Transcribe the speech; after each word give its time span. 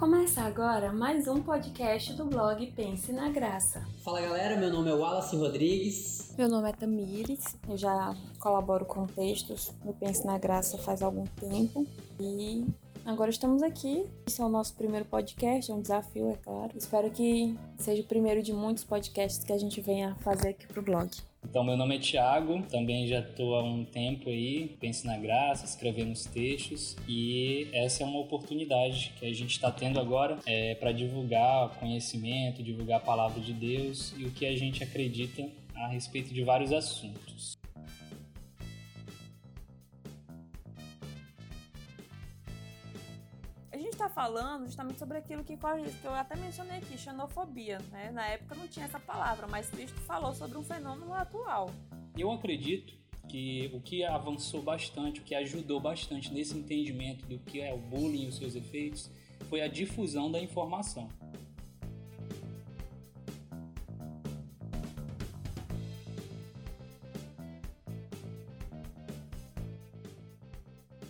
Começa 0.00 0.40
agora 0.40 0.90
mais 0.94 1.28
um 1.28 1.42
podcast 1.42 2.14
do 2.14 2.24
blog 2.24 2.66
Pense 2.74 3.12
na 3.12 3.28
Graça. 3.28 3.86
Fala 4.02 4.22
galera, 4.22 4.56
meu 4.56 4.72
nome 4.72 4.88
é 4.88 4.94
Wallace 4.94 5.36
Rodrigues. 5.36 6.34
Meu 6.38 6.48
nome 6.48 6.70
é 6.70 6.72
Tamires, 6.72 7.44
eu 7.68 7.76
já 7.76 8.16
colaboro 8.38 8.86
com 8.86 9.06
textos 9.06 9.70
no 9.84 9.92
Pense 9.92 10.24
na 10.24 10.38
Graça 10.38 10.78
faz 10.78 11.02
algum 11.02 11.26
tempo 11.26 11.86
e 12.18 12.64
agora 13.10 13.30
estamos 13.30 13.62
aqui. 13.62 14.06
Esse 14.26 14.40
é 14.40 14.44
o 14.44 14.48
nosso 14.48 14.74
primeiro 14.74 15.04
podcast, 15.04 15.70
é 15.70 15.74
um 15.74 15.80
desafio, 15.80 16.30
é 16.30 16.36
claro. 16.36 16.70
Espero 16.76 17.10
que 17.10 17.56
seja 17.76 18.02
o 18.02 18.04
primeiro 18.04 18.42
de 18.42 18.52
muitos 18.52 18.84
podcasts 18.84 19.44
que 19.44 19.52
a 19.52 19.58
gente 19.58 19.80
venha 19.80 20.14
fazer 20.20 20.50
aqui 20.50 20.66
pro 20.66 20.80
blog. 20.80 21.10
Então, 21.42 21.64
meu 21.64 21.76
nome 21.76 21.96
é 21.96 21.98
Thiago, 21.98 22.62
também 22.70 23.06
já 23.06 23.20
estou 23.20 23.54
há 23.54 23.64
um 23.64 23.84
tempo 23.84 24.28
aí, 24.28 24.76
penso 24.78 25.06
na 25.06 25.16
graça, 25.16 25.64
escrevendo 25.64 26.12
os 26.12 26.26
textos, 26.26 26.96
e 27.08 27.66
essa 27.72 28.02
é 28.02 28.06
uma 28.06 28.20
oportunidade 28.20 29.12
que 29.18 29.24
a 29.24 29.32
gente 29.32 29.52
está 29.52 29.70
tendo 29.70 29.98
agora 29.98 30.38
é, 30.46 30.74
para 30.74 30.92
divulgar 30.92 31.70
conhecimento, 31.80 32.62
divulgar 32.62 32.98
a 32.98 33.02
palavra 33.02 33.40
de 33.40 33.54
Deus 33.54 34.14
e 34.18 34.26
o 34.26 34.30
que 34.30 34.44
a 34.44 34.54
gente 34.56 34.84
acredita 34.84 35.48
a 35.74 35.88
respeito 35.88 36.32
de 36.32 36.44
vários 36.44 36.72
assuntos. 36.72 37.59
Está 44.00 44.08
falando 44.08 44.64
justamente 44.64 44.98
sobre 44.98 45.18
aquilo 45.18 45.44
que, 45.44 45.56
que 45.56 46.06
eu 46.06 46.14
até 46.14 46.34
mencionei 46.34 46.78
aqui, 46.78 46.96
xenofobia. 46.96 47.78
Né? 47.90 48.10
Na 48.10 48.26
época 48.26 48.54
não 48.54 48.66
tinha 48.66 48.86
essa 48.86 48.98
palavra, 48.98 49.46
mas 49.46 49.68
Cristo 49.68 50.00
falou 50.00 50.32
sobre 50.32 50.56
um 50.56 50.62
fenômeno 50.62 51.12
atual. 51.12 51.70
Eu 52.16 52.32
acredito 52.32 52.94
que 53.28 53.70
o 53.74 53.80
que 53.80 54.02
avançou 54.02 54.62
bastante, 54.62 55.20
o 55.20 55.22
que 55.22 55.34
ajudou 55.34 55.78
bastante 55.78 56.32
nesse 56.32 56.56
entendimento 56.56 57.26
do 57.26 57.38
que 57.38 57.60
é 57.60 57.74
o 57.74 57.78
bullying 57.78 58.24
e 58.24 58.28
os 58.28 58.36
seus 58.36 58.56
efeitos, 58.56 59.10
foi 59.50 59.60
a 59.60 59.68
difusão 59.68 60.32
da 60.32 60.40
informação. 60.40 61.08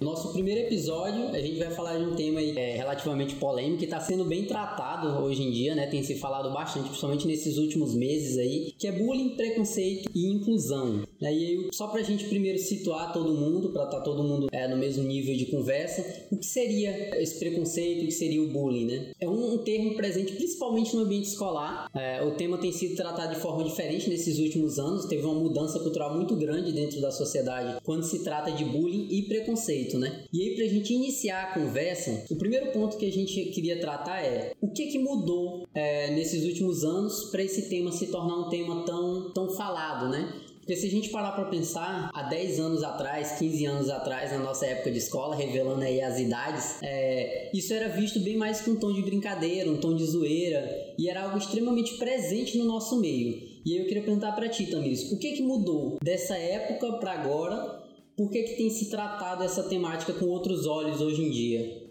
Nosso 0.01 0.33
primeiro 0.33 0.61
episódio, 0.63 1.29
a 1.29 1.39
gente 1.39 1.59
vai 1.59 1.71
falar 1.73 1.99
de 1.99 2.05
um 2.05 2.15
tema 2.15 2.41
aí, 2.41 2.57
é, 2.57 2.75
relativamente 2.75 3.35
polêmico 3.35 3.81
que 3.81 3.85
está 3.85 4.01
sendo 4.01 4.25
bem 4.25 4.47
tratado 4.47 5.23
hoje 5.23 5.43
em 5.43 5.51
dia, 5.51 5.75
né? 5.75 5.87
Tem 5.89 6.03
se 6.03 6.15
falado 6.15 6.51
bastante, 6.51 6.87
principalmente 6.87 7.27
nesses 7.27 7.59
últimos 7.59 7.95
meses 7.95 8.39
aí, 8.39 8.73
que 8.79 8.87
é 8.87 8.93
bullying, 8.93 9.37
preconceito 9.37 10.11
e 10.15 10.33
inclusão. 10.33 11.03
E 11.21 11.27
aí, 11.27 11.69
só 11.73 11.89
pra 11.89 12.03
gente 12.03 12.25
primeiro 12.25 12.59
situar 12.59 13.13
todo 13.13 13.35
mundo, 13.35 13.71
para 13.71 13.85
estar 13.85 13.99
tá 13.99 14.03
todo 14.03 14.23
mundo 14.23 14.49
é, 14.53 14.67
no 14.69 14.77
mesmo 14.77 15.03
nível 15.03 15.37
de 15.37 15.47
conversa, 15.47 16.27
o 16.31 16.37
que 16.37 16.47
seria 16.47 17.21
esse 17.21 17.39
preconceito, 17.39 18.03
o 18.03 18.07
que 18.07 18.13
seria 18.13 18.43
o 18.43 18.49
bullying, 18.49 18.87
né? 18.87 19.13
É 19.21 19.29
um, 19.29 19.55
um 19.55 19.59
termo 19.59 19.95
presente 19.95 20.33
principalmente 20.33 20.95
no 20.95 21.03
ambiente 21.03 21.29
escolar. 21.29 21.91
É, 21.95 22.23
o 22.23 22.37
tema 22.37 22.59
tem 22.59 22.73
sido 22.73 22.97
tratado 22.97 23.35
de 23.35 23.41
forma 23.41 23.65
diferente 23.65 24.09
nesses 24.09 24.39
últimos 24.39 24.79
anos, 24.79 25.07
teve 25.07 25.25
uma 25.25 25.35
mudança 25.35 25.79
cultural 25.81 26.15
muito 26.15 26.35
grande 26.37 26.73
dentro 26.73 27.01
da 27.01 27.11
sociedade 27.11 27.81
quando 27.85 28.05
se 28.05 28.23
trata 28.23 28.51
de 28.51 28.65
bullying 28.65 29.09
e 29.11 29.23
preconceito 29.23 29.91
né? 29.99 30.25
E 30.33 30.43
aí, 30.43 30.57
pra 30.57 30.67
gente 30.67 30.93
iniciar 30.93 31.45
a 31.45 31.55
conversa, 31.55 32.25
o 32.31 32.37
primeiro 32.37 32.73
ponto 32.73 32.97
que 32.97 33.07
a 33.07 33.13
gente 33.13 33.47
queria 33.47 33.79
tratar 33.81 34.21
é 34.21 34.53
o 34.61 34.69
que 34.69 34.87
que 34.87 34.99
mudou 34.99 35.67
é, 35.75 36.11
nesses 36.11 36.45
últimos 36.45 36.85
anos 36.85 37.31
para 37.31 37.43
esse 37.43 37.69
tema 37.69 37.93
se 37.93 38.07
tornar 38.09 38.37
um 38.37 38.49
tema 38.49 38.85
tão, 38.85 39.33
tão 39.33 39.51
falado, 39.51 40.09
né? 40.09 40.33
Porque 40.61 40.77
se 40.77 40.87
a 40.87 40.91
gente 40.91 41.09
parar 41.09 41.33
para 41.33 41.47
pensar, 41.47 42.11
há 42.15 42.23
10 42.23 42.61
anos 42.61 42.83
atrás, 42.85 43.39
15 43.39 43.67
anos 43.67 43.91
atrás, 43.91 44.31
na 44.31 44.39
nossa 44.39 44.67
época 44.67 44.91
de 44.91 44.99
escola, 44.99 45.35
revelando 45.35 45.83
aí 45.83 46.01
as 46.01 46.19
idades, 46.19 46.79
é, 46.83 47.51
isso 47.53 47.73
era 47.73 47.89
visto 47.89 48.21
bem 48.21 48.37
mais 48.37 48.61
com 48.61 48.73
um 48.73 48.77
tom 48.77 48.93
de 48.93 49.03
brincadeira, 49.03 49.71
um 49.71 49.79
tom 49.79 49.95
de 49.95 50.05
zoeira, 50.05 50.95
e 50.99 51.09
era 51.09 51.25
algo 51.25 51.39
extremamente 51.39 51.97
presente 51.97 52.57
no 52.59 52.65
nosso 52.65 53.01
meio. 53.01 53.43
E 53.65 53.73
aí 53.73 53.79
eu 53.79 53.87
queria 53.87 54.03
perguntar 54.03 54.33
para 54.33 54.49
ti, 54.49 54.67
Tamis, 54.67 55.11
o 55.11 55.19
que 55.19 55.33
que 55.33 55.43
mudou 55.43 55.99
dessa 56.03 56.37
época 56.37 56.93
para 56.95 57.13
agora 57.13 57.81
por 58.21 58.29
que, 58.29 58.43
que 58.43 58.57
tem 58.57 58.69
se 58.69 58.91
tratado 58.91 59.43
essa 59.43 59.63
temática 59.63 60.13
com 60.13 60.27
outros 60.27 60.67
olhos 60.67 61.01
hoje 61.01 61.23
em 61.23 61.31
dia? 61.31 61.90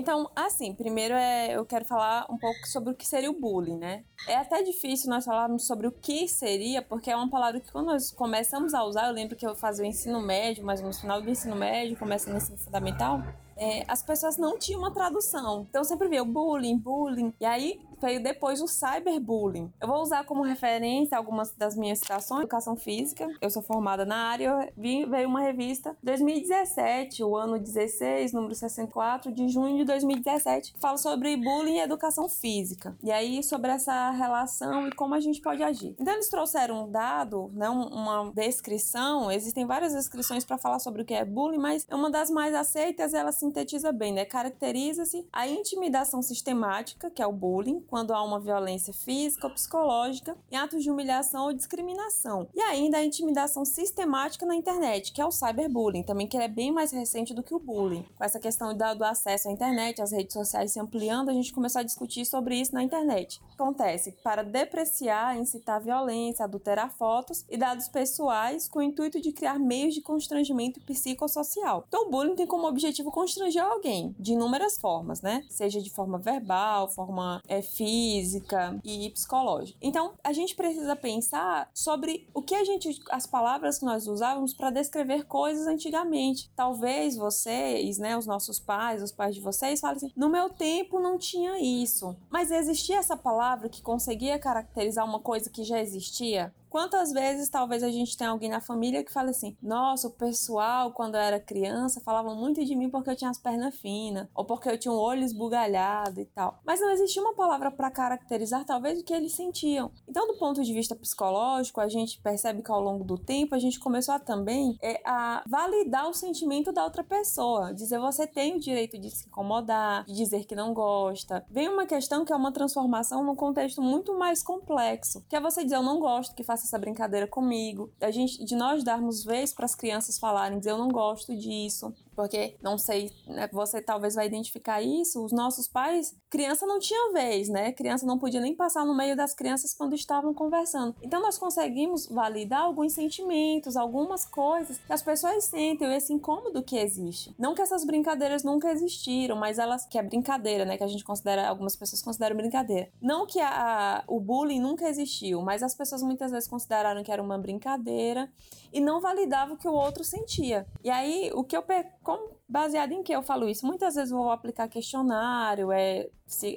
Então, 0.00 0.30
assim, 0.34 0.72
primeiro 0.72 1.12
é, 1.12 1.54
eu 1.54 1.66
quero 1.66 1.84
falar 1.84 2.26
um 2.30 2.38
pouco 2.38 2.66
sobre 2.66 2.90
o 2.90 2.94
que 2.94 3.06
seria 3.06 3.30
o 3.30 3.38
bullying, 3.38 3.76
né? 3.76 4.02
É 4.26 4.36
até 4.36 4.62
difícil 4.62 5.10
nós 5.10 5.26
falarmos 5.26 5.66
sobre 5.66 5.86
o 5.86 5.92
que 5.92 6.26
seria, 6.26 6.80
porque 6.80 7.10
é 7.10 7.16
uma 7.16 7.28
palavra 7.28 7.60
que 7.60 7.70
quando 7.70 7.88
nós 7.88 8.10
começamos 8.10 8.72
a 8.72 8.82
usar, 8.82 9.08
eu 9.08 9.12
lembro 9.12 9.36
que 9.36 9.46
eu 9.46 9.54
fazia 9.54 9.84
o 9.84 9.86
ensino 9.86 10.22
médio, 10.22 10.64
mas 10.64 10.80
no 10.80 10.90
final 10.90 11.20
do 11.20 11.28
ensino 11.28 11.54
médio, 11.54 11.98
começa 11.98 12.30
no 12.30 12.38
ensino 12.38 12.56
fundamental, 12.56 13.22
é, 13.58 13.84
as 13.86 14.02
pessoas 14.02 14.38
não 14.38 14.58
tinham 14.58 14.80
uma 14.80 14.90
tradução. 14.90 15.66
Então 15.68 15.84
sempre 15.84 16.08
via 16.08 16.22
o 16.22 16.26
bullying, 16.26 16.78
bullying. 16.78 17.34
E 17.38 17.44
aí 17.44 17.78
veio 18.00 18.22
depois 18.22 18.60
o 18.60 18.66
cyberbullying. 18.66 19.72
Eu 19.80 19.88
vou 19.88 20.00
usar 20.00 20.24
como 20.24 20.42
referência 20.42 21.16
algumas 21.16 21.52
das 21.54 21.76
minhas 21.76 21.98
citações. 21.98 22.40
Educação 22.40 22.76
física. 22.76 23.28
Eu 23.40 23.50
sou 23.50 23.62
formada 23.62 24.04
na 24.04 24.16
área. 24.16 24.72
Vi, 24.76 25.04
veio 25.04 25.28
uma 25.28 25.40
revista 25.40 25.96
2017, 26.02 27.22
o 27.22 27.36
ano 27.36 27.58
16, 27.58 28.32
número 28.32 28.54
64, 28.54 29.32
de 29.32 29.48
junho 29.48 29.76
de 29.78 29.84
2017, 29.84 30.72
que 30.72 30.80
fala 30.80 30.96
sobre 30.96 31.36
bullying 31.36 31.76
e 31.76 31.80
educação 31.80 32.28
física. 32.28 32.96
E 33.02 33.10
aí 33.10 33.42
sobre 33.42 33.70
essa 33.70 34.10
relação 34.10 34.88
e 34.88 34.94
como 34.94 35.14
a 35.14 35.20
gente 35.20 35.40
pode 35.40 35.62
agir. 35.62 35.94
Então 35.98 36.14
eles 36.14 36.28
trouxeram 36.28 36.84
um 36.84 36.90
dado, 36.90 37.50
né, 37.54 37.68
uma 37.68 38.30
descrição. 38.34 39.30
Existem 39.30 39.66
várias 39.66 39.92
descrições 39.92 40.44
para 40.44 40.58
falar 40.58 40.78
sobre 40.78 41.02
o 41.02 41.04
que 41.04 41.14
é 41.14 41.24
bullying, 41.24 41.58
mas 41.58 41.86
uma 41.90 42.10
das 42.10 42.30
mais 42.30 42.54
aceitas 42.54 43.14
ela 43.14 43.32
sintetiza 43.32 43.92
bem, 43.92 44.12
né? 44.12 44.24
Caracteriza-se 44.24 45.26
a 45.32 45.46
intimidação 45.46 46.22
sistemática, 46.22 47.10
que 47.10 47.22
é 47.22 47.26
o 47.26 47.32
bullying, 47.32 47.80
quando 47.90 48.14
há 48.14 48.22
uma 48.22 48.38
violência 48.38 48.94
física 48.94 49.48
ou 49.48 49.52
psicológica, 49.52 50.36
em 50.50 50.56
atos 50.56 50.82
de 50.82 50.90
humilhação 50.90 51.46
ou 51.46 51.52
discriminação. 51.52 52.48
E 52.54 52.60
ainda 52.60 52.98
a 52.98 53.04
intimidação 53.04 53.64
sistemática 53.64 54.46
na 54.46 54.54
internet, 54.54 55.12
que 55.12 55.20
é 55.20 55.26
o 55.26 55.32
cyberbullying, 55.32 56.04
também 56.04 56.28
que 56.28 56.36
é 56.36 56.46
bem 56.46 56.72
mais 56.72 56.92
recente 56.92 57.34
do 57.34 57.42
que 57.42 57.54
o 57.54 57.58
bullying. 57.58 58.06
Com 58.16 58.24
essa 58.24 58.38
questão 58.38 58.74
do 58.74 59.04
acesso 59.04 59.48
à 59.48 59.52
internet, 59.52 60.00
as 60.00 60.12
redes 60.12 60.32
sociais 60.32 60.72
se 60.72 60.80
ampliando, 60.80 61.28
a 61.28 61.32
gente 61.32 61.52
começou 61.52 61.80
a 61.80 61.84
discutir 61.84 62.24
sobre 62.24 62.54
isso 62.54 62.72
na 62.72 62.82
internet. 62.82 63.40
Acontece 63.54 64.12
para 64.22 64.44
depreciar, 64.44 65.36
incitar 65.36 65.80
violência, 65.80 66.44
adulterar 66.44 66.92
fotos 66.92 67.44
e 67.50 67.56
dados 67.56 67.88
pessoais 67.88 68.68
com 68.68 68.78
o 68.78 68.82
intuito 68.82 69.20
de 69.20 69.32
criar 69.32 69.58
meios 69.58 69.94
de 69.94 70.00
constrangimento 70.00 70.80
psicossocial. 70.80 71.84
Então 71.88 72.06
o 72.06 72.10
bullying 72.10 72.36
tem 72.36 72.46
como 72.46 72.68
objetivo 72.68 73.10
constranger 73.10 73.64
alguém 73.64 74.14
de 74.18 74.32
inúmeras 74.32 74.78
formas, 74.78 75.20
né? 75.20 75.42
Seja 75.50 75.80
de 75.80 75.90
forma 75.90 76.18
verbal, 76.18 76.88
forma 76.88 77.42
é, 77.48 77.60
física 77.80 78.78
e 78.84 79.08
psicológica. 79.08 79.78
Então, 79.80 80.12
a 80.22 80.34
gente 80.34 80.54
precisa 80.54 80.94
pensar 80.94 81.70
sobre 81.72 82.28
o 82.34 82.42
que 82.42 82.54
a 82.54 82.62
gente, 82.62 83.02
as 83.10 83.26
palavras 83.26 83.78
que 83.78 83.86
nós 83.86 84.06
usávamos 84.06 84.52
para 84.52 84.70
descrever 84.70 85.24
coisas 85.24 85.66
antigamente. 85.66 86.50
Talvez 86.54 87.16
vocês, 87.16 87.96
né, 87.96 88.18
os 88.18 88.26
nossos 88.26 88.60
pais, 88.60 89.02
os 89.02 89.12
pais 89.12 89.34
de 89.34 89.40
vocês, 89.40 89.80
falem 89.80 89.96
assim: 89.96 90.12
no 90.14 90.28
meu 90.28 90.50
tempo 90.50 91.00
não 91.00 91.16
tinha 91.16 91.58
isso. 91.58 92.14
Mas 92.28 92.50
existia 92.50 92.98
essa 92.98 93.16
palavra 93.16 93.70
que 93.70 93.80
conseguia 93.80 94.38
caracterizar 94.38 95.06
uma 95.06 95.20
coisa 95.20 95.48
que 95.48 95.64
já 95.64 95.80
existia? 95.80 96.52
Quantas 96.70 97.10
vezes 97.12 97.48
talvez 97.48 97.82
a 97.82 97.90
gente 97.90 98.16
tenha 98.16 98.30
alguém 98.30 98.48
na 98.48 98.60
família 98.60 99.02
que 99.02 99.12
fale 99.12 99.30
assim: 99.30 99.56
nossa, 99.60 100.06
o 100.06 100.12
pessoal, 100.12 100.92
quando 100.92 101.16
eu 101.16 101.20
era 101.20 101.40
criança, 101.40 102.00
falava 102.00 102.32
muito 102.32 102.64
de 102.64 102.76
mim 102.76 102.88
porque 102.88 103.10
eu 103.10 103.16
tinha 103.16 103.28
as 103.28 103.38
pernas 103.38 103.74
finas, 103.74 104.28
ou 104.32 104.44
porque 104.44 104.68
eu 104.68 104.78
tinha 104.78 104.92
um 104.92 104.96
olho 104.96 105.24
esbugalhado 105.24 106.20
e 106.20 106.24
tal. 106.26 106.60
Mas 106.64 106.80
não 106.80 106.90
existia 106.90 107.20
uma 107.20 107.34
palavra 107.34 107.72
para 107.72 107.90
caracterizar 107.90 108.64
talvez 108.64 109.00
o 109.00 109.04
que 109.04 109.12
eles 109.12 109.32
sentiam. 109.32 109.90
Então, 110.08 110.28
do 110.28 110.38
ponto 110.38 110.62
de 110.62 110.72
vista 110.72 110.94
psicológico, 110.94 111.80
a 111.80 111.88
gente 111.88 112.20
percebe 112.20 112.62
que 112.62 112.70
ao 112.70 112.80
longo 112.80 113.02
do 113.02 113.18
tempo 113.18 113.56
a 113.56 113.58
gente 113.58 113.80
começou 113.80 114.14
a 114.14 114.20
também 114.20 114.78
é, 114.80 115.02
a 115.04 115.42
validar 115.48 116.08
o 116.08 116.14
sentimento 116.14 116.70
da 116.70 116.84
outra 116.84 117.02
pessoa, 117.02 117.74
dizer 117.74 117.98
você 117.98 118.28
tem 118.28 118.56
o 118.56 118.60
direito 118.60 118.96
de 118.96 119.10
se 119.10 119.26
incomodar, 119.26 120.04
de 120.04 120.14
dizer 120.14 120.44
que 120.44 120.54
não 120.54 120.72
gosta. 120.72 121.44
Vem 121.50 121.68
uma 121.68 121.84
questão 121.84 122.24
que 122.24 122.32
é 122.32 122.36
uma 122.36 122.52
transformação 122.52 123.24
num 123.24 123.34
contexto 123.34 123.82
muito 123.82 124.16
mais 124.16 124.40
complexo, 124.40 125.24
que 125.28 125.34
é 125.34 125.40
você 125.40 125.64
dizer 125.64 125.76
eu 125.76 125.82
não 125.82 125.98
gosto 125.98 126.34
que 126.34 126.44
faça 126.44 126.59
faça 126.60 126.66
essa 126.66 126.78
brincadeira 126.78 127.26
comigo. 127.26 127.90
A 128.00 128.10
gente, 128.10 128.44
de 128.44 128.54
nós 128.54 128.84
darmos 128.84 129.24
vez 129.24 129.52
para 129.52 129.64
as 129.64 129.74
crianças 129.74 130.18
falarem, 130.18 130.58
dizer 130.58 130.72
eu 130.72 130.78
não 130.78 130.88
gosto 130.88 131.34
disso, 131.36 131.92
porque 132.14 132.56
não 132.62 132.76
sei, 132.78 133.10
né, 133.26 133.48
você 133.52 133.80
talvez 133.80 134.14
vai 134.14 134.26
identificar 134.26 134.82
isso. 134.82 135.24
Os 135.24 135.32
nossos 135.32 135.68
pais, 135.68 136.14
criança 136.28 136.66
não 136.66 136.78
tinha 136.78 137.12
vez, 137.12 137.48
né? 137.48 137.72
Criança 137.72 138.06
não 138.06 138.18
podia 138.18 138.40
nem 138.40 138.54
passar 138.54 138.84
no 138.84 138.96
meio 138.96 139.16
das 139.16 139.34
crianças 139.34 139.74
quando 139.74 139.94
estavam 139.94 140.34
conversando. 140.34 140.94
Então 141.02 141.20
nós 141.20 141.38
conseguimos 141.38 142.06
validar 142.06 142.62
alguns 142.62 142.92
sentimentos, 142.92 143.76
algumas 143.76 144.24
coisas 144.24 144.78
que 144.78 144.92
as 144.92 145.02
pessoas 145.02 145.44
sentem, 145.44 145.94
esse 145.94 146.12
incômodo 146.12 146.62
que 146.62 146.76
existe. 146.76 147.34
Não 147.38 147.54
que 147.54 147.62
essas 147.62 147.84
brincadeiras 147.84 148.42
nunca 148.42 148.70
existiram, 148.70 149.36
mas 149.36 149.58
elas 149.58 149.86
que 149.86 149.98
é 149.98 150.02
brincadeira, 150.02 150.64
né? 150.64 150.76
Que 150.76 150.84
a 150.84 150.88
gente 150.88 151.04
considera, 151.04 151.48
algumas 151.48 151.76
pessoas 151.76 152.02
consideram 152.02 152.36
brincadeira. 152.36 152.90
Não 153.00 153.26
que 153.26 153.40
a, 153.40 154.04
o 154.06 154.20
bullying 154.20 154.60
nunca 154.60 154.88
existiu, 154.88 155.42
mas 155.42 155.62
as 155.62 155.74
pessoas 155.74 156.02
muitas 156.02 156.30
vezes 156.30 156.48
consideraram 156.48 157.02
que 157.02 157.12
era 157.12 157.22
uma 157.22 157.38
brincadeira 157.38 158.30
e 158.72 158.80
não 158.80 159.00
validavam 159.00 159.54
o 159.54 159.58
que 159.58 159.68
o 159.68 159.72
outro 159.72 160.04
sentia. 160.04 160.66
E 160.82 160.90
aí, 160.90 161.30
o 161.34 161.42
que 161.42 161.56
eu 161.56 161.62
como, 162.02 162.30
baseado 162.48 162.92
em 162.92 163.02
que 163.02 163.12
eu 163.12 163.22
falo 163.22 163.48
isso? 163.48 163.66
Muitas 163.66 163.94
vezes 163.94 164.10
vou 164.10 164.30
aplicar 164.30 164.68
questionário, 164.68 165.70
é, 165.70 166.08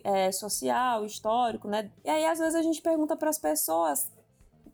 é 0.04 0.31
social, 0.31 1.06
histórico, 1.06 1.68
né? 1.68 1.92
E 2.04 2.10
aí, 2.10 2.25
às 2.25 2.40
vezes, 2.40 2.56
a 2.56 2.62
gente 2.62 2.81
pergunta 2.81 3.16
para 3.16 3.30
as 3.30 3.38
pessoas 3.38 4.12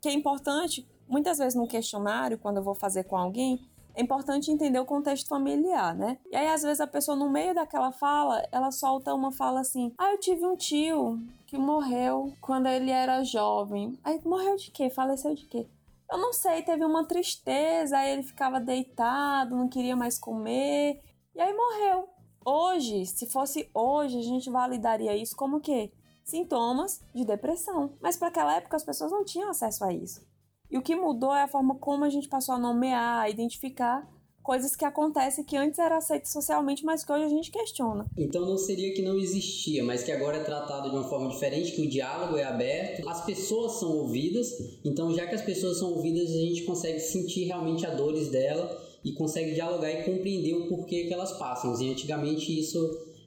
que 0.00 0.08
é 0.08 0.12
importante, 0.12 0.88
muitas 1.08 1.38
vezes 1.38 1.54
no 1.54 1.66
questionário, 1.66 2.38
quando 2.38 2.58
eu 2.58 2.62
vou 2.62 2.74
fazer 2.74 3.04
com 3.04 3.16
alguém, 3.16 3.60
é 3.94 4.02
importante 4.02 4.50
entender 4.50 4.78
o 4.78 4.84
contexto 4.84 5.28
familiar, 5.28 5.94
né? 5.94 6.18
E 6.30 6.36
aí, 6.36 6.48
às 6.48 6.62
vezes, 6.62 6.80
a 6.80 6.86
pessoa, 6.86 7.16
no 7.16 7.28
meio 7.28 7.54
daquela 7.54 7.90
fala, 7.90 8.46
ela 8.52 8.70
solta 8.70 9.12
uma 9.12 9.32
fala 9.32 9.60
assim: 9.60 9.92
Ah, 9.98 10.12
eu 10.12 10.20
tive 10.20 10.46
um 10.46 10.56
tio 10.56 11.20
que 11.46 11.58
morreu 11.58 12.32
quando 12.40 12.66
ele 12.66 12.90
era 12.90 13.24
jovem. 13.24 13.98
Aí, 14.04 14.20
morreu 14.24 14.56
de 14.56 14.70
quê? 14.70 14.88
Faleceu 14.88 15.34
de 15.34 15.44
quê? 15.46 15.66
Eu 16.10 16.18
não 16.18 16.32
sei, 16.32 16.62
teve 16.62 16.84
uma 16.84 17.06
tristeza, 17.06 17.96
aí 17.96 18.10
ele 18.10 18.22
ficava 18.24 18.60
deitado, 18.60 19.54
não 19.54 19.68
queria 19.68 19.94
mais 19.94 20.18
comer, 20.18 21.00
e 21.34 21.40
aí 21.40 21.54
morreu. 21.54 22.08
Hoje, 22.44 23.06
se 23.06 23.26
fosse 23.26 23.70
hoje, 23.72 24.18
a 24.18 24.22
gente 24.22 24.50
validaria 24.50 25.16
isso 25.16 25.36
como 25.36 25.58
o 25.58 25.60
quê? 25.60 25.92
Sintomas 26.24 27.00
de 27.14 27.24
depressão. 27.24 27.96
Mas 28.00 28.16
para 28.16 28.28
aquela 28.28 28.56
época 28.56 28.76
as 28.76 28.84
pessoas 28.84 29.12
não 29.12 29.24
tinham 29.24 29.50
acesso 29.50 29.84
a 29.84 29.92
isso. 29.92 30.26
E 30.68 30.78
o 30.78 30.82
que 30.82 30.96
mudou 30.96 31.34
é 31.34 31.42
a 31.42 31.48
forma 31.48 31.76
como 31.76 32.04
a 32.04 32.10
gente 32.10 32.28
passou 32.28 32.54
a 32.54 32.58
nomear, 32.58 33.20
a 33.20 33.28
identificar 33.28 34.08
coisas 34.42 34.74
que 34.74 34.84
acontecem 34.84 35.44
que 35.44 35.56
antes 35.56 35.78
era 35.78 35.96
aceito 35.96 36.26
socialmente, 36.26 36.84
mas 36.84 37.04
que 37.04 37.12
hoje 37.12 37.24
a 37.24 37.28
gente 37.28 37.50
questiona. 37.50 38.06
Então 38.16 38.44
não 38.46 38.56
seria 38.56 38.92
que 38.94 39.02
não 39.02 39.18
existia, 39.18 39.84
mas 39.84 40.02
que 40.02 40.12
agora 40.12 40.38
é 40.38 40.44
tratado 40.44 40.90
de 40.90 40.96
uma 40.96 41.08
forma 41.08 41.28
diferente, 41.28 41.72
que 41.72 41.82
o 41.82 41.88
diálogo 41.88 42.36
é 42.36 42.44
aberto, 42.44 43.08
as 43.08 43.24
pessoas 43.24 43.78
são 43.78 43.90
ouvidas, 43.90 44.48
então 44.84 45.14
já 45.14 45.26
que 45.26 45.34
as 45.34 45.42
pessoas 45.42 45.78
são 45.78 45.92
ouvidas, 45.92 46.30
a 46.30 46.40
gente 46.40 46.62
consegue 46.62 47.00
sentir 47.00 47.44
realmente 47.44 47.86
as 47.86 47.96
dores 47.96 48.28
dela 48.28 48.90
e 49.04 49.12
consegue 49.12 49.54
dialogar 49.54 49.90
e 49.90 50.04
compreender 50.04 50.54
o 50.54 50.68
porquê 50.68 51.04
que 51.04 51.14
elas 51.14 51.32
passam. 51.38 51.80
E 51.80 51.90
antigamente 51.90 52.58
isso 52.58 52.78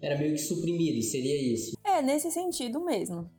era 0.02 0.18
meio 0.18 0.34
que 0.34 0.42
suprimido, 0.42 1.02
seria 1.02 1.42
isso? 1.42 1.78
É, 1.84 2.02
nesse 2.02 2.30
sentido 2.32 2.80
mesmo. 2.84 3.30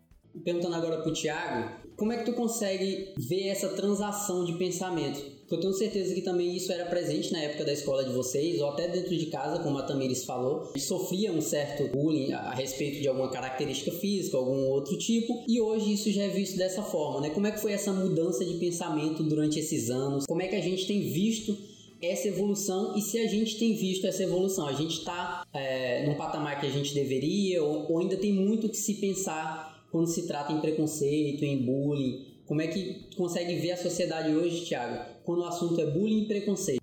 Perguntando 0.43 0.75
agora 0.75 1.03
pro 1.03 1.13
Tiago, 1.13 1.71
como 1.97 2.13
é 2.13 2.19
que 2.19 2.25
tu 2.25 2.33
consegue 2.33 3.15
ver 3.17 3.49
essa 3.49 3.69
transação 3.69 4.45
de 4.45 4.55
pensamento? 4.55 5.34
Eu 5.55 5.61
tenho 5.61 5.73
certeza 5.73 6.13
que 6.13 6.21
também 6.21 6.57
isso 6.57 6.73
era 6.73 6.85
presente 6.85 7.33
na 7.33 7.41
época 7.41 7.65
da 7.65 7.73
escola 7.73 8.05
de 8.05 8.13
vocês, 8.13 8.61
ou 8.61 8.69
até 8.69 8.89
dentro 8.89 9.17
de 9.17 9.27
casa, 9.27 9.63
como 9.63 9.79
a 9.79 9.83
Tamires 9.83 10.25
falou. 10.25 10.73
Sofria 10.77 11.33
um 11.33 11.41
certo 11.41 11.87
bullying 11.89 12.33
a, 12.33 12.51
respeito 12.51 13.01
de 13.01 13.07
alguma 13.07 13.31
característica 13.31 13.93
física, 13.93 14.37
algum 14.37 14.67
outro 14.67 14.99
tipo, 14.99 15.45
e 15.47 15.61
hoje 15.61 15.93
isso 15.93 16.11
já 16.11 16.25
é 16.25 16.29
visto 16.29 16.57
dessa 16.57 16.83
forma, 16.83 17.21
né? 17.21 17.31
Como 17.31 17.47
é 17.47 17.53
que 17.53 17.61
foi 17.61 17.73
essa 17.73 17.93
mudança 17.93 18.45
de 18.45 18.55
pensamento 18.55 19.23
durante 19.23 19.59
esses 19.61 19.91
anos? 19.91 20.27
Como 20.27 20.43
é 20.43 20.49
que 20.49 20.57
a 20.57 20.61
gente 20.61 20.87
tem 20.87 21.01
visto 21.01 21.57
essa 22.03 22.27
evolução 22.27 22.97
e 22.97 23.01
se 23.01 23.19
a 23.19 23.29
gente 23.29 23.57
tem 23.57 23.77
visto 23.77 24.07
essa 24.07 24.25
evolução, 24.25 24.67
a 24.67 24.73
gente 24.73 24.99
está 24.99 25.47
é, 25.55 26.05
num 26.07 26.15
patamar 26.15 26.61
que 26.61 26.67
a 26.67 26.71
gente 26.71 26.93
deveria 26.93 27.63
ou, 27.63 27.93
ou 27.93 27.99
ainda 28.01 28.17
tem 28.17 28.33
muito 28.33 28.69
que 28.69 28.77
se 28.77 28.95
pensar 28.95 29.87
quando 29.93 30.09
se 30.09 30.27
trata 30.27 30.53
em 30.53 30.61
preconceito, 30.61 31.45
em 31.45 31.57
bullying? 31.59 32.27
Como 32.47 32.61
é 32.61 32.67
que 32.67 33.07
consegue 33.17 33.55
ver 33.55 33.73
a 33.73 33.77
sociedade 33.77 34.35
hoje, 34.35 34.67
Thiago, 34.67 35.14
quando 35.25 35.41
o 35.41 35.47
assunto 35.47 35.81
é 35.81 35.87
bullying 35.91 36.25
e 36.25 36.29
preconceito? 36.29 36.83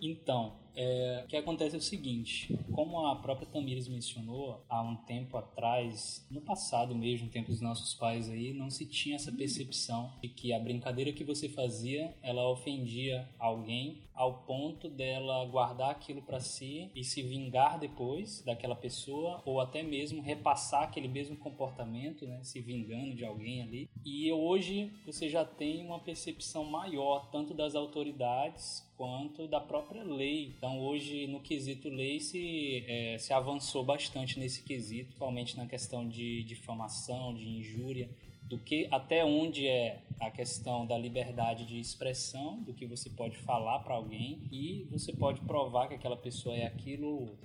Então, 0.00 0.52
é, 0.80 1.22
o 1.24 1.26
que 1.26 1.36
acontece 1.36 1.74
é 1.74 1.78
o 1.78 1.82
seguinte, 1.82 2.56
como 2.72 3.04
a 3.04 3.16
própria 3.16 3.48
Tamires 3.48 3.88
mencionou, 3.88 4.64
há 4.68 4.80
um 4.80 4.94
tempo 4.94 5.36
atrás, 5.36 6.24
no 6.30 6.40
passado 6.40 6.94
mesmo, 6.94 7.26
no 7.26 7.32
tempo 7.32 7.50
dos 7.50 7.60
nossos 7.60 7.94
pais 7.94 8.30
aí, 8.30 8.52
não 8.52 8.70
se 8.70 8.86
tinha 8.86 9.16
essa 9.16 9.32
percepção 9.32 10.12
de 10.22 10.28
que 10.28 10.52
a 10.52 10.60
brincadeira 10.60 11.12
que 11.12 11.24
você 11.24 11.48
fazia, 11.48 12.14
ela 12.22 12.48
ofendia 12.48 13.28
alguém 13.40 14.02
ao 14.14 14.42
ponto 14.42 14.88
dela 14.88 15.44
guardar 15.46 15.90
aquilo 15.90 16.22
para 16.22 16.38
si 16.38 16.90
e 16.94 17.02
se 17.02 17.22
vingar 17.22 17.78
depois 17.78 18.42
daquela 18.42 18.76
pessoa 18.76 19.42
ou 19.44 19.60
até 19.60 19.82
mesmo 19.82 20.22
repassar 20.22 20.84
aquele 20.84 21.08
mesmo 21.08 21.36
comportamento, 21.36 22.24
né, 22.24 22.40
se 22.44 22.60
vingando 22.60 23.16
de 23.16 23.24
alguém 23.24 23.62
ali. 23.62 23.90
E 24.04 24.30
hoje 24.32 24.92
você 25.04 25.28
já 25.28 25.44
tem 25.44 25.84
uma 25.84 25.98
percepção 25.98 26.64
maior 26.64 27.30
tanto 27.30 27.52
das 27.52 27.74
autoridades 27.74 28.87
quanto 28.98 29.46
da 29.46 29.60
própria 29.60 30.02
lei. 30.02 30.52
Então, 30.58 30.80
hoje, 30.80 31.28
no 31.28 31.40
quesito 31.40 31.88
lei, 31.88 32.18
se, 32.18 32.84
é, 32.88 33.16
se 33.16 33.32
avançou 33.32 33.84
bastante 33.84 34.40
nesse 34.40 34.64
quesito, 34.64 35.04
principalmente 35.04 35.56
na 35.56 35.66
questão 35.66 36.06
de 36.06 36.42
difamação, 36.42 37.32
de 37.32 37.48
injúria, 37.48 38.10
do 38.42 38.58
que 38.58 38.88
até 38.90 39.24
onde 39.24 39.68
é 39.68 40.02
a 40.18 40.30
questão 40.30 40.84
da 40.84 40.98
liberdade 40.98 41.64
de 41.64 41.78
expressão, 41.78 42.60
do 42.62 42.74
que 42.74 42.86
você 42.86 43.08
pode 43.08 43.36
falar 43.38 43.78
para 43.80 43.94
alguém 43.94 44.42
e 44.50 44.88
você 44.90 45.12
pode 45.12 45.40
provar 45.42 45.86
que 45.86 45.94
aquela 45.94 46.16
pessoa 46.16 46.56
é 46.56 46.66
aquilo. 46.66 47.38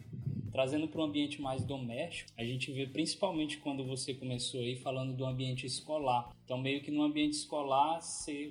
Trazendo 0.52 0.88
para 0.88 1.02
um 1.02 1.06
ambiente 1.06 1.42
mais 1.42 1.64
doméstico, 1.66 2.32
a 2.38 2.44
gente 2.44 2.72
vê 2.72 2.86
principalmente 2.86 3.58
quando 3.58 3.84
você 3.84 4.14
começou 4.14 4.60
aí 4.60 4.76
falando 4.76 5.12
do 5.12 5.26
ambiente 5.26 5.66
escolar. 5.66 6.32
Então, 6.46 6.60
meio 6.60 6.82
que 6.82 6.92
no 6.92 7.02
ambiente 7.02 7.34
escolar, 7.34 8.00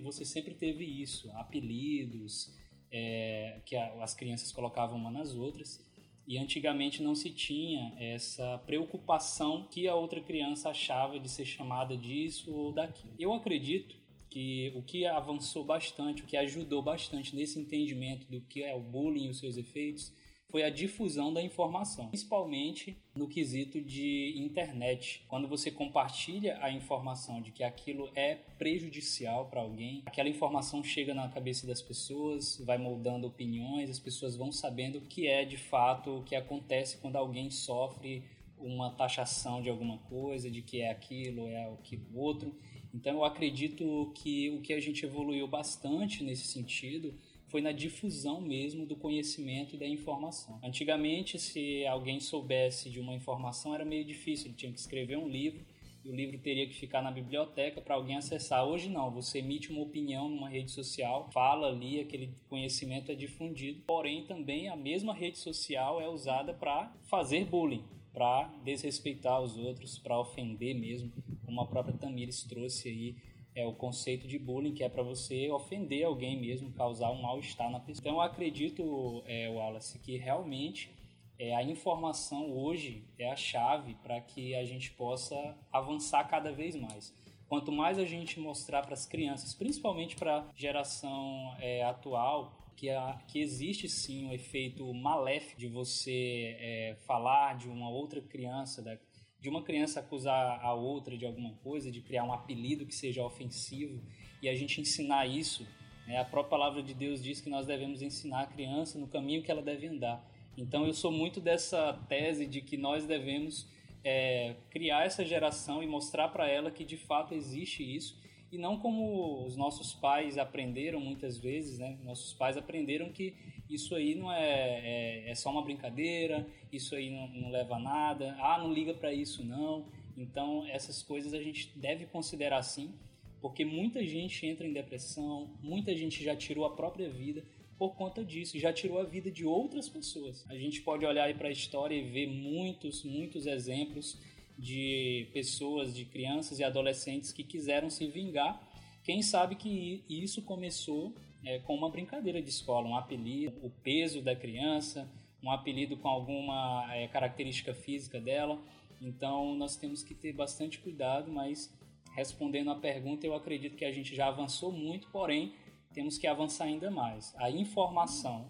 você 0.03 0.25
sempre 0.25 0.53
teve 0.53 0.85
isso, 0.85 1.31
apelidos, 1.37 2.53
é, 2.93 3.61
que 3.65 3.75
as 3.75 4.15
crianças 4.15 4.53
colocavam 4.53 4.97
uma 4.97 5.11
nas 5.11 5.35
outras. 5.35 5.83
E 6.29 6.39
antigamente 6.39 7.03
não 7.03 7.17
se 7.17 7.31
tinha 7.31 7.93
essa 7.99 8.59
preocupação 8.65 9.67
que 9.69 9.89
a 9.89 9.95
outra 9.95 10.21
criança 10.21 10.71
achava 10.71 11.19
de 11.19 11.29
ser 11.29 11.45
chamada 11.45 11.97
disso 11.97 12.55
ou 12.55 12.73
daquilo. 12.73 13.13
Eu 13.19 13.33
acredito 13.33 13.97
que 14.31 14.73
o 14.77 14.83
que 14.83 15.05
avançou 15.05 15.65
bastante, 15.65 16.23
o 16.23 16.27
que 16.27 16.37
ajudou 16.37 16.81
bastante 16.81 17.35
nesse 17.35 17.59
entendimento 17.59 18.27
do 18.31 18.41
que 18.41 18.63
é 18.63 18.75
o 18.75 18.81
bullying 18.81 19.27
e 19.27 19.31
os 19.31 19.39
seus 19.39 19.57
efeitos, 19.57 20.13
foi 20.53 20.63
a 20.63 20.69
difusão 20.69 21.33
da 21.33 21.43
informação, 21.43 22.09
principalmente 22.09 22.95
no 23.17 23.27
quesito 23.27 23.81
de 23.81 24.35
internet. 24.37 25.25
Quando 25.27 25.49
você 25.49 25.71
compartilha 25.71 26.59
a 26.61 26.71
informação 26.71 27.41
de 27.41 27.51
que 27.51 27.65
aquilo 27.65 28.11
é 28.15 28.35
prejudicial 28.59 29.47
para 29.47 29.63
alguém, 29.63 30.03
aquela 30.05 30.29
informação 30.29 30.85
chega 30.85 31.15
na 31.15 31.27
cabeça 31.27 31.67
das 31.67 31.81
pessoas, 31.81 32.63
vai 32.67 32.77
moldando 32.77 33.27
opiniões, 33.27 33.89
as 33.89 33.99
pessoas 33.99 34.37
vão 34.37 34.53
sabendo 34.53 34.99
o 34.99 35.07
que 35.07 35.27
é 35.27 35.43
de 35.43 35.57
fato 35.57 36.19
o 36.19 36.23
que 36.23 36.37
acontece 36.37 36.99
quando 36.99 37.17
alguém 37.17 37.51
sofre 37.51 38.23
uma 38.59 38.91
taxação 38.91 39.63
de 39.63 39.71
alguma 39.71 39.97
coisa, 39.99 40.51
de 40.51 40.61
que 40.61 40.83
é 40.83 40.91
aquilo, 40.91 41.49
é 41.49 41.67
o 41.67 41.79
que 41.79 41.97
o 42.13 42.19
outro. 42.19 42.55
Então 42.95 43.15
eu 43.15 43.25
acredito 43.25 44.13
que 44.15 44.51
o 44.51 44.61
que 44.61 44.75
a 44.75 44.81
gente 44.81 45.07
evoluiu 45.07 45.49
bastante 45.49 46.23
nesse 46.23 46.45
sentido 46.45 47.15
foi 47.53 47.61
na 47.61 47.71
difusão 47.71 48.41
mesmo 48.41 48.87
do 48.87 48.97
conhecimento 48.97 49.77
e 49.77 49.79
da 49.79 49.87
informação. 49.87 50.59
Antigamente, 50.65 51.39
se 51.39 51.87
alguém 51.87 52.19
soubesse 52.19 52.89
de 52.89 52.99
uma 52.99 53.15
informação, 53.15 53.75
era 53.75 53.85
meio 53.85 54.07
difícil, 54.07 54.47
ele 54.47 54.55
tinha 54.55 54.73
que 54.73 54.81
escrever 54.81 55.19
um 55.19 55.29
livro 55.29 55.63
e 56.03 56.09
o 56.09 56.15
livro 56.15 56.39
teria 56.39 56.67
que 56.67 56.75
ficar 56.75 57.03
na 57.03 57.11
biblioteca 57.11 57.81
para 57.83 57.95
alguém 57.95 58.17
acessar. 58.17 58.67
Hoje 58.67 58.89
não, 58.89 59.11
você 59.11 59.41
emite 59.41 59.71
uma 59.71 59.83
opinião 59.83 60.31
numa 60.31 60.49
rede 60.49 60.71
social, 60.71 61.29
fala 61.31 61.69
ali, 61.69 62.01
aquele 62.01 62.35
conhecimento 62.49 63.13
é 63.13 63.15
difundido. 63.15 63.83
Porém, 63.87 64.25
também 64.25 64.69
a 64.69 64.75
mesma 64.75 65.13
rede 65.13 65.37
social 65.37 66.01
é 66.01 66.09
usada 66.09 66.55
para 66.55 66.91
fazer 67.03 67.45
bullying, 67.45 67.85
para 68.15 68.45
desrespeitar 68.65 69.43
os 69.43 69.59
outros, 69.59 69.99
para 69.99 70.19
ofender 70.19 70.75
mesmo, 70.75 71.13
como 71.45 71.61
a 71.61 71.67
própria 71.67 71.97
Tamires 71.97 72.43
trouxe 72.45 72.89
aí 72.89 73.17
é 73.55 73.67
o 73.67 73.73
conceito 73.73 74.27
de 74.27 74.39
bullying, 74.39 74.73
que 74.73 74.83
é 74.83 74.89
para 74.89 75.03
você 75.03 75.51
ofender 75.51 76.05
alguém 76.05 76.41
mesmo, 76.41 76.73
causar 76.73 77.11
um 77.11 77.21
mal-estar 77.21 77.71
na 77.71 77.81
pessoa. 77.81 78.01
Então 78.01 78.15
eu 78.15 78.21
acredito, 78.21 79.23
é, 79.27 79.49
Wallace, 79.49 79.99
que 79.99 80.17
realmente 80.17 80.91
é, 81.39 81.55
a 81.55 81.63
informação 81.63 82.51
hoje 82.51 83.05
é 83.19 83.31
a 83.31 83.37
chave 83.37 83.95
para 84.03 84.21
que 84.21 84.55
a 84.55 84.65
gente 84.65 84.91
possa 84.93 85.57
avançar 85.73 86.25
cada 86.29 86.53
vez 86.53 86.77
mais. 86.77 87.15
Quanto 87.49 87.71
mais 87.71 87.99
a 87.99 88.05
gente 88.05 88.41
mostrar 88.41 88.83
para 88.83 88.95
as 88.95 89.05
crianças, 89.05 89.55
principalmente 89.55 90.17
para 90.17 90.39
a 90.39 90.47
geração 90.55 91.55
é, 91.61 91.83
atual, 91.85 92.57
que, 92.77 92.89
a, 92.89 93.21
que 93.29 93.41
existe 93.41 93.89
sim 93.89 94.25
um 94.25 94.33
efeito 94.33 94.93
maléfico 94.95 95.61
de 95.61 95.69
você 95.69 96.57
é, 96.59 96.97
falar 97.07 97.57
de 97.59 97.69
uma 97.69 97.91
outra 97.91 98.23
criança, 98.23 98.81
da, 98.81 98.97
de 99.43 99.49
uma 99.49 99.63
criança 99.63 99.99
acusar 99.99 100.65
a 100.65 100.73
outra 100.73 101.19
de 101.19 101.27
alguma 101.27 101.53
coisa, 101.65 101.91
de 101.91 102.01
criar 102.01 102.23
um 102.23 102.33
apelido 102.33 102.87
que 102.87 102.95
seja 102.95 103.25
ofensivo 103.25 104.01
e 104.41 104.49
a 104.49 104.55
gente 104.55 104.81
ensinar 104.81 105.27
isso. 105.27 105.67
Né? 106.07 106.17
A 106.17 106.25
própria 106.25 106.51
palavra 106.51 106.81
de 106.81 106.95
Deus 106.95 107.21
diz 107.21 107.41
que 107.41 107.51
nós 107.51 107.67
devemos 107.67 108.03
ensinar 108.03 108.43
a 108.43 108.47
criança 108.47 109.01
no 109.01 109.09
caminho 109.09 109.43
que 109.43 109.51
ela 109.51 109.61
deve 109.61 109.89
andar. 109.89 110.25
Então 110.57 110.87
eu 110.87 110.95
sou 110.95 111.11
muito 111.11 111.41
dessa 111.41 111.93
tese 112.09 112.47
de 112.47 112.61
que 112.61 112.77
nós 112.77 113.05
devemos 113.05 113.67
é, 114.05 114.55
criar 114.71 115.07
essa 115.07 115.25
geração 115.25 115.83
e 115.83 115.89
mostrar 115.89 116.29
para 116.29 116.49
ela 116.49 116.71
que 116.71 116.85
de 116.85 116.97
fato 116.97 117.35
existe 117.35 117.83
isso 117.83 118.17
e 118.53 118.59
não 118.59 118.79
como 118.79 119.45
os 119.45 119.57
nossos 119.57 119.93
pais 119.93 120.39
aprenderam 120.39 121.01
muitas 121.01 121.37
vezes, 121.39 121.79
né? 121.79 121.99
Nossos 122.05 122.35
pais 122.35 122.57
aprenderam 122.57 123.11
que 123.11 123.35
isso 123.69 123.95
aí 123.95 124.15
não 124.15 124.33
é, 124.33 125.25
é, 125.25 125.31
é 125.31 125.35
só 125.35 125.51
uma 125.51 125.63
brincadeira, 125.63 126.47
isso 126.73 126.95
aí 126.95 127.11
não, 127.11 127.29
não 127.29 127.51
leva 127.51 127.77
a 127.77 127.81
nada, 127.81 128.37
ah, 128.41 128.59
não 128.59 128.73
liga 128.73 128.95
para 128.95 129.13
isso 129.13 129.45
não. 129.45 129.87
Então, 130.17 130.67
essas 130.69 131.03
coisas 131.03 131.33
a 131.33 131.43
gente 131.43 131.73
deve 131.77 132.07
considerar 132.07 132.59
assim, 132.59 132.95
porque 133.41 133.65
muita 133.65 134.05
gente 134.07 134.47
entra 134.47 134.67
em 134.67 134.73
depressão, 134.73 135.51
muita 135.63 135.97
gente 135.97 136.23
já 136.23 136.37
tirou 136.37 136.65
a 136.65 136.77
própria 136.77 137.09
vida 137.09 137.45
por 137.79 137.97
conta 137.97 138.25
disso, 138.25 138.59
já 138.59 138.73
tirou 138.73 139.01
a 139.01 139.05
vida 139.05 139.31
de 139.31 139.45
outras 139.45 139.89
pessoas. 139.89 140.45
A 140.49 140.55
gente 140.55 140.83
pode 140.83 141.05
olhar 141.05 141.25
aí 141.25 141.35
para 141.35 141.49
a 141.49 141.53
história 141.53 141.97
e 141.97 142.03
ver 142.03 142.29
muitos, 142.29 143.03
muitos 143.03 143.47
exemplos 143.47 144.19
de 144.57 145.29
pessoas, 145.33 145.95
de 145.95 146.05
crianças 146.05 146.61
e 146.61 146.65
adolescentes 146.65 147.33
que 147.33 147.43
quiseram 147.43 147.91
se 147.91 148.07
vingar. 148.07 148.63
Quem 149.03 149.21
sabe 149.23 149.57
que 149.57 150.05
isso 150.09 150.43
começou 150.43 151.13
é, 151.45 151.59
com 151.61 151.75
uma 151.75 151.91
brincadeira 151.91 152.41
de 152.41 152.49
escola, 152.49 152.89
um 152.89 152.97
apelido, 152.97 153.59
o 153.63 153.71
peso 153.71 154.23
da 154.23 154.35
criança, 154.35 155.11
um 155.43 155.51
apelido 155.51 155.97
com 155.97 156.09
alguma 156.09 156.87
é, 156.95 157.09
característica 157.09 157.75
física 157.75 158.21
dela. 158.21 158.61
Então 159.01 159.55
nós 159.57 159.77
temos 159.77 160.03
que 160.03 160.15
ter 160.15 160.33
bastante 160.33 160.79
cuidado, 160.79 161.31
mas 161.33 161.73
respondendo 162.15 162.71
à 162.71 162.77
pergunta, 162.77 163.27
eu 163.27 163.35
acredito 163.35 163.77
que 163.77 163.85
a 163.85 163.93
gente 163.93 164.15
já 164.15 164.29
avançou 164.29 164.71
muito, 164.71 165.09
porém 165.09 165.55
temos 165.93 166.17
que 166.17 166.27
avançar 166.27 166.65
ainda 166.65 166.91
mais. 166.91 167.35
A 167.37 167.51
informação 167.51 168.49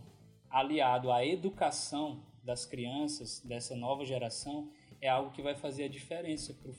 aliado 0.51 1.11
à 1.11 1.25
educação 1.25 2.23
das 2.45 2.67
crianças 2.67 3.41
dessa 3.41 3.75
nova 3.75 4.05
geração 4.05 4.71
é 5.01 5.09
algo 5.09 5.33
que 5.33 5.43
vai 5.43 5.55
fazer 5.55 5.85
a 5.85 5.89
diferença 5.89 6.53
para 6.55 6.71
o 6.71 6.75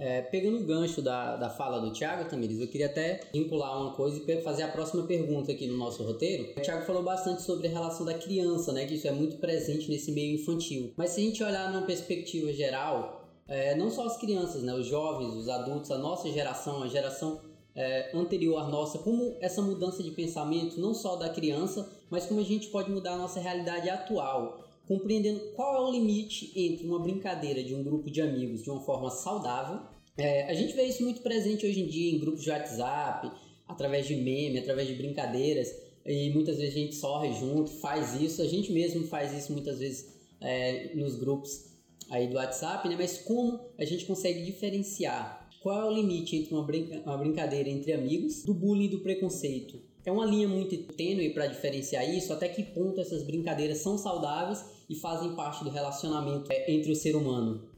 é, 0.00 0.22
pegando 0.22 0.58
o 0.58 0.64
gancho 0.64 1.02
da, 1.02 1.36
da 1.36 1.50
fala 1.50 1.78
do 1.78 1.92
Thiago, 1.92 2.28
Tamires, 2.28 2.58
eu 2.58 2.68
queria 2.68 2.86
até 2.86 3.20
vincular 3.32 3.78
uma 3.78 3.92
coisa 3.92 4.18
e 4.26 4.42
fazer 4.42 4.62
a 4.62 4.68
próxima 4.68 5.02
pergunta 5.02 5.52
aqui 5.52 5.66
no 5.66 5.76
nosso 5.76 6.02
roteiro. 6.02 6.54
O 6.56 6.60
Thiago 6.62 6.86
falou 6.86 7.02
bastante 7.02 7.42
sobre 7.42 7.68
a 7.68 7.70
relação 7.70 8.06
da 8.06 8.14
criança, 8.14 8.72
né? 8.72 8.86
Que 8.86 8.94
isso 8.94 9.06
é 9.06 9.12
muito 9.12 9.36
presente 9.36 9.90
nesse 9.90 10.10
meio 10.10 10.40
infantil. 10.40 10.94
Mas 10.96 11.10
se 11.10 11.20
a 11.20 11.24
gente 11.24 11.44
olhar 11.44 11.70
numa 11.70 11.84
perspectiva 11.84 12.50
geral, 12.50 13.28
é, 13.46 13.74
não 13.74 13.90
só 13.90 14.06
as 14.06 14.16
crianças, 14.16 14.62
né? 14.62 14.72
Os 14.72 14.86
jovens, 14.86 15.34
os 15.34 15.50
adultos, 15.50 15.90
a 15.90 15.98
nossa 15.98 16.30
geração, 16.30 16.82
a 16.82 16.88
geração 16.88 17.38
é, 17.76 18.10
anterior 18.16 18.56
à 18.58 18.68
nossa, 18.68 18.98
como 18.98 19.36
essa 19.38 19.60
mudança 19.60 20.02
de 20.02 20.12
pensamento, 20.12 20.80
não 20.80 20.94
só 20.94 21.16
da 21.16 21.28
criança, 21.28 21.86
mas 22.08 22.24
como 22.24 22.40
a 22.40 22.44
gente 22.44 22.68
pode 22.68 22.90
mudar 22.90 23.12
a 23.12 23.18
nossa 23.18 23.38
realidade 23.38 23.90
atual 23.90 24.69
compreendendo 24.90 25.38
qual 25.54 25.76
é 25.76 25.88
o 25.88 25.92
limite 25.92 26.50
entre 26.56 26.84
uma 26.84 26.98
brincadeira 26.98 27.62
de 27.62 27.72
um 27.72 27.84
grupo 27.84 28.10
de 28.10 28.20
amigos 28.20 28.60
de 28.60 28.70
uma 28.70 28.80
forma 28.80 29.08
saudável. 29.08 29.82
É, 30.18 30.50
a 30.50 30.54
gente 30.54 30.74
vê 30.74 30.82
isso 30.82 31.04
muito 31.04 31.20
presente 31.20 31.64
hoje 31.64 31.80
em 31.80 31.86
dia 31.86 32.12
em 32.12 32.18
grupos 32.18 32.42
de 32.42 32.50
WhatsApp, 32.50 33.30
através 33.68 34.08
de 34.08 34.16
meme, 34.16 34.58
através 34.58 34.88
de 34.88 34.94
brincadeiras, 34.94 35.72
e 36.04 36.30
muitas 36.30 36.58
vezes 36.58 36.74
a 36.74 36.78
gente 36.78 36.96
sorre 36.96 37.32
junto, 37.34 37.70
faz 37.70 38.20
isso, 38.20 38.42
a 38.42 38.48
gente 38.48 38.72
mesmo 38.72 39.06
faz 39.06 39.32
isso 39.32 39.52
muitas 39.52 39.78
vezes 39.78 40.12
é, 40.40 40.90
nos 40.96 41.14
grupos 41.14 41.66
aí 42.10 42.26
do 42.26 42.34
WhatsApp, 42.34 42.88
né? 42.88 42.96
mas 42.98 43.18
como 43.18 43.60
a 43.78 43.84
gente 43.84 44.04
consegue 44.06 44.42
diferenciar 44.42 45.48
qual 45.60 45.82
é 45.82 45.84
o 45.84 45.94
limite 45.94 46.34
entre 46.34 46.52
uma, 46.52 46.64
brinca 46.64 47.00
uma 47.06 47.16
brincadeira 47.16 47.68
entre 47.68 47.92
amigos 47.92 48.42
do 48.42 48.52
bullying 48.52 48.86
e 48.86 48.88
do 48.88 49.00
preconceito? 49.00 49.78
É 50.04 50.10
uma 50.10 50.24
linha 50.24 50.48
muito 50.48 50.76
tênue 50.94 51.32
para 51.34 51.46
diferenciar 51.46 52.08
isso, 52.08 52.32
até 52.32 52.48
que 52.48 52.64
ponto 52.64 53.00
essas 53.00 53.22
brincadeiras 53.22 53.78
são 53.78 53.96
saudáveis 53.96 54.79
e 54.90 54.96
fazem 54.96 55.36
parte 55.36 55.62
do 55.62 55.70
relacionamento 55.70 56.50
é, 56.50 56.68
entre 56.68 56.90
o 56.90 56.96
ser 56.96 57.14
humano? 57.14 57.70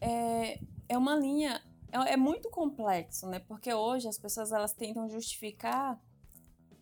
É, 0.00 0.60
é 0.88 0.96
uma 0.96 1.16
linha, 1.16 1.60
é, 1.90 2.12
é 2.12 2.16
muito 2.16 2.48
complexo, 2.48 3.26
né? 3.26 3.40
Porque 3.40 3.74
hoje 3.74 4.06
as 4.06 4.16
pessoas 4.16 4.52
elas 4.52 4.72
tentam 4.72 5.08
justificar 5.10 6.00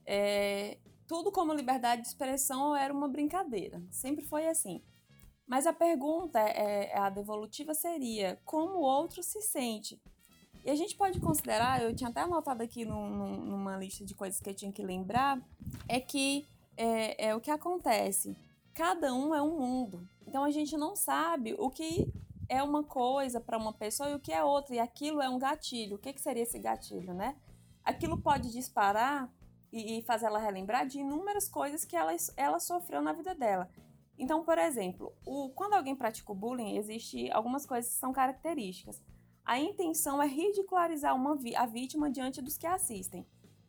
é, 0.04 0.76
tudo 1.08 1.32
como 1.32 1.54
liberdade 1.54 2.02
de 2.02 2.08
expressão 2.08 2.76
era 2.76 2.92
uma 2.92 3.08
brincadeira. 3.08 3.82
Sempre 3.90 4.26
foi 4.26 4.46
assim. 4.46 4.82
Mas 5.46 5.66
a 5.66 5.72
pergunta, 5.72 6.38
é, 6.38 6.90
é, 6.92 6.98
a 6.98 7.08
devolutiva 7.08 7.72
seria 7.72 8.38
como 8.44 8.74
o 8.74 8.82
outro 8.82 9.22
se 9.22 9.40
sente. 9.40 9.98
E 10.66 10.70
a 10.70 10.74
gente 10.74 10.96
pode 10.96 11.18
considerar, 11.18 11.80
eu 11.80 11.94
tinha 11.94 12.10
até 12.10 12.20
anotado 12.20 12.62
aqui 12.62 12.84
num, 12.84 13.38
numa 13.38 13.78
lista 13.78 14.04
de 14.04 14.14
coisas 14.14 14.38
que 14.38 14.50
eu 14.50 14.54
tinha 14.54 14.72
que 14.72 14.82
lembrar, 14.82 15.40
é 15.88 15.98
que 15.98 16.44
é, 16.76 17.28
é 17.28 17.34
o 17.34 17.40
que 17.40 17.50
acontece. 17.50 18.36
Cada 18.76 19.12
um 19.12 19.34
é 19.34 19.42
um 19.42 19.58
mundo. 19.58 20.08
Então 20.26 20.44
a 20.44 20.50
gente 20.50 20.76
não 20.76 20.94
sabe 20.94 21.56
o 21.58 21.70
que 21.70 22.12
é 22.48 22.62
uma 22.62 22.84
coisa 22.84 23.40
para 23.40 23.58
uma 23.58 23.72
pessoa 23.72 24.10
e 24.10 24.14
o 24.14 24.20
que 24.20 24.32
é 24.32 24.44
outra. 24.44 24.74
E 24.76 24.78
aquilo 24.78 25.20
é 25.20 25.28
um 25.28 25.38
gatilho. 25.38 25.96
O 25.96 25.98
que, 25.98 26.12
que 26.12 26.20
seria 26.20 26.44
esse 26.44 26.58
gatilho, 26.58 27.12
né? 27.12 27.36
Aquilo 27.82 28.20
pode 28.20 28.52
disparar 28.52 29.32
e, 29.72 29.98
e 29.98 30.02
fazer 30.02 30.26
ela 30.26 30.38
relembrar 30.38 30.86
de 30.86 31.00
inúmeras 31.00 31.48
coisas 31.48 31.84
que 31.84 31.96
ela, 31.96 32.14
ela 32.36 32.60
sofreu 32.60 33.00
na 33.00 33.12
vida 33.12 33.34
dela. 33.34 33.68
Então, 34.18 34.44
por 34.44 34.58
exemplo, 34.58 35.12
o, 35.24 35.50
quando 35.50 35.74
alguém 35.74 35.96
pratica 35.96 36.30
o 36.30 36.34
bullying, 36.34 36.76
existe 36.76 37.30
algumas 37.32 37.66
coisas 37.66 37.90
que 37.92 37.98
são 37.98 38.12
características 38.12 39.02
a 39.46 39.60
intenção 39.60 40.20
é 40.20 40.26
ridicularizar 40.26 41.14
uma 41.14 41.36
vi 41.36 41.54
a 41.54 41.64
vítima 41.66 42.10
diante 42.10 42.42
dos 42.42 42.58
que 42.58 42.66
assistem. 42.66 43.24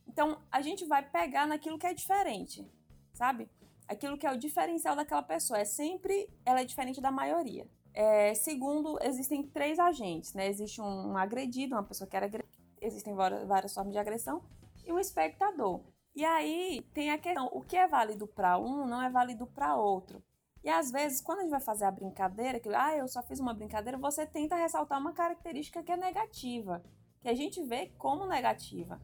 Então, 0.07 0.41
a 0.51 0.59
gente 0.59 0.83
vai 0.85 1.07
pegar 1.07 1.45
naquilo 1.45 1.77
que 1.77 1.85
é 1.85 1.93
diferente, 1.93 2.67
sabe? 3.13 3.47
Aquilo 3.87 4.17
que 4.17 4.27
é 4.27 4.31
o 4.31 4.37
diferencial 4.37 4.95
daquela 4.95 5.23
pessoa. 5.23 5.59
É 5.59 5.65
sempre 5.65 6.29
ela 6.45 6.61
é 6.61 6.65
diferente 6.65 6.99
da 6.99 7.11
maioria. 7.11 7.67
É, 7.93 8.33
segundo, 8.35 8.99
existem 9.01 9.41
três 9.41 9.79
agentes, 9.79 10.33
né? 10.33 10.47
Existe 10.47 10.79
um 10.81 11.17
agredido, 11.17 11.73
uma 11.73 11.83
pessoa 11.83 12.07
que 12.07 12.15
era 12.15 12.27
agredida, 12.27 12.53
existem 12.79 13.15
várias, 13.15 13.47
várias 13.47 13.73
formas 13.73 13.93
de 13.93 13.99
agressão, 13.99 14.43
e 14.85 14.93
um 14.93 14.99
espectador. 14.99 15.81
E 16.15 16.23
aí 16.23 16.81
tem 16.93 17.09
a 17.11 17.17
questão: 17.17 17.49
o 17.51 17.61
que 17.61 17.75
é 17.75 17.87
válido 17.87 18.27
para 18.27 18.57
um 18.59 18.85
não 18.85 19.01
é 19.01 19.09
válido 19.09 19.47
para 19.47 19.75
outro. 19.75 20.23
E 20.63 20.69
às 20.69 20.91
vezes, 20.91 21.21
quando 21.21 21.39
a 21.39 21.41
gente 21.43 21.51
vai 21.51 21.61
fazer 21.61 21.85
a 21.85 21.91
brincadeira, 21.91 22.59
que 22.59 22.69
ah, 22.69 22.95
eu 22.95 23.07
só 23.07 23.23
fiz 23.23 23.39
uma 23.39 23.53
brincadeira, 23.53 23.97
você 23.97 24.25
tenta 24.25 24.55
ressaltar 24.55 24.99
uma 24.99 25.13
característica 25.13 25.81
que 25.81 25.91
é 25.91 25.97
negativa, 25.97 26.83
que 27.21 27.29
a 27.29 27.33
gente 27.33 27.63
vê 27.63 27.91
como 27.97 28.25
negativa. 28.25 28.99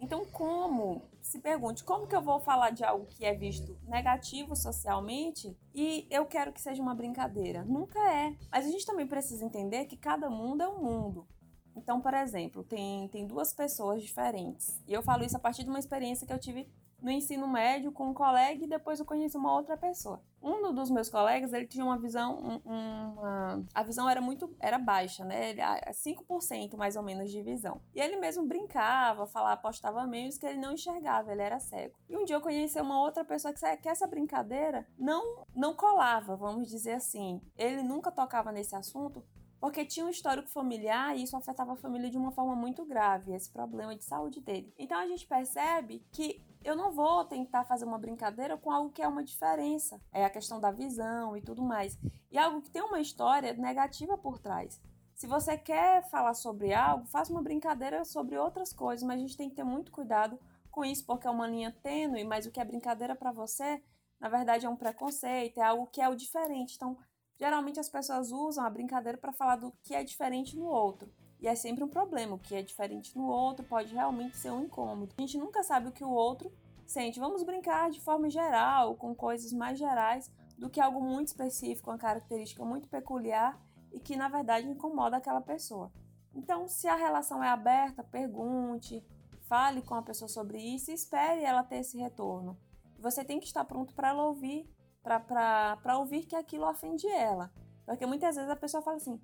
Então, 0.00 0.24
como, 0.26 1.02
se 1.20 1.40
pergunte, 1.40 1.82
como 1.82 2.06
que 2.06 2.14
eu 2.14 2.22
vou 2.22 2.38
falar 2.38 2.70
de 2.70 2.84
algo 2.84 3.06
que 3.06 3.24
é 3.24 3.34
visto 3.34 3.76
negativo 3.82 4.54
socialmente 4.54 5.56
e 5.74 6.06
eu 6.10 6.24
quero 6.24 6.52
que 6.52 6.60
seja 6.60 6.82
uma 6.82 6.94
brincadeira? 6.94 7.64
Nunca 7.64 7.98
é. 8.12 8.36
Mas 8.50 8.66
a 8.66 8.70
gente 8.70 8.86
também 8.86 9.06
precisa 9.06 9.44
entender 9.44 9.86
que 9.86 9.96
cada 9.96 10.30
mundo 10.30 10.62
é 10.62 10.68
um 10.68 10.82
mundo. 10.82 11.26
Então, 11.74 12.00
por 12.00 12.14
exemplo, 12.14 12.64
tem, 12.64 13.08
tem 13.08 13.26
duas 13.26 13.52
pessoas 13.52 14.02
diferentes. 14.02 14.82
E 14.86 14.92
eu 14.92 15.02
falo 15.02 15.24
isso 15.24 15.36
a 15.36 15.40
partir 15.40 15.64
de 15.64 15.70
uma 15.70 15.78
experiência 15.78 16.26
que 16.26 16.32
eu 16.32 16.38
tive 16.38 16.68
no 17.00 17.10
ensino 17.10 17.46
médio 17.46 17.92
com 17.92 18.10
um 18.10 18.14
colega 18.14 18.64
e 18.64 18.68
depois 18.68 18.98
eu 18.98 19.06
conheci 19.06 19.36
uma 19.36 19.54
outra 19.54 19.76
pessoa. 19.76 20.22
Um 20.42 20.72
dos 20.72 20.90
meus 20.90 21.08
colegas, 21.08 21.52
ele 21.52 21.66
tinha 21.66 21.84
uma 21.84 21.98
visão, 21.98 22.38
um, 22.38 22.60
uma, 22.64 23.64
a 23.74 23.82
visão 23.82 24.08
era 24.08 24.20
muito, 24.20 24.54
era 24.60 24.78
baixa, 24.78 25.24
né? 25.24 25.50
Ele, 25.50 25.60
5% 25.60 26.76
mais 26.76 26.96
ou 26.96 27.02
menos 27.02 27.30
de 27.30 27.42
visão. 27.42 27.80
E 27.94 28.00
ele 28.00 28.16
mesmo 28.16 28.46
brincava, 28.46 29.26
falava, 29.26 29.54
apostava 29.54 30.06
meios 30.06 30.38
que 30.38 30.46
ele 30.46 30.58
não 30.58 30.72
enxergava, 30.72 31.32
ele 31.32 31.42
era 31.42 31.58
cego. 31.58 31.94
E 32.08 32.16
um 32.16 32.24
dia 32.24 32.36
eu 32.36 32.40
conheci 32.40 32.80
uma 32.80 33.00
outra 33.00 33.24
pessoa 33.24 33.52
que, 33.52 33.76
que 33.78 33.88
essa 33.88 34.06
brincadeira 34.06 34.86
não, 34.98 35.44
não 35.54 35.74
colava, 35.74 36.36
vamos 36.36 36.68
dizer 36.68 36.92
assim. 36.92 37.40
Ele 37.56 37.82
nunca 37.82 38.12
tocava 38.12 38.52
nesse 38.52 38.76
assunto 38.76 39.24
porque 39.60 39.84
tinha 39.84 40.06
um 40.06 40.10
histórico 40.10 40.48
familiar 40.48 41.16
e 41.16 41.22
isso 41.22 41.36
afetava 41.36 41.72
a 41.72 41.76
família 41.76 42.10
de 42.10 42.16
uma 42.16 42.30
forma 42.30 42.54
muito 42.54 42.84
grave, 42.84 43.32
esse 43.32 43.50
problema 43.50 43.94
de 43.96 44.04
saúde 44.04 44.40
dele. 44.40 44.72
Então 44.78 44.98
a 44.98 45.06
gente 45.06 45.26
percebe 45.26 46.04
que 46.12 46.40
eu 46.64 46.76
não 46.76 46.92
vou 46.92 47.24
tentar 47.24 47.64
fazer 47.64 47.84
uma 47.84 47.98
brincadeira 47.98 48.56
com 48.56 48.70
algo 48.70 48.90
que 48.90 49.02
é 49.02 49.08
uma 49.08 49.24
diferença, 49.24 50.00
é 50.12 50.24
a 50.24 50.30
questão 50.30 50.60
da 50.60 50.70
visão 50.70 51.36
e 51.36 51.42
tudo 51.42 51.62
mais, 51.62 51.98
e 52.30 52.38
algo 52.38 52.60
que 52.60 52.70
tem 52.70 52.82
uma 52.82 53.00
história 53.00 53.52
negativa 53.54 54.16
por 54.16 54.38
trás. 54.38 54.80
Se 55.14 55.26
você 55.26 55.56
quer 55.58 56.08
falar 56.10 56.34
sobre 56.34 56.72
algo, 56.72 57.06
faça 57.06 57.32
uma 57.32 57.42
brincadeira 57.42 58.04
sobre 58.04 58.36
outras 58.36 58.72
coisas, 58.72 59.06
mas 59.06 59.16
a 59.16 59.20
gente 59.20 59.36
tem 59.36 59.48
que 59.50 59.56
ter 59.56 59.64
muito 59.64 59.90
cuidado 59.90 60.38
com 60.70 60.84
isso, 60.84 61.04
porque 61.04 61.26
é 61.26 61.30
uma 61.30 61.46
linha 61.46 61.72
tênue, 61.82 62.24
mas 62.24 62.46
o 62.46 62.50
que 62.50 62.60
é 62.60 62.64
brincadeira 62.64 63.16
para 63.16 63.32
você, 63.32 63.82
na 64.20 64.28
verdade 64.28 64.66
é 64.66 64.68
um 64.68 64.76
preconceito, 64.76 65.58
é 65.58 65.62
algo 65.62 65.86
que 65.88 66.00
é 66.00 66.08
o 66.08 66.14
diferente. 66.14 66.76
Então, 66.76 66.96
Geralmente 67.38 67.78
as 67.78 67.88
pessoas 67.88 68.32
usam 68.32 68.64
a 68.64 68.70
brincadeira 68.70 69.16
para 69.16 69.32
falar 69.32 69.56
do 69.56 69.72
que 69.84 69.94
é 69.94 70.02
diferente 70.02 70.56
no 70.56 70.66
outro. 70.66 71.08
E 71.40 71.46
é 71.46 71.54
sempre 71.54 71.84
um 71.84 71.88
problema. 71.88 72.34
O 72.34 72.38
que 72.38 72.54
é 72.54 72.62
diferente 72.62 73.16
no 73.16 73.26
outro 73.26 73.64
pode 73.64 73.94
realmente 73.94 74.36
ser 74.36 74.50
um 74.50 74.64
incômodo. 74.64 75.14
A 75.16 75.20
gente 75.20 75.38
nunca 75.38 75.62
sabe 75.62 75.88
o 75.88 75.92
que 75.92 76.04
o 76.04 76.10
outro 76.10 76.52
sente. 76.86 77.20
Vamos 77.20 77.42
brincar 77.42 77.90
de 77.90 78.00
forma 78.00 78.28
geral, 78.28 78.96
com 78.96 79.14
coisas 79.14 79.52
mais 79.52 79.78
gerais, 79.78 80.30
do 80.56 80.68
que 80.68 80.80
algo 80.80 81.00
muito 81.00 81.28
específico, 81.28 81.90
uma 81.90 81.98
característica 81.98 82.64
muito 82.64 82.88
peculiar 82.88 83.60
e 83.92 84.00
que 84.00 84.16
na 84.16 84.28
verdade 84.28 84.68
incomoda 84.68 85.16
aquela 85.16 85.40
pessoa. 85.40 85.92
Então, 86.34 86.68
se 86.68 86.88
a 86.88 86.96
relação 86.96 87.42
é 87.42 87.48
aberta, 87.48 88.02
pergunte, 88.02 89.04
fale 89.42 89.82
com 89.82 89.94
a 89.94 90.02
pessoa 90.02 90.28
sobre 90.28 90.58
isso 90.58 90.90
e 90.90 90.94
espere 90.94 91.42
ela 91.42 91.62
ter 91.62 91.78
esse 91.78 91.96
retorno. 91.98 92.58
Você 92.98 93.24
tem 93.24 93.38
que 93.38 93.46
estar 93.46 93.64
pronto 93.64 93.94
para 93.94 94.08
ela 94.08 94.24
ouvir 94.24 94.68
para 95.02 95.98
ouvir 95.98 96.26
que 96.26 96.36
aquilo 96.36 96.68
ofende 96.68 97.06
ela. 97.06 97.50
Porque 97.86 98.04
muitas 98.04 98.36
vezes 98.36 98.50
a 98.50 98.56
pessoa 98.56 98.82
fala 98.82 98.96
assim, 98.96 99.18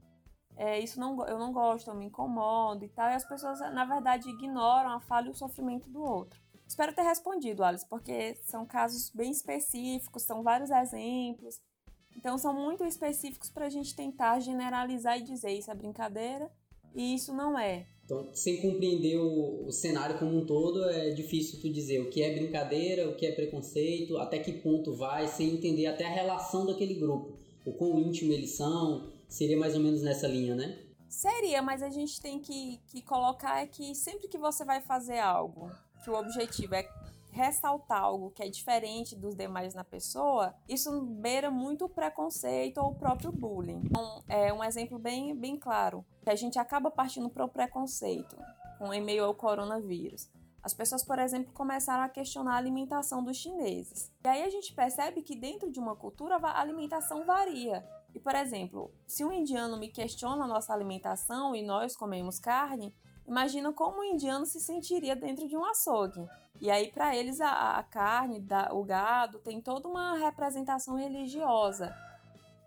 é, 0.57 0.79
isso 0.79 1.01
não, 1.01 1.27
eu 1.27 1.39
não 1.39 1.53
gosto, 1.53 1.89
eu 1.89 1.95
me 1.95 2.07
incomodo 2.07 2.85
e 2.85 2.89
tal, 2.89 3.11
e 3.11 3.15
as 3.15 3.27
pessoas, 3.27 3.59
na 3.61 3.85
verdade, 3.85 4.29
ignoram 4.29 4.91
a 4.91 5.01
falha 5.01 5.29
e 5.29 5.31
o 5.31 5.35
sofrimento 5.35 5.89
do 5.91 6.03
outro. 6.03 6.41
Espero 6.67 6.95
ter 6.95 7.03
respondido, 7.03 7.63
Alice, 7.63 7.87
porque 7.89 8.37
são 8.45 8.65
casos 8.65 9.11
bem 9.11 9.31
específicos, 9.31 10.23
são 10.23 10.43
vários 10.43 10.71
exemplos, 10.71 11.61
então 12.17 12.39
são 12.39 12.55
muito 12.55 12.85
específicos 12.85 13.51
para 13.51 13.67
a 13.67 13.71
gente 13.71 13.95
tentar 13.95 14.39
generalizar 14.41 15.19
e 15.19 15.23
dizer 15.23 15.53
isso 15.53 15.71
é 15.71 15.75
brincadeira 15.75 16.51
e 16.95 17.15
isso 17.15 17.35
não 17.35 17.59
é. 17.59 17.87
Então, 18.05 18.29
sem 18.35 18.61
compreender 18.61 19.17
o, 19.17 19.67
o, 19.67 19.73
cenário 19.73 20.19
como 20.19 20.37
um 20.37 20.45
todo, 20.45 20.85
é 20.91 21.11
difícil 21.11 21.59
tu 21.61 21.71
dizer 21.71 22.01
o 22.01 22.11
que 22.11 22.23
é 22.23 22.35
brincadeira, 22.35 23.09
o 23.09 23.17
que 23.17 23.25
é 23.25 23.33
preconceito, 23.33 24.19
até 24.19 24.39
que 24.39 24.53
ponto 24.53 24.95
vai, 24.95 25.27
sem 25.27 25.55
entender 25.55 25.87
até 25.87 26.05
a 26.05 26.13
relação 26.13 26.67
daquele 26.67 26.95
grupo, 26.95 27.39
o 27.65 27.73
quão 27.73 27.99
íntimo 27.99 28.31
eles 28.31 28.51
são, 28.57 29.11
seria 29.35 29.59
mais 29.59 29.75
ou 29.75 29.81
menos 29.81 30.01
nessa 30.01 30.29
linha, 30.29 30.55
né? 30.55 30.79
Seria, 31.09 31.61
mas 31.61 31.83
a 31.83 31.91
gente 31.91 32.21
tem 32.21 32.41
que, 32.41 32.81
que 32.87 33.03
colocar 33.03 33.63
é 33.63 33.67
que 33.67 33.95
sempre 33.95 34.29
que 34.29 34.39
você 34.39 34.65
vai 34.65 34.81
fazer 34.81 35.19
algo, 35.19 35.71
que 36.03 36.11
o 36.11 36.15
objetivo 36.15 36.75
é 36.75 36.89
ressaltar 37.31 38.01
algo 38.01 38.31
que 38.31 38.45
é 38.45 38.49
diferente 38.49 39.17
dos 39.17 39.35
demais 39.35 39.75
na 39.75 39.83
pessoa, 39.83 40.55
isso 40.69 41.01
beira 41.03 41.51
muito 41.51 41.87
o 41.87 41.89
preconceito 41.89 42.79
ou 42.79 42.91
o 42.91 42.95
próprio 42.95 43.33
bullying. 43.33 43.83
Então, 43.85 44.23
é 44.29 44.53
um 44.53 44.63
exemplo 44.63 45.01
bem, 45.01 45.35
bem 45.35 45.59
claro, 45.59 46.05
que 46.23 46.31
a 46.31 46.37
gente 46.37 46.61
acaba 46.61 46.93
partindo 46.93 47.29
para 47.29 47.45
o 47.45 47.49
preconceito, 47.49 48.37
com 48.79 48.95
em 48.95 49.03
meio 49.03 49.25
ao 49.25 49.35
coronavírus. 49.35 50.31
As 50.63 50.73
pessoas, 50.73 51.05
por 51.05 51.19
exemplo, 51.19 51.53
começaram 51.53 52.05
a 52.05 52.09
questionar 52.09 52.55
a 52.55 52.57
alimentação 52.57 53.23
dos 53.23 53.37
chineses. 53.37 54.11
E 54.25 54.29
aí 54.29 54.45
a 54.45 54.49
gente 54.49 54.73
percebe 54.73 55.21
que 55.21 55.37
dentro 55.37 55.71
de 55.71 55.79
uma 55.79 55.95
cultura 55.97 56.37
a 56.37 56.61
alimentação 56.61 57.25
varia. 57.27 57.85
E, 58.15 58.21
por 58.21 58.35
exemplo, 58.35 58.91
se 59.07 59.25
um 59.25 59.33
indiano 59.33 59.77
me 59.77 59.89
questiona 59.89 60.45
a 60.45 60.49
nossa 60.49 60.73
alimentação 60.73 61.55
e 61.55 61.63
nós 61.63 61.97
comemos 61.97 62.39
carne, 62.39 62.95
imagina 63.27 63.73
como 63.73 64.01
o 64.01 64.05
indiano 64.05 64.47
se 64.47 64.61
sentiria 64.61 65.17
dentro 65.17 65.49
de 65.49 65.57
um 65.57 65.65
açougue. 65.65 66.25
E 66.61 66.71
aí, 66.71 66.93
para 66.93 67.17
eles, 67.17 67.41
a, 67.41 67.77
a 67.77 67.83
carne, 67.83 68.39
da, 68.39 68.73
o 68.73 68.85
gado, 68.85 69.41
tem 69.41 69.61
toda 69.61 69.89
uma 69.89 70.17
representação 70.17 70.95
religiosa. 70.95 71.95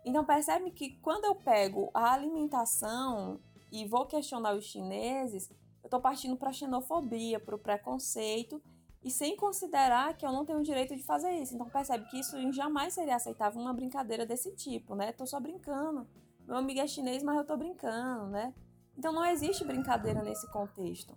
Então, 0.04 0.24
percebe 0.24 0.70
que 0.70 0.90
quando 1.00 1.24
eu 1.24 1.34
pego 1.34 1.90
a 1.94 2.12
alimentação 2.12 3.40
e 3.72 3.86
vou 3.86 4.04
questionar 4.04 4.54
os 4.54 4.64
chineses, 4.64 5.50
eu 5.82 5.86
estou 5.86 6.00
partindo 6.00 6.36
para 6.36 6.50
a 6.50 6.52
xenofobia, 6.52 7.40
para 7.40 7.54
o 7.54 7.58
preconceito, 7.58 8.62
e 9.08 9.10
sem 9.10 9.36
considerar 9.36 10.16
que 10.16 10.24
eu 10.24 10.30
não 10.30 10.44
tenho 10.44 10.58
o 10.58 10.62
direito 10.62 10.94
de 10.94 11.02
fazer 11.02 11.30
isso. 11.32 11.54
Então, 11.54 11.68
percebe 11.68 12.04
que 12.08 12.20
isso 12.20 12.36
jamais 12.52 12.92
seria 12.94 13.16
aceitável 13.16 13.60
uma 13.60 13.72
brincadeira 13.72 14.26
desse 14.26 14.54
tipo, 14.54 14.94
né? 14.94 15.12
Tô 15.12 15.26
só 15.26 15.40
brincando. 15.40 16.06
Meu 16.46 16.56
amigo 16.56 16.80
é 16.80 16.86
chinês, 16.86 17.22
mas 17.22 17.36
eu 17.36 17.44
tô 17.44 17.56
brincando, 17.56 18.26
né? 18.26 18.54
Então, 18.96 19.12
não 19.12 19.24
existe 19.24 19.64
brincadeira 19.64 20.22
nesse 20.22 20.46
contexto. 20.50 21.16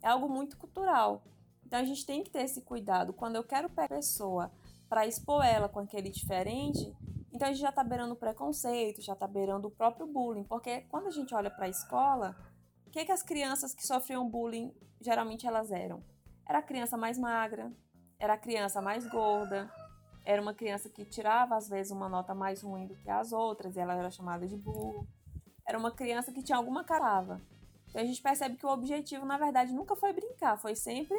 É 0.00 0.08
algo 0.08 0.28
muito 0.28 0.56
cultural. 0.56 1.22
Então 1.64 1.80
a 1.80 1.84
gente 1.84 2.04
tem 2.04 2.22
que 2.22 2.30
ter 2.30 2.42
esse 2.42 2.60
cuidado. 2.60 3.14
Quando 3.14 3.36
eu 3.36 3.42
quero 3.42 3.70
pegar 3.70 3.86
a 3.86 3.98
pessoa 3.98 4.52
para 4.90 5.06
expor 5.06 5.42
ela 5.42 5.70
com 5.70 5.80
aquele 5.80 6.10
diferente, 6.10 6.94
então 7.32 7.48
a 7.48 7.50
gente 7.50 7.62
já 7.62 7.70
está 7.70 7.82
beirando 7.82 8.12
o 8.12 8.16
preconceito, 8.16 9.00
já 9.00 9.14
está 9.14 9.26
beirando 9.26 9.68
o 9.68 9.70
próprio 9.70 10.06
bullying. 10.06 10.44
Porque 10.44 10.82
quando 10.82 11.06
a 11.06 11.10
gente 11.10 11.34
olha 11.34 11.50
para 11.50 11.64
a 11.64 11.70
escola, 11.70 12.36
o 12.86 12.90
que, 12.90 13.02
que 13.06 13.10
as 13.10 13.22
crianças 13.22 13.74
que 13.74 13.86
sofriam 13.86 14.28
bullying 14.28 14.70
geralmente 15.00 15.46
elas 15.46 15.72
eram? 15.72 16.04
Era 16.48 16.58
a 16.58 16.62
criança 16.62 16.96
mais 16.96 17.18
magra, 17.18 17.72
era 18.18 18.34
a 18.34 18.38
criança 18.38 18.80
mais 18.80 19.06
gorda, 19.08 19.70
era 20.24 20.40
uma 20.40 20.54
criança 20.54 20.88
que 20.88 21.04
tirava 21.04 21.56
às 21.56 21.68
vezes 21.68 21.92
uma 21.92 22.08
nota 22.08 22.34
mais 22.34 22.62
ruim 22.62 22.86
do 22.86 22.94
que 22.96 23.10
as 23.10 23.32
outras 23.32 23.76
e 23.76 23.80
ela 23.80 23.94
era 23.94 24.10
chamada 24.10 24.46
de 24.46 24.56
burro. 24.56 25.06
Era 25.66 25.78
uma 25.78 25.90
criança 25.90 26.32
que 26.32 26.42
tinha 26.42 26.56
alguma 26.56 26.84
carava. 26.84 27.40
Então 27.88 28.00
a 28.00 28.04
gente 28.04 28.22
percebe 28.22 28.56
que 28.56 28.66
o 28.66 28.70
objetivo, 28.70 29.26
na 29.26 29.36
verdade, 29.36 29.72
nunca 29.72 29.94
foi 29.94 30.12
brincar, 30.12 30.56
foi 30.56 30.74
sempre 30.74 31.16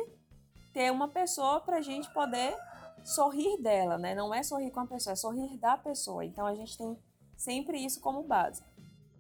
ter 0.74 0.92
uma 0.92 1.08
pessoa 1.08 1.62
para 1.62 1.78
a 1.78 1.82
gente 1.82 2.12
poder 2.14 2.56
sorrir 3.04 3.62
dela, 3.62 3.98
né? 3.98 4.16
Não 4.16 4.34
é 4.34 4.42
sorrir 4.42 4.72
com 4.72 4.80
a 4.80 4.88
pessoa, 4.88 5.14
é 5.14 5.16
sorrir 5.16 5.58
da 5.58 5.78
pessoa. 5.78 6.26
Então 6.26 6.46
a 6.46 6.56
gente 6.56 6.78
tem 6.78 6.98
sempre 7.38 7.78
isso 7.78 8.00
como 8.02 8.24
base. 8.24 8.64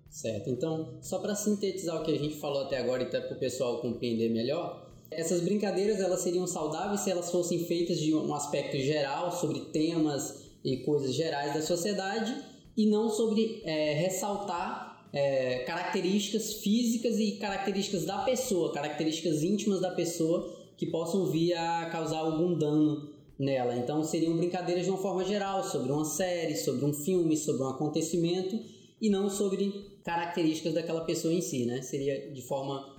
Certo. 0.10 0.50
Então, 0.50 1.01
só 1.01 1.19
para 1.19 1.36
sintetizar 1.36 2.00
o 2.00 2.03
que 2.03 2.12
a 2.12 2.17
gente 2.17 2.39
falou 2.39 2.63
até 2.65 2.77
agora 2.77 3.03
e 3.03 3.07
até 3.07 3.19
para 3.19 3.36
o 3.36 3.39
pessoal 3.39 3.81
compreender 3.81 4.29
melhor, 4.29 4.82
essas 5.17 5.41
brincadeiras 5.41 6.00
elas 6.00 6.22
seriam 6.22 6.48
saudáveis 6.48 7.01
se 7.01 7.12
elas 7.12 7.32
fossem 7.32 7.65
feitas 7.65 8.00
de 8.00 8.13
um 8.13 8.34
aspecto 8.34 8.77
geral 8.77 9.32
sobre 9.32 9.60
temas 9.72 10.43
e 10.63 10.77
coisas 10.77 11.13
gerais 11.13 11.54
da 11.54 11.62
sociedade 11.62 12.36
e 12.76 12.86
não 12.86 13.10
sobre 13.10 13.62
é, 13.63 13.93
ressaltar 13.93 15.08
é, 15.13 15.60
características 15.60 16.56
físicas 16.56 17.19
e 17.19 17.34
características 17.34 18.06
da 18.06 18.19
pessoa, 18.19 18.73
características 18.73 19.43
íntimas 19.43 19.80
da 19.80 19.91
pessoa 19.91 20.52
que 20.76 20.88
possam 20.88 21.28
vir 21.28 21.54
a 21.54 21.89
causar 21.91 22.19
algum 22.19 22.58
dano 22.58 23.13
nela. 23.38 23.76
Então 23.76 24.04
seriam 24.04 24.36
brincadeiras 24.36 24.86
de 24.86 24.89
uma 24.89 24.97
forma 24.97 25.23
geral, 25.23 25.63
sobre 25.63 25.91
uma 25.91 26.06
série, 26.06 26.56
sobre 26.56 26.86
um 26.86 26.93
filme, 26.93 27.38
sobre 27.38 27.63
um 27.63 27.67
acontecimento 27.67 28.60
e 28.99 29.10
não 29.10 29.30
sobre 29.30 29.91
características 30.04 30.73
daquela 30.73 31.02
pessoa 31.02 31.34
em 31.34 31.41
si, 31.41 31.65
né? 31.65 31.82
Seria 31.82 32.32
de 32.32 32.41
forma 32.41 32.92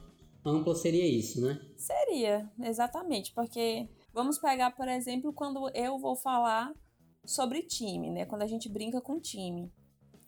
ampla 0.44 0.74
seria 0.74 1.07
isso, 1.07 1.40
né? 1.40 1.61
Seria, 1.76 2.50
exatamente, 2.61 3.33
porque 3.33 3.88
vamos 4.12 4.38
pegar, 4.38 4.70
por 4.72 4.88
exemplo, 4.88 5.33
quando 5.33 5.70
eu 5.74 5.98
vou 5.98 6.16
falar 6.16 6.72
sobre 7.24 7.62
time, 7.62 8.11
né? 8.11 8.26
Quando 8.26 8.42
a 8.42 8.46
gente 8.46 8.68
brinca 8.68 9.00
com 9.00 9.18
time. 9.18 9.72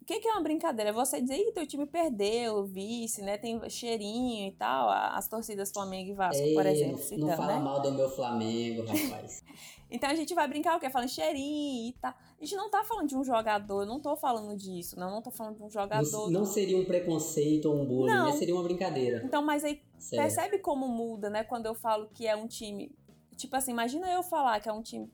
O 0.07 0.09
que, 0.09 0.21
que, 0.21 0.29
é 0.29 0.31
uma 0.31 0.40
brincadeira? 0.40 0.90
É 0.90 0.92
você 0.92 1.21
dizer, 1.21 1.35
Ih, 1.35 1.51
teu 1.51 1.66
time 1.66 1.85
perdeu, 1.85 2.64
vice, 2.64 3.23
né? 3.23 3.37
Tem 3.37 3.61
cheirinho 3.69 4.47
e 4.47 4.53
tal. 4.53 4.88
As 4.88 5.27
torcidas 5.27 5.73
Flamengo 5.73 6.12
e 6.12 6.14
Vasco, 6.14 6.40
Ei, 6.40 6.55
por 6.55 6.64
exemplo. 6.64 6.99
Citando, 6.99 7.27
não 7.27 7.37
fala 7.37 7.55
né? 7.55 7.59
mal 7.59 7.83
do 7.83 7.90
meu 7.90 8.09
Flamengo, 8.09 8.85
rapaz. 8.85 9.42
então 9.90 10.09
a 10.09 10.14
gente 10.14 10.33
vai 10.33 10.47
brincar 10.47 10.77
o 10.77 10.81
quê? 10.81 10.88
Falando 10.88 11.09
cheirinho 11.09 11.88
e 11.88 11.92
tal. 12.01 12.12
A 12.12 12.45
gente 12.45 12.55
não 12.55 12.71
tá 12.71 12.85
falando 12.85 13.09
de 13.09 13.16
um 13.16 13.25
jogador, 13.25 13.83
eu 13.83 13.87
não 13.87 13.99
tô 13.99 14.14
falando 14.14 14.57
disso, 14.57 14.97
não. 14.97 15.11
Não 15.11 15.21
tô 15.21 15.33
falando 15.33 15.57
de 15.57 15.64
um 15.64 15.71
jogador. 15.71 16.31
Não, 16.31 16.31
não 16.31 16.45
seria 16.45 16.79
um 16.79 16.85
preconceito 16.85 17.66
ou 17.66 17.75
um 17.75 17.85
bullying, 17.85 18.14
não. 18.14 18.27
Né? 18.27 18.33
Seria 18.35 18.55
uma 18.55 18.62
brincadeira. 18.62 19.23
Então, 19.25 19.42
mas 19.42 19.64
aí 19.64 19.83
certo. 19.99 20.23
percebe 20.23 20.59
como 20.61 20.87
muda, 20.87 21.29
né? 21.29 21.42
Quando 21.42 21.66
eu 21.66 21.75
falo 21.75 22.09
que 22.14 22.29
é 22.29 22.37
um 22.37 22.47
time. 22.47 22.92
Tipo 23.37 23.57
assim, 23.57 23.73
imagina 23.73 24.09
eu 24.09 24.23
falar 24.23 24.61
que 24.61 24.69
é 24.69 24.73
um 24.73 24.83
time. 24.83 25.11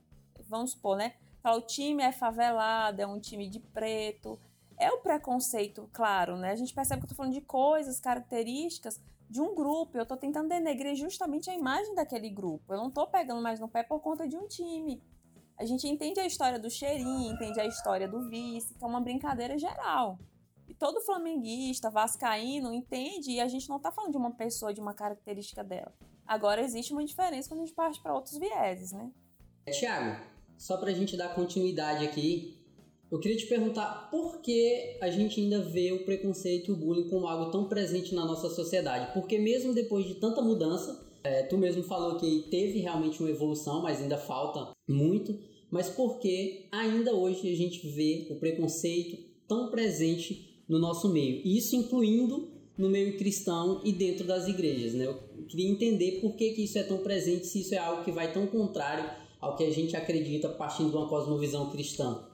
Vamos 0.51 0.73
supor, 0.73 0.99
né? 0.99 1.15
Falar 1.43 1.57
o 1.57 1.63
time 1.63 2.03
é 2.03 2.13
favelado, 2.13 3.01
é 3.01 3.07
um 3.07 3.19
time 3.19 3.49
de 3.49 3.59
preto 3.59 4.39
é 4.83 4.91
o 4.91 4.99
preconceito, 4.99 5.89
claro, 5.93 6.37
né? 6.37 6.51
A 6.51 6.57
gente 6.57 6.75
percebe 6.75 7.01
que 7.01 7.07
eu 7.07 7.09
tô 7.11 7.15
falando 7.15 7.33
de 7.33 7.41
coisas, 7.41 8.01
características 8.01 9.01
de 9.31 9.41
um 9.41 9.55
grupo. 9.55 9.97
Eu 9.97 10.05
tô 10.05 10.17
tentando 10.17 10.49
denegrir 10.49 10.95
justamente 10.97 11.49
a 11.49 11.55
imagem 11.55 11.95
daquele 11.95 12.29
grupo. 12.29 12.73
Eu 12.73 12.77
não 12.79 12.91
tô 12.91 13.07
pegando 13.07 13.41
mais 13.41 13.61
no 13.61 13.69
pé 13.69 13.83
por 13.83 14.01
conta 14.01 14.27
de 14.29 14.37
um 14.37 14.47
time. 14.47 15.03
A 15.57 15.65
gente 15.65 15.87
entende 15.87 16.19
a 16.19 16.27
história 16.27 16.59
do 16.59 16.69
cheirinho, 16.69 17.33
entende 17.33 17.61
a 17.61 17.67
história 17.67 18.09
do 18.09 18.29
vice, 18.29 18.75
que 18.75 18.85
é 18.85 18.87
uma 18.87 19.01
brincadeira 19.01 19.57
geral. 19.57 20.19
E 20.69 20.75
todo 20.75 21.01
flamenguista, 21.01 21.91
vascaíno, 21.91 22.73
entende 22.73 23.31
e 23.31 23.41
a 23.41 23.49
gente 23.49 23.69
não 23.69 23.79
tá 23.79 23.93
falando 23.93 24.13
de 24.13 24.17
uma 24.17 24.33
pessoa, 24.33 24.75
de 24.75 24.81
uma 24.81 24.95
característica 24.95 25.63
dela. 25.63 25.93
Agora 26.27 26.61
existe 26.61 26.93
uma 26.93 27.05
diferença 27.05 27.49
quando 27.49 27.61
a 27.61 27.65
gente 27.67 27.75
parte 27.75 28.01
para 28.01 28.15
outros 28.15 28.39
vieses, 28.39 28.93
né? 28.93 29.11
Tiago, 29.71 30.21
só 30.57 30.77
pra 30.77 30.93
gente 30.93 31.17
dar 31.17 31.35
continuidade 31.35 32.05
aqui, 32.05 32.62
eu 33.13 33.19
queria 33.19 33.37
te 33.37 33.45
perguntar 33.45 34.09
por 34.11 34.41
que 34.41 34.97
a 34.99 35.11
gente 35.11 35.39
ainda 35.39 35.61
vê 35.61 35.93
o 35.93 36.03
preconceito 36.03 36.71
e 36.71 36.73
o 36.73 36.77
bullying 36.77 37.11
como 37.11 37.27
algo 37.27 37.51
tão 37.51 37.67
presente 37.67 38.15
na 38.15 38.25
nossa 38.25 38.49
sociedade? 38.49 39.13
Porque 39.13 39.37
mesmo 39.37 39.75
depois 39.75 40.07
de 40.07 40.15
tanta 40.15 40.41
mudança, 40.41 40.99
é, 41.23 41.43
tu 41.43 41.59
mesmo 41.59 41.83
falou 41.83 42.17
que 42.17 42.47
teve 42.51 42.79
realmente 42.79 43.21
uma 43.21 43.29
evolução, 43.29 43.83
mas 43.83 44.01
ainda 44.01 44.17
falta 44.17 44.71
muito. 44.89 45.39
Mas 45.71 45.91
por 45.91 46.21
que 46.21 46.67
ainda 46.73 47.15
hoje 47.15 47.53
a 47.53 47.55
gente 47.55 47.87
vê 47.87 48.29
o 48.31 48.37
preconceito 48.37 49.19
tão 49.47 49.71
presente 49.71 50.63
no 50.67 50.79
nosso 50.79 51.13
meio? 51.13 51.43
Isso 51.45 51.77
incluindo 51.77 52.49
no 52.79 52.89
meio 52.89 53.19
cristão 53.19 53.83
e 53.85 53.93
dentro 53.93 54.27
das 54.27 54.49
igrejas, 54.49 54.95
né? 54.95 55.05
Eu 55.05 55.19
queria 55.49 55.71
entender 55.71 56.21
por 56.23 56.35
que, 56.35 56.53
que 56.53 56.65
isso 56.65 56.79
é 56.79 56.83
tão 56.83 56.97
presente, 56.97 57.47
se 57.47 57.61
isso 57.61 57.75
é 57.75 57.79
algo 57.79 58.05
que 58.05 58.11
vai 58.11 58.33
tão 58.33 58.47
contrário 58.47 59.05
ao 59.39 59.55
que 59.55 59.65
a 59.65 59.71
gente 59.71 59.95
acredita 59.95 60.49
partindo 60.49 60.89
de 60.89 60.97
uma 60.97 61.09
cosmovisão 61.11 61.69
cristã. 61.69 62.32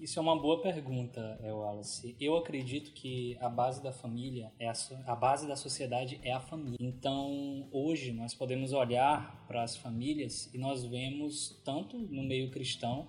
Isso 0.00 0.18
é 0.18 0.22
uma 0.22 0.40
boa 0.40 0.62
pergunta, 0.62 1.38
Wallace. 1.42 2.16
Eu 2.18 2.34
acredito 2.34 2.90
que 2.94 3.36
a 3.38 3.50
base 3.50 3.82
da 3.82 3.92
família 3.92 4.50
é 4.58 4.66
a, 4.66 4.72
a 5.04 5.14
base 5.14 5.46
da 5.46 5.54
sociedade 5.54 6.18
é 6.22 6.32
a 6.32 6.40
família. 6.40 6.78
Então, 6.80 7.68
hoje 7.70 8.10
nós 8.10 8.32
podemos 8.32 8.72
olhar 8.72 9.44
para 9.46 9.62
as 9.62 9.76
famílias 9.76 10.48
e 10.54 10.58
nós 10.58 10.86
vemos 10.86 11.60
tanto 11.66 11.98
no 11.98 12.22
meio 12.22 12.50
cristão 12.50 13.08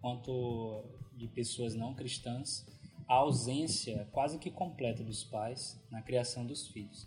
quanto 0.00 0.82
de 1.12 1.28
pessoas 1.28 1.74
não 1.74 1.92
cristãs 1.92 2.66
a 3.06 3.16
ausência 3.16 4.08
quase 4.10 4.38
que 4.38 4.50
completa 4.50 5.04
dos 5.04 5.22
pais 5.22 5.78
na 5.90 6.00
criação 6.00 6.46
dos 6.46 6.66
filhos. 6.66 7.06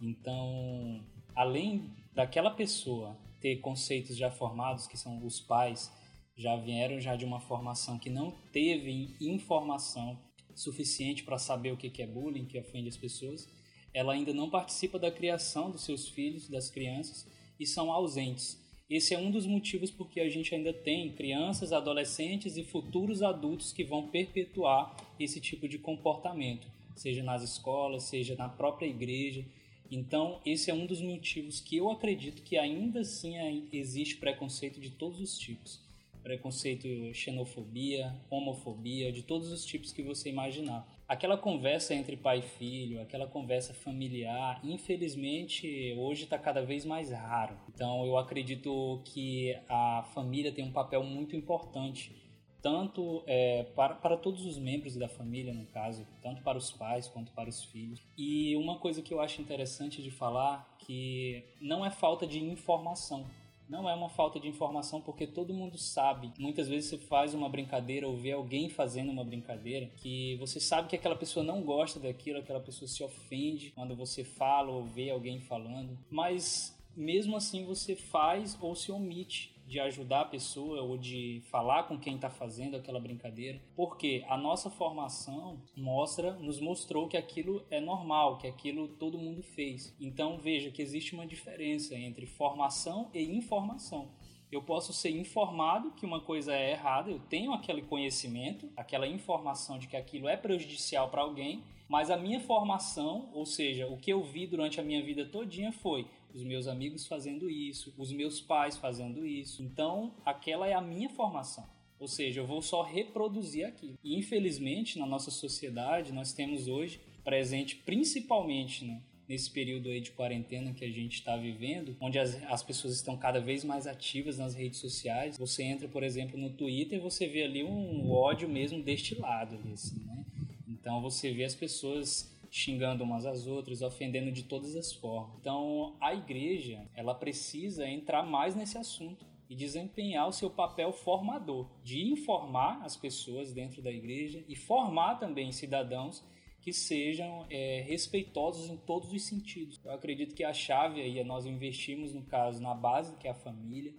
Então, 0.00 1.04
além 1.36 1.94
daquela 2.12 2.50
pessoa 2.50 3.16
ter 3.40 3.60
conceitos 3.60 4.16
já 4.16 4.28
formados 4.28 4.88
que 4.88 4.98
são 4.98 5.24
os 5.24 5.40
pais 5.40 5.88
já 6.36 6.54
vieram 6.56 7.00
já 7.00 7.16
de 7.16 7.24
uma 7.24 7.40
formação 7.40 7.98
que 7.98 8.10
não 8.10 8.30
teve 8.52 9.16
informação 9.20 10.18
suficiente 10.54 11.24
para 11.24 11.38
saber 11.38 11.72
o 11.72 11.76
que 11.76 12.02
é 12.02 12.06
bullying, 12.06 12.44
que 12.44 12.58
ofende 12.58 12.88
as 12.88 12.96
pessoas, 12.96 13.48
ela 13.92 14.12
ainda 14.12 14.34
não 14.34 14.50
participa 14.50 14.98
da 14.98 15.10
criação 15.10 15.70
dos 15.70 15.84
seus 15.84 16.08
filhos, 16.08 16.48
das 16.48 16.68
crianças, 16.68 17.26
e 17.58 17.66
são 17.66 17.90
ausentes. 17.90 18.62
Esse 18.88 19.14
é 19.14 19.18
um 19.18 19.30
dos 19.30 19.46
motivos 19.46 19.90
porque 19.90 20.20
a 20.20 20.28
gente 20.28 20.54
ainda 20.54 20.72
tem 20.72 21.12
crianças, 21.12 21.72
adolescentes 21.72 22.56
e 22.56 22.62
futuros 22.62 23.22
adultos 23.22 23.72
que 23.72 23.82
vão 23.82 24.08
perpetuar 24.08 24.94
esse 25.18 25.40
tipo 25.40 25.66
de 25.66 25.78
comportamento, 25.78 26.68
seja 26.94 27.22
nas 27.22 27.42
escolas, 27.42 28.04
seja 28.04 28.36
na 28.36 28.48
própria 28.48 28.86
igreja. 28.86 29.44
Então, 29.90 30.40
esse 30.44 30.70
é 30.70 30.74
um 30.74 30.86
dos 30.86 31.00
motivos 31.00 31.60
que 31.60 31.76
eu 31.76 31.90
acredito 31.90 32.42
que 32.42 32.58
ainda 32.58 33.00
assim 33.00 33.34
existe 33.72 34.16
preconceito 34.16 34.78
de 34.78 34.90
todos 34.90 35.20
os 35.20 35.38
tipos. 35.38 35.85
Preconceito, 36.26 36.88
xenofobia, 37.14 38.12
homofobia, 38.28 39.12
de 39.12 39.22
todos 39.22 39.52
os 39.52 39.64
tipos 39.64 39.92
que 39.92 40.02
você 40.02 40.28
imaginar. 40.28 40.84
Aquela 41.06 41.38
conversa 41.38 41.94
entre 41.94 42.16
pai 42.16 42.40
e 42.40 42.42
filho, 42.42 43.00
aquela 43.00 43.28
conversa 43.28 43.72
familiar, 43.72 44.60
infelizmente 44.64 45.94
hoje 45.96 46.24
está 46.24 46.36
cada 46.36 46.62
vez 46.62 46.84
mais 46.84 47.12
raro. 47.12 47.56
Então 47.72 48.04
eu 48.04 48.18
acredito 48.18 49.00
que 49.04 49.56
a 49.68 50.02
família 50.14 50.50
tem 50.50 50.64
um 50.64 50.72
papel 50.72 51.04
muito 51.04 51.36
importante 51.36 52.12
tanto 52.60 53.22
é, 53.28 53.62
para, 53.76 53.94
para 53.94 54.16
todos 54.16 54.44
os 54.44 54.58
membros 54.58 54.96
da 54.96 55.08
família, 55.08 55.54
no 55.54 55.66
caso, 55.66 56.04
tanto 56.20 56.42
para 56.42 56.58
os 56.58 56.72
pais 56.72 57.06
quanto 57.06 57.30
para 57.30 57.48
os 57.48 57.62
filhos. 57.62 58.02
E 58.18 58.56
uma 58.56 58.80
coisa 58.80 59.00
que 59.00 59.14
eu 59.14 59.20
acho 59.20 59.40
interessante 59.40 60.02
de 60.02 60.10
falar 60.10 60.76
que 60.80 61.44
não 61.60 61.86
é 61.86 61.90
falta 61.90 62.26
de 62.26 62.42
informação. 62.42 63.24
Não 63.68 63.88
é 63.88 63.94
uma 63.94 64.08
falta 64.08 64.38
de 64.38 64.48
informação 64.48 65.00
porque 65.00 65.26
todo 65.26 65.52
mundo 65.52 65.76
sabe. 65.76 66.32
Muitas 66.38 66.68
vezes 66.68 66.90
você 66.90 66.98
faz 66.98 67.34
uma 67.34 67.48
brincadeira 67.48 68.06
ou 68.06 68.16
vê 68.16 68.32
alguém 68.32 68.68
fazendo 68.68 69.10
uma 69.10 69.24
brincadeira 69.24 69.90
que 69.96 70.36
você 70.36 70.60
sabe 70.60 70.88
que 70.88 70.96
aquela 70.96 71.16
pessoa 71.16 71.44
não 71.44 71.62
gosta 71.62 71.98
daquilo, 71.98 72.38
aquela 72.38 72.60
pessoa 72.60 72.88
se 72.88 73.02
ofende 73.02 73.72
quando 73.72 73.96
você 73.96 74.22
fala 74.22 74.70
ou 74.70 74.84
vê 74.84 75.10
alguém 75.10 75.40
falando, 75.40 75.98
mas 76.10 76.76
mesmo 76.96 77.36
assim 77.36 77.64
você 77.64 77.96
faz 77.96 78.56
ou 78.60 78.74
se 78.74 78.92
omite 78.92 79.55
de 79.66 79.80
ajudar 79.80 80.20
a 80.20 80.26
pessoa 80.26 80.80
ou 80.82 80.96
de 80.96 81.42
falar 81.50 81.84
com 81.84 81.98
quem 81.98 82.14
está 82.14 82.30
fazendo 82.30 82.76
aquela 82.76 83.00
brincadeira, 83.00 83.60
porque 83.74 84.24
a 84.28 84.36
nossa 84.36 84.70
formação 84.70 85.60
mostra, 85.76 86.32
nos 86.34 86.60
mostrou 86.60 87.08
que 87.08 87.16
aquilo 87.16 87.64
é 87.70 87.80
normal, 87.80 88.38
que 88.38 88.46
aquilo 88.46 88.88
todo 88.88 89.18
mundo 89.18 89.42
fez. 89.42 89.94
Então 90.00 90.38
veja 90.38 90.70
que 90.70 90.80
existe 90.80 91.14
uma 91.14 91.26
diferença 91.26 91.94
entre 91.94 92.26
formação 92.26 93.10
e 93.12 93.22
informação. 93.22 94.15
Eu 94.50 94.62
posso 94.62 94.92
ser 94.92 95.10
informado 95.10 95.90
que 95.92 96.06
uma 96.06 96.20
coisa 96.20 96.54
é 96.54 96.72
errada, 96.72 97.10
eu 97.10 97.18
tenho 97.18 97.52
aquele 97.52 97.82
conhecimento, 97.82 98.70
aquela 98.76 99.06
informação 99.06 99.78
de 99.78 99.88
que 99.88 99.96
aquilo 99.96 100.28
é 100.28 100.36
prejudicial 100.36 101.10
para 101.10 101.22
alguém, 101.22 101.62
mas 101.88 102.10
a 102.10 102.16
minha 102.16 102.40
formação, 102.40 103.28
ou 103.32 103.44
seja, 103.44 103.86
o 103.86 103.96
que 103.96 104.12
eu 104.12 104.22
vi 104.22 104.46
durante 104.46 104.80
a 104.80 104.84
minha 104.84 105.02
vida 105.02 105.24
todinha 105.24 105.72
foi 105.72 106.06
os 106.34 106.42
meus 106.42 106.66
amigos 106.66 107.06
fazendo 107.06 107.48
isso, 107.48 107.94
os 107.96 108.12
meus 108.12 108.40
pais 108.40 108.76
fazendo 108.76 109.24
isso. 109.24 109.62
Então, 109.62 110.14
aquela 110.24 110.66
é 110.66 110.74
a 110.74 110.80
minha 110.80 111.08
formação. 111.08 111.64
Ou 111.98 112.06
seja, 112.06 112.40
eu 112.40 112.46
vou 112.46 112.60
só 112.60 112.82
reproduzir 112.82 113.66
aquilo. 113.66 113.98
E 114.04 114.16
infelizmente, 114.18 114.98
na 114.98 115.06
nossa 115.06 115.30
sociedade, 115.30 116.12
nós 116.12 116.32
temos 116.32 116.68
hoje 116.68 117.00
presente 117.24 117.76
principalmente 117.76 118.84
né, 118.84 119.00
nesse 119.28 119.50
período 119.50 119.88
aí 119.88 120.00
de 120.00 120.12
quarentena 120.12 120.72
que 120.72 120.84
a 120.84 120.90
gente 120.90 121.14
está 121.14 121.36
vivendo, 121.36 121.96
onde 122.00 122.18
as, 122.18 122.42
as 122.44 122.62
pessoas 122.62 122.94
estão 122.94 123.16
cada 123.16 123.40
vez 123.40 123.64
mais 123.64 123.86
ativas 123.86 124.38
nas 124.38 124.54
redes 124.54 124.78
sociais. 124.78 125.36
Você 125.38 125.62
entra, 125.62 125.88
por 125.88 126.02
exemplo, 126.02 126.38
no 126.38 126.50
Twitter 126.50 126.98
e 126.98 127.02
você 127.02 127.26
vê 127.26 127.42
ali 127.42 127.64
um 127.64 128.10
ódio 128.10 128.48
mesmo 128.48 128.82
destilado 128.82 129.58
assim, 129.72 130.00
né? 130.04 130.24
Então 130.68 131.00
você 131.00 131.32
vê 131.32 131.44
as 131.44 131.54
pessoas 131.54 132.32
xingando 132.50 133.04
umas 133.04 133.26
às 133.26 133.46
outras, 133.46 133.82
ofendendo 133.82 134.32
de 134.32 134.44
todas 134.44 134.76
as 134.76 134.92
formas. 134.92 135.36
Então, 135.40 135.94
a 136.00 136.14
igreja, 136.14 136.86
ela 136.94 137.14
precisa 137.14 137.86
entrar 137.86 138.22
mais 138.22 138.54
nesse 138.54 138.78
assunto 138.78 139.26
e 139.48 139.54
desempenhar 139.54 140.26
o 140.28 140.32
seu 140.32 140.48
papel 140.48 140.92
formador, 140.92 141.68
de 141.84 142.02
informar 142.02 142.80
as 142.82 142.96
pessoas 142.96 143.52
dentro 143.52 143.82
da 143.82 143.90
igreja 143.90 144.42
e 144.48 144.56
formar 144.56 145.16
também 145.16 145.52
cidadãos 145.52 146.24
que 146.66 146.72
sejam 146.72 147.46
é, 147.48 147.84
respeitosos 147.86 148.68
em 148.68 148.76
todos 148.76 149.12
os 149.12 149.22
sentidos. 149.22 149.80
Eu 149.84 149.92
acredito 149.92 150.34
que 150.34 150.42
a 150.42 150.52
chave 150.52 151.00
aí 151.00 151.16
é 151.16 151.22
nós 151.22 151.46
investirmos, 151.46 152.12
no 152.12 152.22
caso, 152.22 152.60
na 152.60 152.74
base, 152.74 153.14
que 153.18 153.28
é 153.28 153.30
a 153.30 153.34
família, 153.34 153.94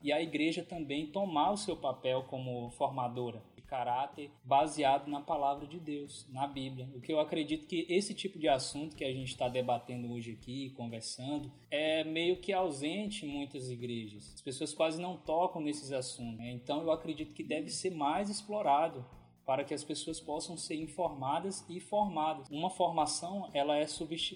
e 0.00 0.12
a 0.12 0.22
igreja 0.22 0.62
também 0.62 1.08
tomar 1.08 1.50
o 1.50 1.56
seu 1.56 1.76
papel 1.76 2.22
como 2.30 2.70
formadora 2.70 3.42
caráter 3.72 4.30
baseado 4.44 5.08
na 5.08 5.22
palavra 5.22 5.66
de 5.66 5.80
Deus, 5.80 6.26
na 6.30 6.46
Bíblia. 6.46 6.90
O 6.94 7.00
que 7.00 7.10
eu 7.10 7.18
acredito 7.18 7.66
que 7.66 7.86
esse 7.88 8.12
tipo 8.12 8.38
de 8.38 8.46
assunto 8.46 8.94
que 8.94 9.02
a 9.02 9.10
gente 9.10 9.30
está 9.30 9.48
debatendo 9.48 10.12
hoje 10.12 10.32
aqui, 10.32 10.68
conversando, 10.76 11.50
é 11.70 12.04
meio 12.04 12.36
que 12.36 12.52
ausente 12.52 13.24
em 13.24 13.30
muitas 13.30 13.70
igrejas. 13.70 14.30
As 14.34 14.42
pessoas 14.42 14.74
quase 14.74 15.00
não 15.00 15.16
tocam 15.16 15.62
nesses 15.62 15.90
assuntos. 15.90 16.38
Né? 16.38 16.52
Então 16.52 16.82
eu 16.82 16.92
acredito 16.92 17.32
que 17.32 17.42
deve 17.42 17.70
ser 17.70 17.90
mais 17.90 18.28
explorado 18.28 19.06
para 19.44 19.64
que 19.64 19.74
as 19.74 19.82
pessoas 19.82 20.20
possam 20.20 20.56
ser 20.56 20.76
informadas 20.76 21.64
e 21.68 21.80
formadas. 21.80 22.48
Uma 22.50 22.70
formação, 22.70 23.50
ela 23.52 23.76
é 23.76 23.86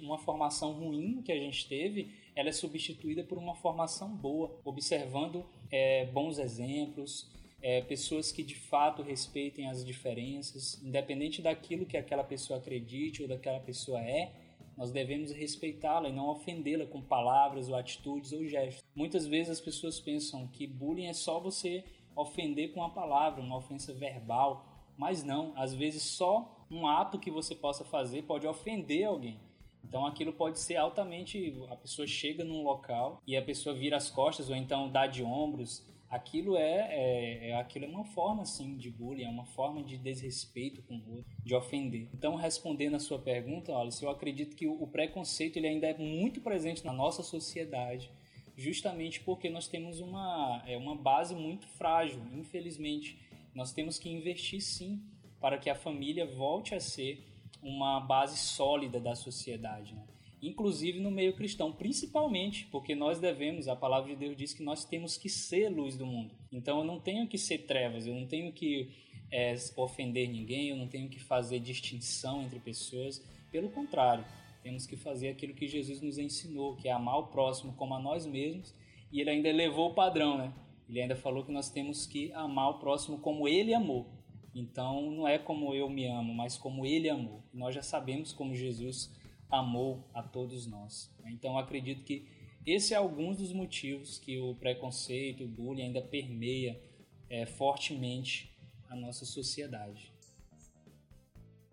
uma 0.03 0.19
formação 0.19 0.73
ruim 0.73 1.23
que 1.23 1.33
a 1.33 1.38
gente 1.38 1.69
teve, 1.69 2.12
ela 2.35 2.49
é 2.49 2.53
substituída 2.53 3.23
por 3.23 3.38
uma 3.38 3.55
formação 3.55 4.09
boa, 4.09 4.59
observando 4.64 5.45
é, 5.71 6.07
bons 6.07 6.38
exemplos, 6.38 7.31
é, 7.62 7.81
pessoas 7.81 8.31
que 8.31 8.42
de 8.42 8.55
fato 8.55 9.03
respeitem 9.03 9.69
as 9.69 9.85
diferenças, 9.85 10.83
independente 10.83 11.40
daquilo 11.40 11.87
que 11.87 11.97
aquela 11.97 12.25
pessoa 12.25 12.59
acredite 12.59 13.23
ou 13.23 13.29
daquela 13.29 13.61
pessoa 13.61 14.01
é, 14.01 14.33
nós 14.77 14.92
devemos 14.92 15.33
respeitá-la 15.33 16.09
e 16.09 16.12
não 16.12 16.29
ofendê-la 16.29 16.85
com 16.87 17.01
palavras 17.01 17.69
ou 17.69 17.77
atitudes 17.77 18.33
ou 18.33 18.45
gestos. 18.45 18.85
Muitas 18.95 19.27
vezes 19.27 19.53
as 19.53 19.61
pessoas 19.61 19.99
pensam 19.99 20.47
que 20.49 20.66
bullying 20.66 21.07
é 21.07 21.14
só 21.14 21.40
você 21.40 21.83
ofender 22.14 22.73
com 22.73 22.81
uma 22.81 22.92
palavra, 22.92 23.42
uma 23.42 23.57
ofensa 23.57 23.95
verbal, 23.95 24.76
mas 24.96 25.22
não, 25.22 25.52
às 25.56 25.74
vezes 25.74 26.02
só 26.02 26.66
um 26.70 26.87
ato 26.87 27.18
que 27.18 27.30
você 27.30 27.54
possa 27.54 27.85
fazer 27.85 28.22
pode 28.22 28.46
ofender 28.46 29.06
alguém. 29.06 29.40
Então 29.85 30.04
aquilo 30.04 30.32
pode 30.32 30.59
ser 30.59 30.76
altamente. 30.76 31.54
A 31.70 31.76
pessoa 31.76 32.06
chega 32.06 32.44
num 32.44 32.62
local 32.62 33.22
e 33.26 33.37
a 33.37 33.42
pessoa 33.42 33.74
vira 33.74 33.96
as 33.96 34.11
costas 34.11 34.50
ou 34.50 34.56
então 34.56 34.90
dá 34.90 35.06
de 35.06 35.22
ombros 35.22 35.87
aquilo 36.09 36.56
é, 36.56 36.88
é, 36.90 37.50
é, 37.50 37.54
aquilo 37.56 37.85
é 37.85 37.88
uma 37.88 38.04
forma 38.04 38.42
assim 38.42 38.76
de 38.76 38.90
bullying, 38.90 39.24
é 39.24 39.28
uma 39.28 39.44
forma 39.44 39.82
de 39.82 39.96
desrespeito 39.96 40.82
com 40.82 40.94
o 40.96 41.16
outro, 41.16 41.37
de 41.44 41.54
ofender. 41.54 42.09
Então, 42.14 42.35
respondendo 42.37 42.94
a 42.94 43.00
sua 43.00 43.18
pergunta, 43.18 43.72
olha, 43.72 43.90
eu 44.00 44.11
acredito 44.11 44.56
que 44.56 44.66
o, 44.66 44.82
o 44.82 44.87
preconceito 44.87 45.56
ele 45.56 45.68
ainda 45.68 45.87
é 45.87 45.96
muito 45.96 46.40
presente 46.40 46.85
na 46.85 46.92
nossa 46.92 47.22
sociedade, 47.22 48.11
justamente 48.56 49.20
porque 49.20 49.50
nós 49.50 49.68
temos 49.68 50.00
uma, 50.00 50.62
é, 50.66 50.76
uma 50.76 50.96
base 50.96 51.35
muito 51.35 51.66
frágil, 51.68 52.20
infelizmente. 52.32 53.18
Nós 53.57 53.73
temos 53.73 53.99
que 53.99 54.11
investir 54.11 54.61
sim 54.61 55.03
para 55.40 55.57
que 55.57 55.71
a 55.71 55.75
família 55.75 56.27
volte 56.27 56.75
a 56.75 56.81
ser 56.81 57.27
uma 57.62 57.99
base 57.99 58.37
sólida 58.37 59.01
da 59.01 59.14
sociedade. 59.14 59.95
Né? 59.95 60.05
inclusive 60.42 61.01
no 61.01 61.11
meio 61.11 61.35
cristão, 61.35 61.73
principalmente 61.73 62.66
porque 62.66 62.95
nós 62.95 63.19
devemos, 63.19 63.69
a 63.69 63.75
palavra 63.75 64.11
de 64.11 64.16
Deus 64.16 64.37
diz 64.37 64.53
que 64.53 64.62
nós 64.62 64.85
temos 64.85 65.16
que 65.16 65.29
ser 65.29 65.69
luz 65.71 65.97
do 65.97 66.07
mundo. 66.07 66.31
Então 66.53 66.79
eu 66.79 66.85
não 66.85 67.01
tenho 67.01 67.27
que 67.27 67.38
ser 67.38 67.66
trevas, 67.66 68.07
eu 68.07 68.14
não 68.14 68.27
tenho 68.27 68.53
que 68.53 68.90
é, 69.31 69.55
ofender 69.77 70.29
ninguém, 70.29 70.69
eu 70.69 70.77
não 70.77 70.87
tenho 70.87 71.09
que 71.09 71.19
fazer 71.19 71.59
distinção 71.59 72.42
entre 72.42 72.61
pessoas. 72.61 73.25
Pelo 73.51 73.71
contrário, 73.71 74.25
temos 74.62 74.87
que 74.87 74.97
fazer 74.97 75.31
aquilo 75.31 75.55
que 75.55 75.66
Jesus 75.66 76.01
nos 76.01 76.19
ensinou, 76.19 76.77
que 76.77 76.88
é 76.88 76.92
amar 76.92 77.19
o 77.19 77.27
próximo 77.29 77.73
como 77.73 77.95
a 77.95 77.99
nós 77.99 78.27
mesmos, 78.27 78.75
e 79.11 79.21
ele 79.21 79.31
ainda 79.31 79.49
elevou 79.49 79.90
o 79.90 79.95
padrão, 79.95 80.37
né? 80.37 80.53
Ele 80.88 81.01
ainda 81.01 81.16
falou 81.16 81.44
que 81.44 81.53
nós 81.53 81.70
temos 81.70 82.07
que 82.07 82.33
amar 82.33 82.70
o 82.70 82.79
próximo 82.79 83.18
como 83.18 83.49
ele 83.49 83.75
amou. 83.75 84.07
Então 84.55 85.11
não 85.11 85.29
é 85.29 85.38
como 85.38 85.75
eu 85.75 85.88
me 85.90 86.07
amo, 86.07 86.33
mas 86.33 86.57
como 86.57 86.87
ele 86.87 87.11
amou. 87.11 87.42
Nós 87.53 87.75
já 87.75 87.83
sabemos 87.83 88.33
como 88.33 88.55
Jesus 88.55 89.12
amou 89.51 90.09
a 90.14 90.22
todos 90.22 90.66
nós. 90.66 91.12
Então 91.27 91.59
acredito 91.59 92.05
que 92.05 92.27
esse 92.64 92.94
é 92.94 92.96
alguns 92.96 93.37
dos 93.38 93.53
motivos 93.53 94.18
que 94.18 94.38
o 94.38 94.55
preconceito, 94.55 95.44
o 95.44 95.49
bullying 95.49 95.83
ainda 95.83 96.03
permeia 96.03 96.81
é, 97.29 97.46
fortemente 97.46 98.57
a 98.88 98.96
nossa 98.96 99.25
sociedade. 99.25 100.12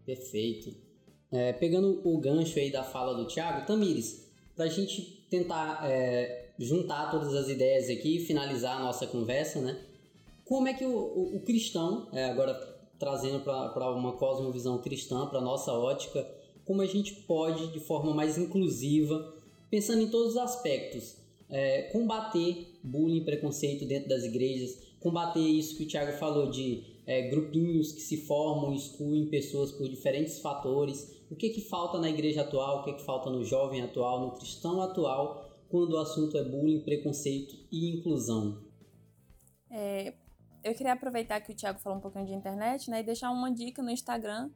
Perfeito. 0.06 0.76
É, 1.32 1.54
pegando 1.54 2.02
o 2.08 2.19
gancho 2.19 2.60
aí 2.60 2.71
da 2.71 2.84
fala 2.84 3.15
do 3.15 3.28
Thiago, 3.28 3.65
Tamires, 3.65 4.32
para 4.56 4.65
a 4.65 4.69
gente 4.69 5.26
tentar 5.30 5.89
é, 5.89 6.42
juntar 6.63 7.12
todas 7.12 7.34
as 7.34 7.49
ideias 7.49 7.89
aqui 7.89 8.17
e 8.17 8.26
finalizar 8.26 8.78
a 8.78 8.84
nossa 8.84 9.06
conversa, 9.06 9.62
né? 9.62 9.80
Como 10.45 10.67
é 10.67 10.73
que 10.73 10.86
o, 10.86 10.91
o, 10.91 11.38
o 11.38 11.39
cristão, 11.41 12.08
é, 12.12 12.26
agora 12.26 12.54
trazendo 12.99 13.41
para 13.41 13.91
uma 13.91 14.13
cosmovisão 14.13 14.78
cristã, 14.78 15.26
para 15.28 15.41
nossa 15.41 15.73
ótica, 15.73 16.26
como 16.65 16.82
a 16.82 16.86
gente 16.86 17.13
pode, 17.13 17.67
de 17.67 17.80
forma 17.80 18.13
mais 18.13 18.38
inclusiva, 18.38 19.34
pensando 19.69 20.02
em 20.02 20.08
todos 20.08 20.32
os 20.32 20.38
aspectos, 20.38 21.17
é, 21.49 21.84
combater 21.84 22.80
bullying 22.84 23.23
preconceito 23.23 23.86
dentro 23.86 24.10
das 24.10 24.23
igrejas, 24.23 24.80
combater 24.99 25.41
isso 25.41 25.76
que 25.76 25.84
o 25.84 25.88
Tiago 25.88 26.17
falou 26.17 26.49
de 26.49 26.84
é, 27.06 27.30
grupinhos 27.30 27.91
que 27.91 28.02
se 28.02 28.17
formam, 28.26 28.73
excluem 28.73 29.26
pessoas 29.28 29.71
por 29.71 29.89
diferentes 29.89 30.39
fatores. 30.39 31.21
O 31.30 31.36
que, 31.36 31.49
que 31.49 31.62
falta 31.62 31.99
na 31.99 32.10
igreja 32.10 32.41
atual, 32.41 32.80
o 32.80 32.84
que, 32.84 32.93
que 32.93 33.04
falta 33.04 33.30
no 33.30 33.43
jovem 33.43 33.82
atual, 33.82 34.21
no 34.21 34.32
cristão 34.32 34.82
atual, 34.82 35.53
quando 35.73 35.93
o 35.93 35.97
assunto 35.97 36.38
é 36.38 36.43
bullying, 36.43 36.81
preconceito 36.81 37.55
e 37.71 37.97
inclusão? 37.97 38.62
É, 39.71 40.13
eu 40.63 40.75
queria 40.75 40.93
aproveitar 40.93 41.41
que 41.41 41.51
o 41.51 41.55
Tiago 41.55 41.79
falou 41.79 41.97
um 41.97 42.01
pouquinho 42.01 42.27
de 42.27 42.33
internet 42.36 42.91
né, 42.91 42.99
e 42.99 43.03
deixar 43.03 43.31
uma 43.31 43.51
dica 43.51 43.81
no 43.81 43.89
Instagram 43.89 44.51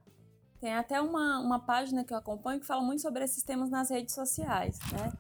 Tem 0.60 0.76
até 0.76 1.02
uma, 1.02 1.40
uma 1.40 1.58
página 1.58 2.04
que 2.04 2.14
eu 2.14 2.18
acompanho 2.18 2.60
que 2.60 2.68
fala 2.68 2.84
muito 2.84 3.02
sobre 3.02 3.24
esses 3.24 3.42
temas 3.42 3.72
nas 3.72 3.90
redes 3.90 4.14
sociais, 4.14 4.78
né? 4.92 5.12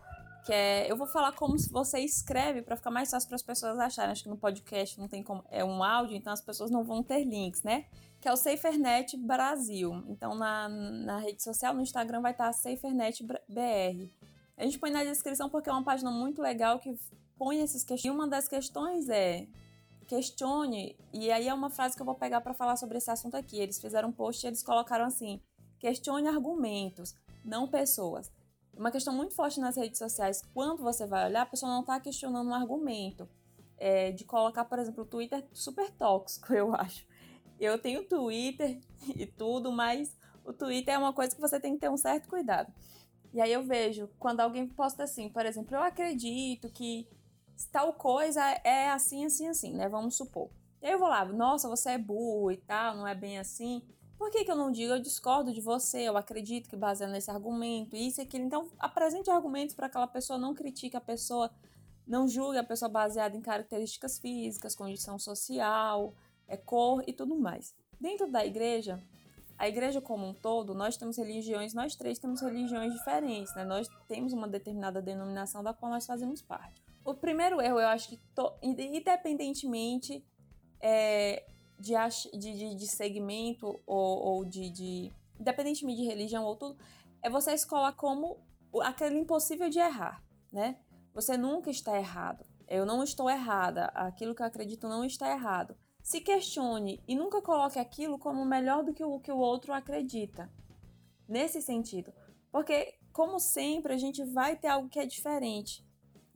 Que 0.45 0.53
é, 0.53 0.91
eu 0.91 0.95
vou 0.95 1.07
falar 1.07 1.31
como 1.31 1.57
você 1.71 1.99
escreve 1.99 2.61
para 2.61 2.77
ficar 2.77 2.91
mais 2.91 3.09
fácil 3.09 3.27
para 3.27 3.35
as 3.35 3.41
pessoas 3.41 3.79
acharem. 3.79 4.11
Acho 4.11 4.23
que 4.23 4.29
no 4.29 4.37
podcast 4.37 4.99
não 4.99 5.07
tem 5.07 5.23
como, 5.23 5.43
é 5.49 5.65
um 5.65 5.83
áudio, 5.83 6.15
então 6.15 6.31
as 6.31 6.41
pessoas 6.41 6.69
não 6.69 6.83
vão 6.83 7.01
ter 7.01 7.23
links, 7.23 7.63
né? 7.63 7.85
Que 8.21 8.27
é 8.27 8.31
o 8.31 8.37
SaferNet 8.37 9.17
Brasil. 9.17 10.03
Então 10.07 10.35
na, 10.35 10.69
na 10.69 11.17
rede 11.17 11.41
social, 11.41 11.73
no 11.73 11.81
Instagram 11.81 12.21
vai 12.21 12.33
estar 12.33 12.53
SaferNet 12.53 13.23
BR. 13.23 14.26
A 14.57 14.63
gente 14.63 14.79
põe 14.79 14.89
na 14.89 15.03
descrição 15.03 15.49
porque 15.49 15.69
é 15.69 15.71
uma 15.71 15.83
página 15.83 16.09
muito 16.09 16.41
legal 16.41 16.79
que 16.79 16.97
põe 17.37 17.61
esses 17.61 17.83
questões. 17.83 18.05
E 18.05 18.09
uma 18.09 18.27
das 18.27 18.47
questões 18.47 19.07
é 19.07 19.47
questione, 20.07 20.97
e 21.13 21.29
aí 21.29 21.47
é 21.47 21.53
uma 21.53 21.69
frase 21.69 21.95
que 21.95 22.01
eu 22.01 22.05
vou 22.05 22.15
pegar 22.15 22.41
para 22.41 22.53
falar 22.53 22.75
sobre 22.75 22.97
esse 22.97 23.11
assunto 23.11 23.35
aqui. 23.35 23.59
Eles 23.59 23.79
fizeram 23.79 24.09
um 24.09 24.11
post 24.11 24.43
e 24.43 24.47
eles 24.47 24.63
colocaram 24.63 25.05
assim: 25.05 25.39
questione 25.79 26.27
argumentos, 26.27 27.15
não 27.45 27.67
pessoas. 27.67 28.31
Uma 28.75 28.91
questão 28.91 29.13
muito 29.13 29.35
forte 29.35 29.59
nas 29.59 29.75
redes 29.75 29.99
sociais, 29.99 30.41
quando 30.53 30.81
você 30.81 31.05
vai 31.05 31.25
olhar, 31.25 31.43
a 31.43 31.45
pessoa 31.45 31.71
não 31.71 31.81
está 31.81 31.99
questionando 31.99 32.49
um 32.49 32.53
argumento. 32.53 33.29
É, 33.79 34.11
de 34.11 34.23
colocar, 34.23 34.65
por 34.65 34.79
exemplo, 34.79 35.03
o 35.03 35.05
Twitter 35.05 35.45
super 35.53 35.91
tóxico, 35.91 36.51
eu 36.53 36.73
acho. 36.73 37.05
Eu 37.59 37.77
tenho 37.77 38.03
Twitter 38.03 38.79
e 39.15 39.25
tudo, 39.27 39.71
mas 39.71 40.15
o 40.43 40.51
Twitter 40.51 40.95
é 40.95 40.97
uma 40.97 41.13
coisa 41.13 41.35
que 41.35 41.41
você 41.41 41.59
tem 41.59 41.75
que 41.75 41.81
ter 41.81 41.89
um 41.89 41.97
certo 41.97 42.27
cuidado. 42.27 42.73
E 43.33 43.41
aí 43.41 43.51
eu 43.51 43.63
vejo 43.63 44.09
quando 44.19 44.39
alguém 44.39 44.67
posta 44.67 45.03
assim, 45.03 45.29
por 45.29 45.45
exemplo, 45.45 45.75
eu 45.75 45.81
acredito 45.81 46.69
que 46.69 47.07
tal 47.71 47.93
coisa 47.93 48.41
é 48.63 48.89
assim, 48.89 49.25
assim, 49.25 49.47
assim, 49.47 49.73
né? 49.73 49.89
Vamos 49.89 50.15
supor. 50.15 50.49
E 50.81 50.85
aí 50.85 50.93
eu 50.93 50.99
vou 50.99 51.07
lá, 51.07 51.25
nossa, 51.25 51.67
você 51.67 51.91
é 51.91 51.97
burro 51.97 52.51
e 52.51 52.57
tal, 52.57 52.95
não 52.95 53.07
é 53.07 53.15
bem 53.15 53.39
assim. 53.39 53.81
Por 54.17 54.31
que, 54.31 54.43
que 54.43 54.51
eu 54.51 54.55
não 54.55 54.71
digo 54.71 54.93
eu 54.93 54.99
discordo 54.99 55.53
de 55.53 55.61
você? 55.61 56.01
Eu 56.01 56.17
acredito 56.17 56.69
que 56.69 56.75
baseado 56.75 57.11
nesse 57.11 57.29
argumento, 57.29 57.95
isso 57.95 58.19
e 58.19 58.23
aquilo. 58.23 58.45
Então, 58.45 58.69
apresente 58.79 59.29
argumentos 59.29 59.75
para 59.75 59.87
aquela 59.87 60.07
pessoa, 60.07 60.39
não 60.39 60.55
critique 60.55 60.97
a 60.97 61.01
pessoa, 61.01 61.51
não 62.05 62.27
julgue 62.27 62.57
a 62.57 62.63
pessoa 62.63 62.89
baseada 62.89 63.37
em 63.37 63.41
características 63.41 64.17
físicas, 64.17 64.75
condição 64.75 65.19
social, 65.19 66.15
é, 66.47 66.57
cor 66.57 67.03
e 67.05 67.13
tudo 67.13 67.35
mais. 67.35 67.75
Dentro 67.99 68.29
da 68.31 68.43
igreja, 68.45 69.03
a 69.57 69.67
igreja 69.67 69.99
como 69.99 70.27
um 70.27 70.33
todo, 70.33 70.75
nós 70.75 70.97
temos 70.97 71.17
religiões, 71.17 71.73
nós 71.73 71.95
três 71.95 72.19
temos 72.19 72.41
religiões 72.41 72.93
diferentes, 72.93 73.53
né? 73.55 73.65
Nós 73.65 73.87
temos 74.07 74.31
uma 74.31 74.47
determinada 74.47 75.01
denominação 75.01 75.63
da 75.63 75.73
qual 75.73 75.91
nós 75.91 76.05
fazemos 76.05 76.41
parte. 76.41 76.81
O 77.03 77.13
primeiro 77.13 77.59
erro, 77.59 77.79
eu 77.79 77.87
acho 77.87 78.09
que, 78.09 78.17
to, 78.35 78.53
independentemente 78.61 80.23
é, 80.79 81.43
de, 81.79 81.93
de, 82.37 82.75
de, 82.75 82.87
segmento 82.87 83.79
ou, 83.85 84.25
ou 84.25 84.45
de, 84.45 84.69
de. 84.69 85.13
Independentemente 85.39 86.01
de 86.01 86.07
religião 86.07 86.43
ou 86.43 86.55
tudo, 86.55 86.77
é 87.21 87.29
você 87.29 87.53
escolar 87.53 87.93
como 87.93 88.37
aquele 88.83 89.17
impossível 89.17 89.69
de 89.69 89.79
errar, 89.79 90.23
né? 90.51 90.77
Você 91.13 91.35
nunca 91.35 91.71
está 91.71 91.97
errado. 91.97 92.45
Eu 92.67 92.85
não 92.85 93.03
estou 93.03 93.29
errada. 93.29 93.85
Aquilo 93.85 94.35
que 94.35 94.41
eu 94.41 94.45
acredito 94.45 94.87
não 94.87 95.03
está 95.03 95.31
errado. 95.31 95.75
Se 96.07 96.21
questione 96.21 97.03
e 97.05 97.17
nunca 97.17 97.41
coloque 97.41 97.77
aquilo 97.77 98.17
como 98.17 98.45
melhor 98.45 98.81
do 98.81 98.93
que 98.93 99.03
o 99.03 99.19
que 99.19 99.29
o 99.29 99.37
outro 99.37 99.73
acredita. 99.73 100.49
Nesse 101.27 101.61
sentido. 101.61 102.13
Porque, 102.49 102.97
como 103.11 103.41
sempre, 103.41 103.91
a 103.93 103.97
gente 103.97 104.23
vai 104.23 104.55
ter 104.55 104.69
algo 104.69 104.87
que 104.87 104.99
é 104.99 105.05
diferente. 105.05 105.85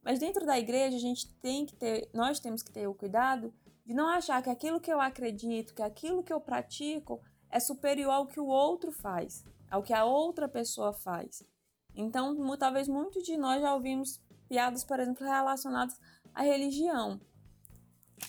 Mas 0.04 0.20
dentro 0.20 0.46
da 0.46 0.60
igreja, 0.60 0.98
a 0.98 1.00
gente 1.00 1.34
tem 1.36 1.66
que 1.66 1.74
ter, 1.74 2.10
nós 2.14 2.38
temos 2.38 2.62
que 2.62 2.70
ter 2.70 2.86
o 2.86 2.94
cuidado 2.94 3.54
de 3.86 3.94
não 3.94 4.10
achar 4.10 4.44
que 4.44 4.50
aquilo 4.50 4.82
que 4.82 4.92
eu 4.92 5.00
acredito, 5.00 5.74
que 5.74 5.82
aquilo 5.82 6.22
que 6.22 6.34
eu 6.34 6.42
pratico 6.42 7.22
é 7.50 7.58
superior 7.58 8.12
ao 8.12 8.28
que 8.28 8.42
o 8.42 8.48
outro 8.48 8.92
faz, 8.92 9.46
ao 9.70 9.82
que 9.82 9.94
a 9.94 10.04
outra 10.04 10.50
pessoa 10.50 10.92
faz. 10.92 11.48
Então, 11.96 12.36
talvez 12.58 12.90
muitos 12.90 13.24
de 13.24 13.38
nós 13.38 13.62
já 13.62 13.74
ouvimos 13.74 14.20
piadas, 14.50 14.84
por 14.84 15.00
exemplo, 15.00 15.26
relacionadas 15.26 15.98
à 16.34 16.42
religião. 16.42 17.22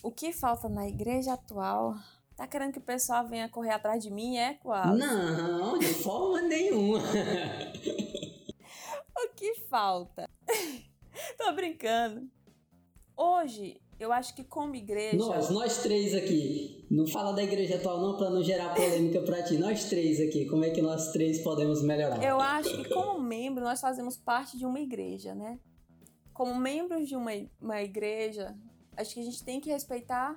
O 0.02 0.10
que 0.10 0.32
falta 0.32 0.68
na 0.68 0.88
igreja 0.88 1.34
atual? 1.34 1.94
Tá 2.36 2.46
querendo 2.46 2.72
que 2.72 2.78
o 2.78 2.82
pessoal 2.82 3.26
venha 3.26 3.48
correr 3.48 3.70
atrás 3.70 4.02
de 4.02 4.10
mim? 4.10 4.36
É 4.36 4.54
quase. 4.54 4.98
Não, 4.98 5.78
de 5.78 5.86
forma 5.86 6.42
nenhuma. 6.42 6.98
o 9.16 9.28
que 9.34 9.54
falta? 9.68 10.28
Tô 11.36 11.52
brincando. 11.52 12.28
Hoje, 13.16 13.80
eu 14.00 14.12
acho 14.12 14.34
que 14.34 14.42
como 14.42 14.74
igreja. 14.74 15.16
Nós, 15.16 15.50
nós 15.50 15.82
três 15.82 16.14
aqui. 16.14 16.86
Não 16.90 17.06
fala 17.06 17.32
da 17.32 17.42
igreja 17.42 17.76
atual, 17.76 18.00
não, 18.00 18.16
pra 18.16 18.30
não 18.30 18.42
gerar 18.42 18.74
polêmica 18.74 19.20
pra 19.22 19.42
ti. 19.42 19.56
Nós 19.56 19.84
três 19.84 20.20
aqui, 20.20 20.46
como 20.46 20.64
é 20.64 20.70
que 20.70 20.82
nós 20.82 21.12
três 21.12 21.42
podemos 21.42 21.82
melhorar? 21.82 22.22
Eu 22.22 22.40
acho 22.40 22.76
que 22.76 22.88
como 22.88 23.22
membro, 23.22 23.62
nós 23.62 23.80
fazemos 23.80 24.16
parte 24.16 24.58
de 24.58 24.66
uma 24.66 24.80
igreja, 24.80 25.34
né? 25.34 25.58
Como 26.34 26.54
membros 26.54 27.08
de 27.08 27.14
uma, 27.14 27.30
uma 27.60 27.80
igreja, 27.80 28.56
acho 28.96 29.14
que 29.14 29.20
a 29.20 29.24
gente 29.24 29.44
tem 29.44 29.60
que 29.60 29.70
respeitar 29.70 30.36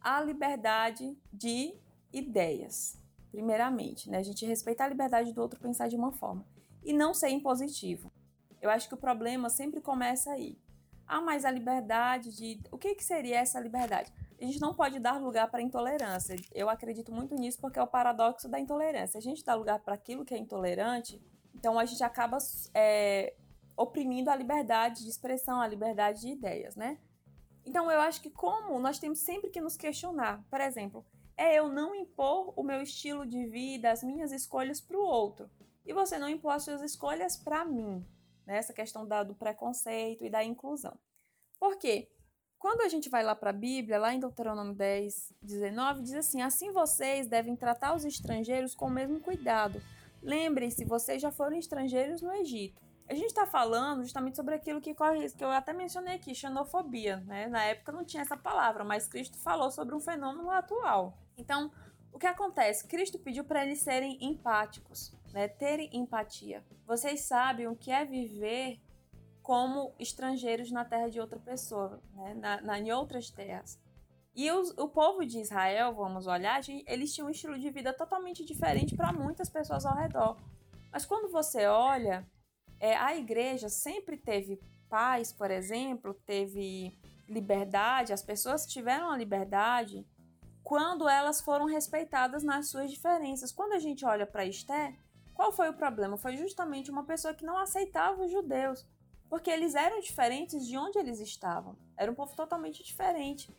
a 0.00 0.20
liberdade 0.20 1.16
de 1.32 1.74
ideias, 2.12 2.98
primeiramente, 3.30 4.10
né? 4.10 4.18
A 4.18 4.22
gente 4.22 4.46
respeitar 4.46 4.84
a 4.84 4.88
liberdade 4.88 5.32
do 5.32 5.40
outro 5.40 5.60
pensar 5.60 5.88
de 5.88 5.96
uma 5.96 6.12
forma 6.12 6.44
e 6.84 6.92
não 6.92 7.12
ser 7.12 7.28
impositivo. 7.30 8.12
Eu 8.60 8.70
acho 8.70 8.88
que 8.88 8.94
o 8.94 8.98
problema 8.98 9.50
sempre 9.50 9.80
começa 9.80 10.30
aí. 10.30 10.58
Ah, 11.06 11.20
mas 11.20 11.44
a 11.44 11.50
liberdade 11.50 12.34
de. 12.34 12.60
O 12.70 12.78
que, 12.78 12.94
que 12.94 13.04
seria 13.04 13.38
essa 13.38 13.60
liberdade? 13.60 14.12
A 14.40 14.44
gente 14.44 14.60
não 14.60 14.74
pode 14.74 14.98
dar 14.98 15.20
lugar 15.20 15.50
para 15.50 15.62
intolerância. 15.62 16.36
Eu 16.52 16.68
acredito 16.68 17.12
muito 17.12 17.34
nisso 17.34 17.58
porque 17.60 17.78
é 17.78 17.82
o 17.82 17.86
paradoxo 17.86 18.48
da 18.48 18.58
intolerância. 18.58 19.18
A 19.18 19.20
gente 19.20 19.44
dá 19.44 19.54
lugar 19.54 19.78
para 19.80 19.94
aquilo 19.94 20.24
que 20.24 20.34
é 20.34 20.38
intolerante, 20.38 21.22
então 21.54 21.78
a 21.78 21.84
gente 21.84 22.02
acaba 22.02 22.38
é, 22.74 23.34
oprimindo 23.76 24.30
a 24.30 24.36
liberdade 24.36 25.04
de 25.04 25.10
expressão, 25.10 25.60
a 25.60 25.66
liberdade 25.66 26.20
de 26.20 26.28
ideias, 26.28 26.76
né? 26.76 26.98
Então 27.66 27.90
eu 27.90 28.00
acho 28.00 28.22
que 28.22 28.30
como 28.30 28.78
nós 28.78 28.98
temos 28.98 29.18
sempre 29.18 29.50
que 29.50 29.60
nos 29.60 29.76
questionar, 29.76 30.42
por 30.48 30.60
exemplo, 30.60 31.04
é 31.36 31.58
eu 31.58 31.68
não 31.68 31.94
impor 31.94 32.54
o 32.56 32.62
meu 32.62 32.80
estilo 32.80 33.26
de 33.26 33.46
vida, 33.46 33.90
as 33.90 34.02
minhas 34.02 34.32
escolhas 34.32 34.80
para 34.80 34.96
o 34.96 35.04
outro, 35.04 35.50
e 35.84 35.92
você 35.92 36.18
não 36.18 36.28
impor 36.28 36.52
as 36.52 36.62
suas 36.62 36.80
escolhas 36.80 37.36
para 37.36 37.64
mim 37.64 38.06
né? 38.46 38.56
essa 38.56 38.72
questão 38.72 39.06
da, 39.06 39.22
do 39.22 39.34
preconceito 39.34 40.24
e 40.24 40.30
da 40.30 40.42
inclusão. 40.44 40.96
Por 41.58 41.76
quê? 41.76 42.08
Quando 42.58 42.80
a 42.80 42.88
gente 42.88 43.10
vai 43.10 43.22
lá 43.22 43.34
para 43.34 43.50
a 43.50 43.52
Bíblia, 43.52 43.98
lá 43.98 44.14
em 44.14 44.20
Deuteronômio 44.20 44.74
10, 44.74 45.34
19, 45.42 46.02
diz 46.02 46.14
assim: 46.14 46.40
Assim 46.40 46.72
vocês 46.72 47.26
devem 47.26 47.54
tratar 47.54 47.94
os 47.94 48.04
estrangeiros 48.04 48.74
com 48.74 48.86
o 48.86 48.90
mesmo 48.90 49.20
cuidado. 49.20 49.82
Lembrem-se, 50.22 50.84
vocês 50.84 51.20
já 51.20 51.30
foram 51.30 51.56
estrangeiros 51.56 52.22
no 52.22 52.32
Egito. 52.32 52.82
A 53.08 53.14
gente 53.14 53.26
está 53.26 53.46
falando 53.46 54.02
justamente 54.02 54.36
sobre 54.36 54.54
aquilo 54.54 54.80
que 54.80 54.94
corre 54.94 55.30
que 55.30 55.44
eu 55.44 55.50
até 55.50 55.72
mencionei 55.72 56.14
aqui, 56.14 56.34
xenofobia. 56.34 57.18
Né? 57.26 57.46
Na 57.46 57.62
época 57.64 57.92
não 57.92 58.04
tinha 58.04 58.22
essa 58.22 58.36
palavra, 58.36 58.84
mas 58.84 59.06
Cristo 59.06 59.38
falou 59.38 59.70
sobre 59.70 59.94
um 59.94 60.00
fenômeno 60.00 60.50
atual. 60.50 61.16
Então, 61.36 61.70
o 62.12 62.18
que 62.18 62.26
acontece? 62.26 62.86
Cristo 62.88 63.18
pediu 63.18 63.44
para 63.44 63.64
eles 63.64 63.80
serem 63.80 64.18
empáticos 64.20 65.16
né, 65.36 65.48
terem 65.48 65.90
empatia. 65.92 66.64
Vocês 66.86 67.20
sabem 67.20 67.66
o 67.66 67.76
que 67.76 67.90
é 67.90 68.06
viver 68.06 68.80
como 69.42 69.94
estrangeiros 69.98 70.72
na 70.72 70.82
terra 70.82 71.10
de 71.10 71.20
outra 71.20 71.38
pessoa, 71.38 72.00
né, 72.14 72.32
na, 72.32 72.60
na, 72.62 72.78
em 72.78 72.90
outras 72.90 73.30
terras. 73.30 73.78
E 74.34 74.50
os, 74.50 74.70
o 74.78 74.88
povo 74.88 75.26
de 75.26 75.38
Israel, 75.38 75.94
vamos 75.94 76.26
olhar, 76.26 76.62
eles 76.86 77.14
tinham 77.14 77.28
um 77.28 77.30
estilo 77.30 77.58
de 77.58 77.68
vida 77.68 77.92
totalmente 77.92 78.46
diferente 78.46 78.96
para 78.96 79.12
muitas 79.12 79.50
pessoas 79.50 79.84
ao 79.84 79.94
redor. 79.94 80.38
Mas 80.90 81.04
quando 81.04 81.30
você 81.30 81.66
olha, 81.66 82.26
é, 82.78 82.96
a 82.96 83.16
igreja 83.16 83.68
sempre 83.68 84.16
teve 84.16 84.60
paz, 84.88 85.32
por 85.32 85.50
exemplo, 85.50 86.14
teve 86.26 86.98
liberdade, 87.28 88.12
as 88.12 88.22
pessoas 88.22 88.66
tiveram 88.66 89.10
a 89.10 89.16
liberdade 89.16 90.06
quando 90.62 91.08
elas 91.08 91.40
foram 91.40 91.66
respeitadas 91.66 92.42
nas 92.42 92.70
suas 92.70 92.90
diferenças. 92.90 93.52
Quando 93.52 93.72
a 93.72 93.78
gente 93.78 94.04
olha 94.04 94.26
para 94.26 94.44
Esther, 94.44 94.96
qual 95.32 95.52
foi 95.52 95.68
o 95.68 95.74
problema? 95.74 96.16
Foi 96.16 96.36
justamente 96.36 96.90
uma 96.90 97.04
pessoa 97.04 97.34
que 97.34 97.44
não 97.44 97.58
aceitava 97.58 98.24
os 98.24 98.32
judeus, 98.32 98.84
porque 99.28 99.50
eles 99.50 99.74
eram 99.74 100.00
diferentes 100.00 100.66
de 100.66 100.76
onde 100.76 100.98
eles 100.98 101.20
estavam. 101.20 101.76
Era 101.96 102.10
um 102.10 102.14
povo 102.14 102.34
totalmente 102.34 102.82
diferente. 102.82 103.54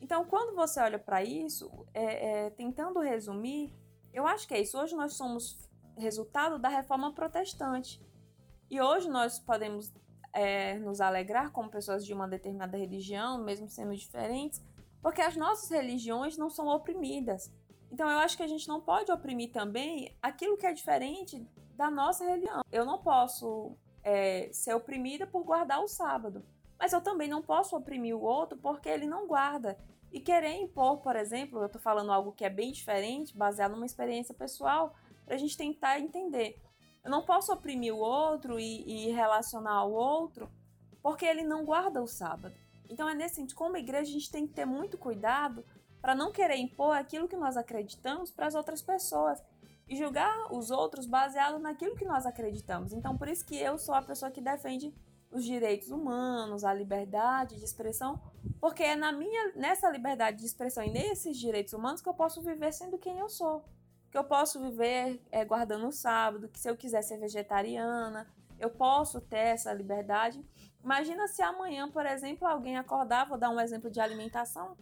Então, 0.00 0.24
quando 0.24 0.54
você 0.54 0.80
olha 0.80 0.98
para 0.98 1.22
isso, 1.22 1.70
é, 1.92 2.46
é, 2.46 2.50
tentando 2.50 3.00
resumir, 3.00 3.74
eu 4.12 4.26
acho 4.26 4.46
que 4.46 4.54
é 4.54 4.60
isso. 4.60 4.78
Hoje 4.78 4.94
nós 4.94 5.14
somos 5.14 5.58
resultado 5.96 6.58
da 6.58 6.68
reforma 6.68 7.12
protestante. 7.12 8.00
E 8.70 8.80
hoje 8.80 9.08
nós 9.08 9.38
podemos 9.38 9.92
é, 10.32 10.78
nos 10.78 11.00
alegrar 11.00 11.50
como 11.50 11.70
pessoas 11.70 12.04
de 12.04 12.12
uma 12.12 12.28
determinada 12.28 12.76
religião, 12.76 13.42
mesmo 13.42 13.68
sendo 13.68 13.94
diferentes, 13.94 14.62
porque 15.02 15.20
as 15.20 15.36
nossas 15.36 15.70
religiões 15.70 16.36
não 16.36 16.50
são 16.50 16.68
oprimidas. 16.68 17.52
Então 17.90 18.08
eu 18.10 18.18
acho 18.18 18.36
que 18.36 18.42
a 18.42 18.46
gente 18.46 18.68
não 18.68 18.80
pode 18.80 19.10
oprimir 19.10 19.50
também 19.50 20.14
aquilo 20.20 20.56
que 20.56 20.66
é 20.66 20.72
diferente 20.72 21.46
da 21.76 21.90
nossa 21.90 22.24
religião. 22.24 22.62
Eu 22.70 22.84
não 22.84 22.98
posso 22.98 23.72
é, 24.02 24.50
ser 24.52 24.74
oprimida 24.74 25.26
por 25.26 25.44
guardar 25.44 25.80
o 25.80 25.88
sábado, 25.88 26.44
mas 26.78 26.92
eu 26.92 27.00
também 27.00 27.28
não 27.28 27.40
posso 27.40 27.76
oprimir 27.76 28.14
o 28.14 28.22
outro 28.22 28.58
porque 28.58 28.88
ele 28.88 29.06
não 29.06 29.26
guarda. 29.26 29.78
E 30.12 30.20
querer 30.20 30.54
impor, 30.56 30.98
por 30.98 31.16
exemplo, 31.16 31.60
eu 31.60 31.66
estou 31.66 31.80
falando 31.80 32.12
algo 32.12 32.32
que 32.32 32.44
é 32.44 32.50
bem 32.50 32.72
diferente, 32.72 33.36
baseado 33.36 33.72
numa 33.72 33.84
experiência 33.86 34.34
pessoal, 34.34 34.94
para 35.24 35.34
a 35.34 35.38
gente 35.38 35.56
tentar 35.56 36.00
entender. 36.00 36.60
Eu 37.04 37.10
não 37.10 37.24
posso 37.24 37.52
oprimir 37.52 37.94
o 37.94 37.98
outro 37.98 38.58
e, 38.58 39.06
e 39.08 39.10
relacionar 39.10 39.72
ao 39.72 39.92
outro 39.92 40.50
porque 41.02 41.24
ele 41.24 41.42
não 41.42 41.64
guarda 41.64 42.02
o 42.02 42.06
sábado. 42.06 42.54
Então 42.88 43.08
é 43.08 43.14
nesse 43.14 43.36
sentido, 43.36 43.56
como 43.56 43.76
igreja, 43.76 44.10
a 44.10 44.12
gente 44.12 44.30
tem 44.30 44.46
que 44.46 44.54
ter 44.54 44.64
muito 44.64 44.98
cuidado 44.98 45.64
para 46.00 46.14
não 46.14 46.32
querer 46.32 46.56
impor 46.56 46.96
aquilo 46.96 47.28
que 47.28 47.36
nós 47.36 47.56
acreditamos 47.56 48.30
para 48.30 48.46
as 48.46 48.54
outras 48.54 48.82
pessoas 48.82 49.42
e 49.88 49.96
julgar 49.96 50.52
os 50.52 50.70
outros 50.70 51.06
baseado 51.06 51.58
naquilo 51.58 51.96
que 51.96 52.04
nós 52.04 52.26
acreditamos. 52.26 52.92
Então, 52.92 53.16
por 53.16 53.28
isso 53.28 53.44
que 53.44 53.56
eu 53.56 53.78
sou 53.78 53.94
a 53.94 54.02
pessoa 54.02 54.30
que 54.30 54.40
defende 54.40 54.94
os 55.30 55.44
direitos 55.44 55.90
humanos, 55.90 56.64
a 56.64 56.72
liberdade 56.72 57.56
de 57.56 57.64
expressão, 57.64 58.20
porque 58.60 58.82
é 58.82 58.96
na 58.96 59.12
minha 59.12 59.52
nessa 59.54 59.90
liberdade 59.90 60.38
de 60.38 60.46
expressão 60.46 60.82
e 60.82 60.90
nesses 60.90 61.36
direitos 61.36 61.72
humanos 61.72 62.00
que 62.00 62.08
eu 62.08 62.14
posso 62.14 62.42
viver 62.42 62.72
sendo 62.72 62.98
quem 62.98 63.18
eu 63.18 63.28
sou. 63.28 63.64
Eu 64.18 64.24
posso 64.24 64.60
viver 64.60 65.22
é, 65.30 65.44
guardando 65.44 65.86
o 65.86 65.92
sábado, 65.92 66.48
que 66.48 66.58
se 66.58 66.68
eu 66.68 66.76
quiser 66.76 67.02
ser 67.02 67.18
vegetariana, 67.18 68.26
eu 68.58 68.68
posso 68.68 69.20
ter 69.20 69.54
essa 69.54 69.72
liberdade. 69.72 70.44
Imagina 70.82 71.28
se 71.28 71.40
amanhã, 71.40 71.88
por 71.88 72.04
exemplo, 72.04 72.44
alguém 72.44 72.76
acordar, 72.76 73.28
vou 73.28 73.38
dar 73.38 73.48
um 73.50 73.60
exemplo 73.60 73.88
de 73.88 74.00
alimentação, 74.00 74.76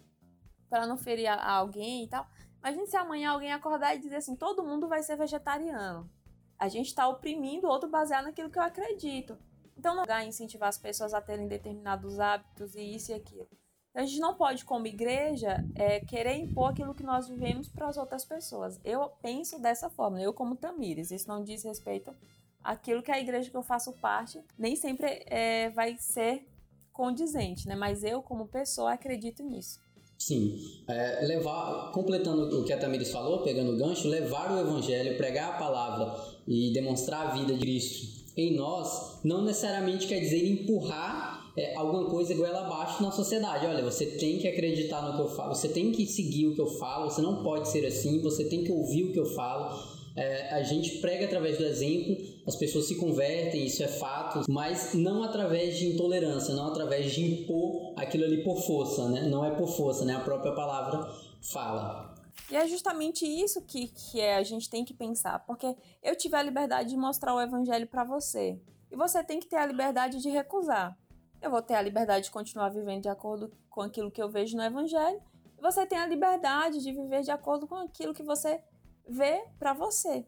para 0.70 0.86
não 0.86 0.96
ferir 0.96 1.26
a 1.26 1.50
alguém 1.52 2.04
e 2.04 2.08
tal. 2.08 2.26
Imagina 2.60 2.86
se 2.86 2.96
amanhã 2.96 3.30
alguém 3.30 3.52
acordar 3.52 3.94
e 3.94 3.98
dizer 3.98 4.16
assim: 4.16 4.34
todo 4.34 4.64
mundo 4.64 4.88
vai 4.88 5.02
ser 5.02 5.16
vegetariano. 5.16 6.10
A 6.58 6.68
gente 6.68 6.86
está 6.86 7.06
oprimindo 7.06 7.66
o 7.66 7.70
outro 7.70 7.90
baseado 7.90 8.24
naquilo 8.24 8.48
que 8.48 8.58
eu 8.58 8.62
acredito. 8.62 9.38
Então 9.76 9.94
não 9.94 10.04
dá 10.04 10.24
incentivar 10.24 10.70
as 10.70 10.78
pessoas 10.78 11.12
a 11.12 11.20
terem 11.20 11.46
determinados 11.46 12.18
hábitos 12.18 12.74
e 12.74 12.94
isso 12.96 13.12
e 13.12 13.14
aquilo. 13.14 13.50
A 13.96 14.04
gente 14.04 14.20
não 14.20 14.34
pode, 14.34 14.62
como 14.62 14.86
igreja, 14.86 15.64
é, 15.74 16.00
querer 16.00 16.36
impor 16.36 16.70
aquilo 16.70 16.94
que 16.94 17.02
nós 17.02 17.28
vivemos 17.28 17.66
para 17.66 17.88
as 17.88 17.96
outras 17.96 18.26
pessoas. 18.26 18.78
Eu 18.84 19.10
penso 19.22 19.58
dessa 19.58 19.88
forma, 19.88 20.20
eu 20.20 20.34
como 20.34 20.54
Tamires. 20.54 21.10
Isso 21.10 21.26
não 21.26 21.42
diz 21.42 21.64
respeito 21.64 22.14
àquilo 22.62 23.02
que 23.02 23.10
a 23.10 23.18
igreja 23.18 23.48
que 23.48 23.56
eu 23.56 23.62
faço 23.62 23.94
parte 23.94 24.38
nem 24.58 24.76
sempre 24.76 25.24
é, 25.26 25.70
vai 25.70 25.96
ser 25.98 26.46
condizente, 26.92 27.66
né? 27.66 27.74
Mas 27.74 28.04
eu, 28.04 28.20
como 28.20 28.46
pessoa, 28.46 28.92
acredito 28.92 29.42
nisso. 29.42 29.80
Sim, 30.18 30.60
é, 30.88 31.24
levar, 31.24 31.90
completando 31.92 32.60
o 32.60 32.64
que 32.66 32.74
a 32.74 32.78
Tamires 32.78 33.10
falou, 33.10 33.42
pegando 33.42 33.72
o 33.72 33.78
gancho, 33.78 34.08
levar 34.08 34.52
o 34.52 34.60
evangelho, 34.60 35.16
pregar 35.16 35.54
a 35.54 35.58
palavra 35.58 36.14
e 36.46 36.70
demonstrar 36.74 37.28
a 37.28 37.30
vida 37.30 37.54
de 37.54 37.60
Cristo 37.60 38.26
em 38.36 38.54
nós 38.54 39.20
não 39.24 39.42
necessariamente 39.42 40.06
quer 40.06 40.20
dizer 40.20 40.46
empurrar 40.46 41.35
é, 41.56 41.74
alguma 41.74 42.10
coisa 42.10 42.34
goela 42.34 42.66
abaixo 42.66 43.02
na 43.02 43.10
sociedade. 43.10 43.66
Olha, 43.66 43.82
você 43.82 44.06
tem 44.06 44.38
que 44.38 44.46
acreditar 44.46 45.00
no 45.02 45.16
que 45.16 45.22
eu 45.22 45.28
falo, 45.28 45.54
você 45.54 45.68
tem 45.68 45.90
que 45.90 46.06
seguir 46.06 46.48
o 46.48 46.54
que 46.54 46.60
eu 46.60 46.66
falo, 46.66 47.10
você 47.10 47.22
não 47.22 47.42
pode 47.42 47.68
ser 47.68 47.86
assim, 47.86 48.20
você 48.20 48.48
tem 48.48 48.62
que 48.62 48.70
ouvir 48.70 49.04
o 49.04 49.12
que 49.12 49.18
eu 49.18 49.26
falo. 49.26 49.96
É, 50.14 50.54
a 50.54 50.62
gente 50.62 50.98
prega 50.98 51.26
através 51.26 51.58
do 51.58 51.64
exemplo, 51.64 52.16
as 52.46 52.56
pessoas 52.56 52.86
se 52.86 52.96
convertem, 52.96 53.66
isso 53.66 53.82
é 53.82 53.88
fato, 53.88 54.44
mas 54.48 54.94
não 54.94 55.22
através 55.22 55.76
de 55.76 55.88
intolerância, 55.88 56.54
não 56.54 56.68
através 56.68 57.12
de 57.12 57.22
impor 57.22 57.92
aquilo 57.96 58.24
ali 58.24 58.42
por 58.42 58.58
força, 58.62 59.10
né? 59.10 59.28
Não 59.28 59.44
é 59.44 59.50
por 59.50 59.68
força, 59.68 60.06
né? 60.06 60.14
A 60.14 60.20
própria 60.20 60.52
palavra 60.52 61.06
fala. 61.42 62.14
E 62.50 62.56
é 62.56 62.66
justamente 62.66 63.26
isso 63.26 63.60
que, 63.62 63.88
que 63.88 64.20
é, 64.20 64.36
a 64.36 64.42
gente 64.42 64.70
tem 64.70 64.84
que 64.84 64.94
pensar, 64.94 65.44
porque 65.46 65.74
eu 66.02 66.16
tive 66.16 66.34
a 66.36 66.42
liberdade 66.42 66.90
de 66.90 66.96
mostrar 66.96 67.34
o 67.34 67.40
evangelho 67.40 67.86
para 67.86 68.04
você, 68.04 68.58
e 68.90 68.96
você 68.96 69.22
tem 69.22 69.38
que 69.38 69.48
ter 69.48 69.56
a 69.56 69.66
liberdade 69.66 70.22
de 70.22 70.30
recusar. 70.30 70.96
Eu 71.46 71.50
vou 71.50 71.62
ter 71.62 71.74
a 71.74 71.82
liberdade 71.82 72.24
de 72.24 72.32
continuar 72.32 72.70
vivendo 72.70 73.02
de 73.02 73.08
acordo 73.08 73.52
com 73.70 73.80
aquilo 73.80 74.10
que 74.10 74.20
eu 74.20 74.28
vejo 74.28 74.56
no 74.56 74.64
evangelho, 74.64 75.20
e 75.56 75.62
você 75.62 75.86
tem 75.86 75.96
a 75.96 76.04
liberdade 76.04 76.82
de 76.82 76.90
viver 76.90 77.22
de 77.22 77.30
acordo 77.30 77.68
com 77.68 77.76
aquilo 77.76 78.12
que 78.12 78.24
você 78.24 78.60
vê 79.08 79.44
para 79.56 79.72
você. 79.72 80.26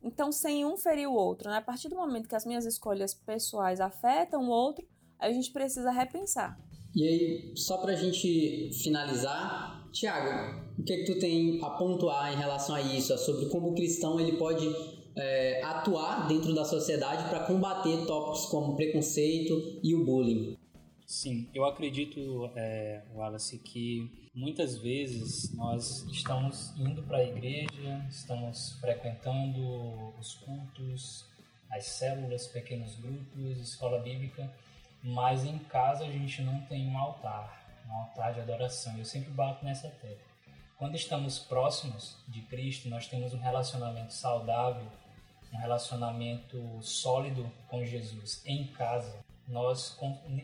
Então, 0.00 0.30
sem 0.30 0.64
um 0.64 0.76
ferir 0.76 1.08
o 1.08 1.14
outro, 1.14 1.50
né? 1.50 1.56
A 1.56 1.62
partir 1.62 1.88
do 1.88 1.96
momento 1.96 2.28
que 2.28 2.36
as 2.36 2.46
minhas 2.46 2.64
escolhas 2.64 3.12
pessoais 3.12 3.80
afetam 3.80 4.44
o 4.44 4.50
outro, 4.50 4.86
a 5.18 5.32
gente 5.32 5.50
precisa 5.50 5.90
repensar. 5.90 6.56
E 6.94 7.08
aí, 7.08 7.52
só 7.56 7.78
para 7.78 7.94
a 7.94 7.96
gente 7.96 8.70
finalizar, 8.84 9.88
Tiago, 9.90 10.62
o 10.78 10.84
que, 10.84 10.92
é 10.92 10.96
que 10.98 11.12
tu 11.12 11.18
tem 11.18 11.58
a 11.60 11.70
pontuar 11.70 12.32
em 12.32 12.36
relação 12.36 12.76
a 12.76 12.80
isso, 12.80 13.18
sobre 13.18 13.46
como 13.48 13.70
o 13.70 13.74
cristão 13.74 14.20
ele 14.20 14.36
pode 14.36 14.64
é, 15.16 15.62
atuar 15.62 16.26
dentro 16.26 16.54
da 16.54 16.64
sociedade 16.64 17.28
para 17.28 17.40
combater 17.40 18.06
tópicos 18.06 18.46
como 18.46 18.76
preconceito 18.76 19.80
e 19.82 19.94
o 19.94 20.04
bullying? 20.04 20.56
Sim, 21.06 21.48
eu 21.54 21.64
acredito, 21.64 22.50
é, 22.56 23.02
Wallace, 23.14 23.58
que 23.58 24.10
muitas 24.34 24.78
vezes 24.78 25.54
nós 25.54 26.06
estamos 26.10 26.74
indo 26.78 27.02
para 27.02 27.18
a 27.18 27.24
igreja, 27.24 28.06
estamos 28.08 28.78
frequentando 28.80 30.14
os 30.18 30.34
cultos, 30.34 31.26
as 31.70 31.84
células, 31.84 32.46
pequenos 32.46 32.96
grupos, 32.96 33.58
escola 33.60 33.98
bíblica, 33.98 34.50
mas 35.02 35.44
em 35.44 35.58
casa 35.58 36.04
a 36.04 36.10
gente 36.10 36.40
não 36.42 36.60
tem 36.62 36.88
um 36.88 36.96
altar 36.96 37.62
um 37.88 37.96
altar 37.96 38.34
de 38.34 38.40
adoração. 38.40 38.96
Eu 38.98 39.04
sempre 39.04 39.30
bato 39.30 39.64
nessa 39.64 39.88
tecla. 39.88 40.32
Quando 40.76 40.96
estamos 40.96 41.38
próximos 41.38 42.16
de 42.26 42.42
Cristo, 42.42 42.88
nós 42.88 43.06
temos 43.06 43.32
um 43.32 43.38
relacionamento 43.38 44.12
saudável, 44.12 44.86
um 45.52 45.58
relacionamento 45.58 46.80
sólido 46.82 47.50
com 47.68 47.84
Jesus 47.84 48.42
em 48.46 48.66
casa. 48.68 49.22
Nós 49.46 49.98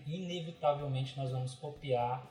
inevitavelmente 0.06 1.16
nós 1.16 1.30
vamos 1.30 1.54
copiar 1.54 2.26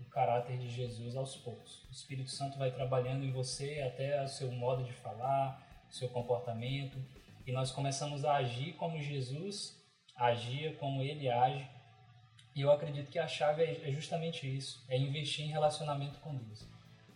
o 0.00 0.04
caráter 0.06 0.58
de 0.58 0.68
Jesus 0.68 1.16
aos 1.16 1.36
poucos. 1.36 1.84
O 1.88 1.92
Espírito 1.92 2.30
Santo 2.30 2.58
vai 2.58 2.70
trabalhando 2.70 3.24
em 3.24 3.30
você 3.30 3.80
até 3.80 4.22
o 4.24 4.28
seu 4.28 4.50
modo 4.50 4.82
de 4.82 4.92
falar, 4.92 5.62
o 5.88 5.94
seu 5.94 6.08
comportamento, 6.08 6.98
e 7.46 7.52
nós 7.52 7.70
começamos 7.70 8.24
a 8.24 8.36
agir 8.36 8.72
como 8.74 9.00
Jesus 9.00 9.80
agia, 10.16 10.74
como 10.76 11.02
ele 11.02 11.28
age, 11.28 11.68
e 12.54 12.62
eu 12.62 12.72
acredito 12.72 13.10
que 13.10 13.18
a 13.18 13.28
chave 13.28 13.62
é, 13.62 13.88
é 13.88 13.92
justamente 13.92 14.46
isso, 14.46 14.82
é 14.88 14.96
investir 14.96 15.44
em 15.44 15.50
relacionamento 15.50 16.18
com 16.20 16.34
Deus. 16.34 16.66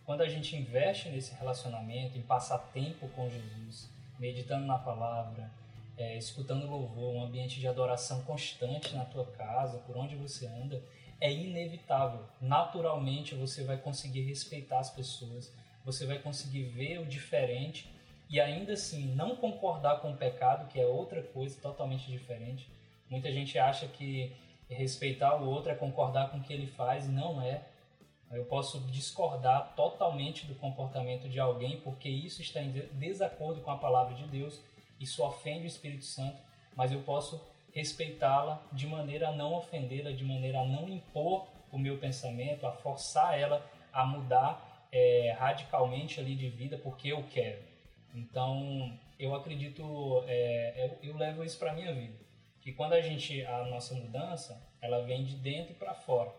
Quando 0.05 0.21
a 0.21 0.29
gente 0.29 0.55
investe 0.55 1.09
nesse 1.09 1.33
relacionamento, 1.33 2.15
em 2.15 2.21
passar 2.21 2.59
tempo 2.71 3.09
com 3.09 3.27
Jesus, 3.27 3.89
meditando 4.21 4.67
na 4.67 4.77
palavra, 4.77 5.51
é, 5.97 6.15
escutando 6.15 6.69
louvor, 6.69 7.15
um 7.15 7.23
ambiente 7.23 7.59
de 7.59 7.67
adoração 7.67 8.21
constante 8.21 8.95
na 8.95 9.03
tua 9.03 9.25
casa, 9.25 9.79
por 9.79 9.97
onde 9.97 10.15
você 10.15 10.45
anda, 10.45 10.81
é 11.19 11.33
inevitável. 11.33 12.23
Naturalmente 12.39 13.33
você 13.33 13.63
vai 13.63 13.77
conseguir 13.77 14.21
respeitar 14.21 14.77
as 14.77 14.91
pessoas, 14.91 15.51
você 15.83 16.05
vai 16.05 16.19
conseguir 16.19 16.63
ver 16.65 16.99
o 16.99 17.05
diferente 17.05 17.91
e 18.29 18.39
ainda 18.39 18.73
assim 18.73 19.07
não 19.15 19.35
concordar 19.35 19.99
com 20.01 20.11
o 20.11 20.17
pecado, 20.17 20.67
que 20.67 20.79
é 20.79 20.85
outra 20.85 21.23
coisa 21.23 21.59
totalmente 21.59 22.09
diferente. 22.09 22.69
Muita 23.09 23.31
gente 23.31 23.57
acha 23.57 23.87
que 23.87 24.31
respeitar 24.69 25.35
o 25.41 25.49
outro 25.49 25.71
é 25.71 25.75
concordar 25.75 26.29
com 26.29 26.37
o 26.37 26.41
que 26.41 26.53
ele 26.53 26.67
faz, 26.67 27.09
não 27.09 27.41
é. 27.41 27.63
Eu 28.31 28.45
posso 28.45 28.79
discordar 28.87 29.73
totalmente 29.75 30.45
do 30.45 30.55
comportamento 30.55 31.27
de 31.27 31.39
alguém 31.39 31.79
porque 31.81 32.09
isso 32.09 32.41
está 32.41 32.61
em 32.61 32.71
desacordo 32.93 33.61
com 33.61 33.71
a 33.71 33.77
palavra 33.77 34.15
de 34.15 34.23
Deus, 34.25 34.61
isso 34.99 35.23
ofende 35.23 35.65
o 35.65 35.67
Espírito 35.67 36.05
Santo, 36.05 36.37
mas 36.75 36.91
eu 36.91 37.01
posso 37.01 37.41
respeitá-la 37.73 38.61
de 38.71 38.87
maneira 38.87 39.29
a 39.29 39.31
não 39.31 39.53
ofendê-la, 39.53 40.11
de 40.11 40.23
maneira 40.23 40.61
a 40.61 40.65
não 40.65 40.87
impor 40.87 41.47
o 41.71 41.77
meu 41.77 41.97
pensamento, 41.97 42.65
a 42.65 42.71
forçar 42.71 43.37
ela 43.37 43.65
a 43.91 44.05
mudar 44.05 44.87
é, 44.91 45.35
radicalmente 45.37 46.19
ali 46.19 46.35
de 46.35 46.49
vida 46.49 46.77
porque 46.77 47.09
eu 47.09 47.23
quero. 47.31 47.61
Então, 48.13 48.97
eu 49.19 49.33
acredito, 49.35 50.23
é, 50.27 50.97
eu, 51.01 51.09
eu 51.09 51.17
levo 51.17 51.43
isso 51.43 51.57
para 51.57 51.73
minha 51.73 51.93
vida 51.93 52.21
que 52.61 52.71
quando 52.71 52.93
a 52.93 53.01
gente 53.01 53.43
a 53.45 53.65
nossa 53.65 53.95
mudança 53.95 54.61
ela 54.81 55.03
vem 55.03 55.23
de 55.23 55.35
dentro 55.35 55.73
para 55.75 55.93
fora 55.93 56.31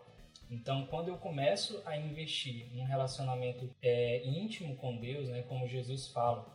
então 0.53 0.85
quando 0.87 1.07
eu 1.07 1.17
começo 1.17 1.81
a 1.85 1.97
investir 1.97 2.67
em 2.73 2.81
um 2.81 2.85
relacionamento 2.85 3.69
é, 3.81 4.25
íntimo 4.25 4.75
com 4.75 4.97
Deus 4.97 5.29
né 5.29 5.43
como 5.43 5.67
Jesus 5.67 6.07
fala 6.07 6.45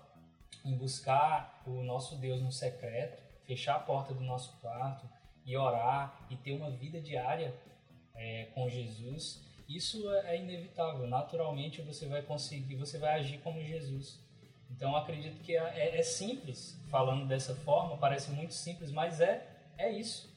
em 0.65 0.75
buscar 0.77 1.63
o 1.67 1.83
nosso 1.83 2.17
Deus 2.17 2.41
no 2.41 2.53
secreto 2.53 3.23
fechar 3.45 3.77
a 3.77 3.81
porta 3.81 4.15
do 4.15 4.23
nosso 4.23 4.59
quarto 4.61 5.09
e 5.45 5.57
orar 5.57 6.27
e 6.31 6.37
ter 6.37 6.53
uma 6.53 6.71
vida 6.71 7.01
diária 7.01 7.55
é, 8.15 8.47
com 8.55 8.69
Jesus 8.69 9.47
isso 9.69 10.11
é, 10.13 10.37
é 10.37 10.41
inevitável 10.41 11.07
naturalmente 11.07 11.83
você 11.83 12.07
vai 12.07 12.23
conseguir 12.23 12.77
você 12.77 12.99
vai 12.99 13.15
agir 13.15 13.39
como 13.39 13.63
Jesus 13.63 14.21
então 14.71 14.95
acredito 14.95 15.41
que 15.43 15.57
é, 15.57 15.63
é, 15.79 15.99
é 15.99 16.03
simples 16.03 16.79
falando 16.91 17.27
dessa 17.27 17.55
forma 17.55 17.97
parece 17.97 18.31
muito 18.31 18.55
simples 18.55 18.91
mas 18.91 19.21
é 19.21 19.59
é 19.79 19.91
isso. 19.93 20.29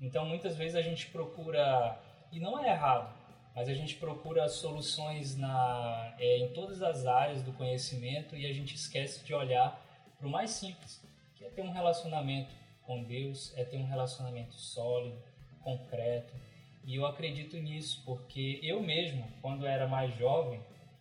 Então 0.00 0.24
muitas 0.24 0.56
vezes 0.56 0.74
a 0.74 0.82
gente 0.82 1.08
procura, 1.10 2.00
e 2.36 2.40
não 2.40 2.62
é 2.62 2.68
errado, 2.68 3.16
mas 3.54 3.66
a 3.66 3.72
gente 3.72 3.96
procura 3.96 4.46
soluções 4.46 5.38
na, 5.38 6.14
é, 6.18 6.40
em 6.40 6.52
todas 6.52 6.82
as 6.82 7.06
áreas 7.06 7.42
do 7.42 7.50
conhecimento 7.54 8.36
e 8.36 8.44
a 8.44 8.52
gente 8.52 8.74
esquece 8.74 9.24
de 9.24 9.32
olhar 9.32 9.82
para 10.18 10.28
o 10.28 10.30
mais 10.30 10.50
simples, 10.50 11.02
que 11.34 11.46
é 11.46 11.48
ter 11.48 11.62
um 11.62 11.72
relacionamento 11.72 12.54
com 12.82 13.02
Deus, 13.02 13.56
é 13.56 13.64
ter 13.64 13.78
um 13.78 13.86
relacionamento 13.86 14.54
sólido, 14.54 15.16
concreto. 15.62 16.34
E 16.84 16.96
eu 16.96 17.06
acredito 17.06 17.56
nisso, 17.56 18.02
porque 18.04 18.60
eu 18.62 18.82
mesmo, 18.82 19.26
quando 19.40 19.66
era 19.66 19.88
mais 19.88 20.14
jovem, 20.14 20.60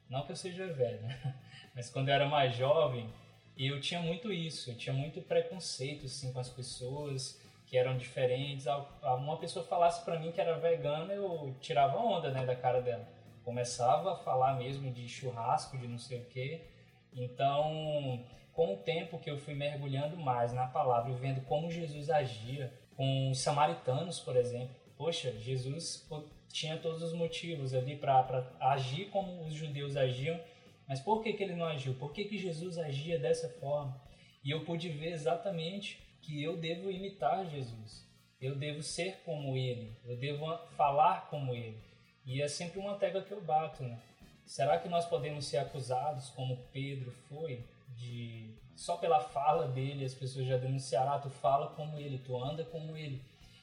não 0.09 0.25
que 0.25 0.31
eu 0.31 0.37
seja 0.37 0.71
velho, 0.71 1.01
né? 1.01 1.35
mas 1.75 1.89
quando 1.89 2.07
eu 2.07 2.15
era 2.15 2.29
mais 2.29 2.55
jovem, 2.55 3.09
eu 3.57 3.81
tinha 3.81 4.01
muito 4.01 4.31
isso, 4.31 4.71
eu 4.71 4.77
tinha 4.77 4.93
muito 4.93 5.21
preconceito 5.21 6.05
assim 6.05 6.31
com 6.31 6.39
as 6.39 6.49
pessoas 6.49 7.41
eram 7.77 7.97
diferentes. 7.97 8.65
Uma 9.01 9.37
pessoa 9.37 9.65
falasse 9.65 10.03
para 10.03 10.19
mim 10.19 10.31
que 10.31 10.41
era 10.41 10.57
vegana, 10.57 11.13
eu 11.13 11.55
tirava 11.59 11.97
onda, 11.97 12.31
né, 12.31 12.45
da 12.45 12.55
cara 12.55 12.81
dela. 12.81 13.07
Começava 13.43 14.13
a 14.13 14.17
falar 14.17 14.55
mesmo 14.55 14.91
de 14.91 15.07
churrasco, 15.07 15.77
de 15.77 15.87
não 15.87 15.97
sei 15.97 16.19
o 16.19 16.25
quê. 16.25 16.67
Então, 17.13 18.25
com 18.53 18.73
o 18.73 18.77
tempo 18.77 19.19
que 19.19 19.29
eu 19.29 19.37
fui 19.37 19.53
mergulhando 19.53 20.17
mais 20.17 20.53
na 20.53 20.67
palavra 20.67 21.11
e 21.11 21.15
vendo 21.15 21.41
como 21.41 21.69
Jesus 21.69 22.09
agia 22.09 22.73
com 22.95 23.29
os 23.29 23.39
samaritanos, 23.39 24.19
por 24.19 24.35
exemplo. 24.35 24.75
Poxa, 24.97 25.31
Jesus 25.39 26.07
tinha 26.51 26.77
todos 26.77 27.01
os 27.01 27.13
motivos 27.13 27.73
ali 27.73 27.97
para 27.97 28.49
agir 28.59 29.09
como 29.09 29.45
os 29.45 29.53
judeus 29.53 29.97
agiam, 29.97 30.39
mas 30.87 31.01
por 31.01 31.21
que, 31.21 31.33
que 31.33 31.43
ele 31.43 31.55
não 31.55 31.65
agiu? 31.65 31.95
Por 31.95 32.13
que, 32.13 32.23
que 32.25 32.37
Jesus 32.37 32.77
agia 32.77 33.19
dessa 33.19 33.49
forma? 33.59 34.01
E 34.43 34.51
eu 34.51 34.63
pude 34.63 34.87
ver 34.89 35.11
exatamente 35.11 36.04
que 36.25 36.43
eu 36.43 36.57
devo 36.57 36.89
imitar 36.89 37.45
Jesus, 37.49 38.05
eu 38.41 38.55
devo 38.55 38.81
ser 38.81 39.21
como 39.23 39.55
ele, 39.55 39.95
eu 40.03 40.17
devo 40.17 40.57
falar 40.75 41.27
como 41.29 41.53
ele. 41.53 41.77
E 42.25 42.41
é 42.41 42.47
sempre 42.47 42.79
uma 42.79 42.95
tecla 42.95 43.21
que 43.21 43.31
eu 43.31 43.41
bato, 43.41 43.83
né? 43.83 43.99
Será 44.45 44.79
que 44.79 44.89
nós 44.89 45.05
podemos 45.05 45.45
ser 45.45 45.57
acusados, 45.57 46.29
como 46.29 46.57
Pedro 46.71 47.11
foi, 47.11 47.63
de 47.95 48.55
só 48.75 48.97
pela 48.97 49.19
fala 49.19 49.67
dele 49.67 50.03
as 50.03 50.13
pessoas 50.13 50.45
já 50.45 50.57
denunciaram, 50.57 51.13
ah, 51.13 51.19
tu 51.19 51.29
fala 51.29 51.67
como 51.75 51.97
ele, 51.97 52.17
tu 52.17 52.41
anda 52.43 52.63
como 52.65 52.97
ele. 52.97 53.21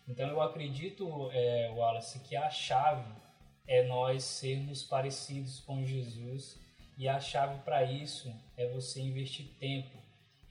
Então 0.08 0.28
eu 0.28 0.40
acredito, 0.40 1.30
é, 1.32 1.70
Wallace, 1.74 2.20
que 2.20 2.34
a 2.34 2.48
chave 2.48 3.12
é 3.66 3.84
nós 3.84 4.24
sermos 4.24 4.82
parecidos 4.82 5.60
com 5.60 5.84
Jesus 5.84 6.58
e 6.96 7.08
a 7.08 7.20
chave 7.20 7.60
para 7.62 7.84
isso 7.84 8.32
é 8.56 8.66
você 8.68 9.00
investir 9.00 9.46
tempo. 9.58 10.01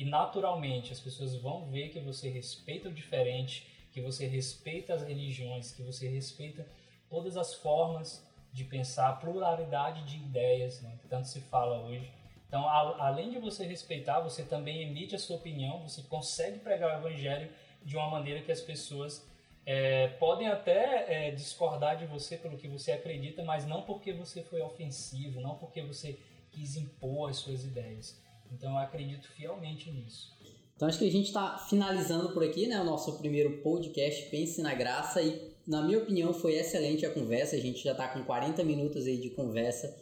E 0.02 0.06
naturalmente 0.06 0.92
as 0.92 1.00
pessoas 1.00 1.36
vão 1.36 1.68
ver 1.68 1.90
que 1.90 2.00
você 2.00 2.28
respeita 2.28 2.90
o 2.90 2.92
diferente, 2.92 3.68
que 3.92 4.02
você 4.02 4.26
respeita 4.26 4.96
as 4.96 5.04
religiões, 5.04 5.72
que 5.74 5.84
você 5.84 6.10
respeita 6.10 6.68
todas 7.08 7.38
as 7.38 7.54
formas 7.54 8.28
de 8.52 8.64
pensar, 8.64 9.10
a 9.10 9.14
pluralidade 9.14 10.04
de 10.06 10.18
ideias, 10.18 10.82
né, 10.82 10.98
que 11.00 11.08
tanto 11.08 11.28
se 11.28 11.40
fala 11.40 11.86
hoje. 11.86 12.12
Então, 12.48 12.68
a, 12.68 13.10
além 13.10 13.30
de 13.30 13.38
você 13.38 13.64
respeitar, 13.64 14.22
você 14.22 14.42
também 14.42 14.82
emite 14.82 15.14
a 15.14 15.20
sua 15.20 15.36
opinião, 15.36 15.88
você 15.88 16.02
consegue 16.02 16.58
pregar 16.58 16.96
o 16.96 17.08
evangelho 17.08 17.52
de 17.84 17.96
uma 17.96 18.10
maneira 18.10 18.42
que 18.42 18.52
as 18.52 18.60
pessoas 18.60 19.24
é, 19.68 20.08
podem 20.08 20.48
até 20.48 21.28
é, 21.28 21.30
discordar 21.30 21.96
de 21.96 22.08
você 22.08 22.38
pelo 22.38 22.58
que 22.58 22.68
você 22.68 22.92
acredita, 22.92 23.44
mas 23.44 23.68
não 23.68 23.84
porque 23.84 24.12
você 24.12 24.42
foi 24.42 24.62
ofensivo, 24.64 25.40
não 25.40 25.60
porque 25.60 25.80
você 25.84 26.18
quis 26.52 26.76
impor 26.76 27.30
as 27.30 27.38
suas 27.38 27.64
ideias. 27.64 28.20
Então, 28.52 28.72
eu 28.72 28.78
acredito 28.78 29.28
fielmente 29.30 29.92
nisso. 29.92 30.38
Então, 30.76 30.88
acho 30.88 31.00
que 31.00 31.08
a 31.08 31.12
gente 31.12 31.28
está 31.28 31.58
finalizando 31.58 32.34
por 32.34 32.44
aqui, 32.44 32.68
né? 32.68 32.80
O 32.82 32.84
nosso 32.84 33.18
primeiro 33.18 33.62
podcast 33.62 34.30
Pense 34.30 34.62
na 34.62 34.74
Graça 34.74 35.22
e 35.22 35.52
na 35.68 35.82
minha 35.82 36.00
opinião, 36.00 36.34
foi 36.34 36.56
excelente 36.56 37.06
a 37.06 37.14
conversa. 37.14 37.56
A 37.56 37.60
gente 37.60 37.84
já 37.84 37.92
está 37.92 38.08
com 38.08 38.24
40 38.24 38.64
minutos 38.64 39.06
aí 39.06 39.18
de 39.18 39.30
conversa. 39.30 39.96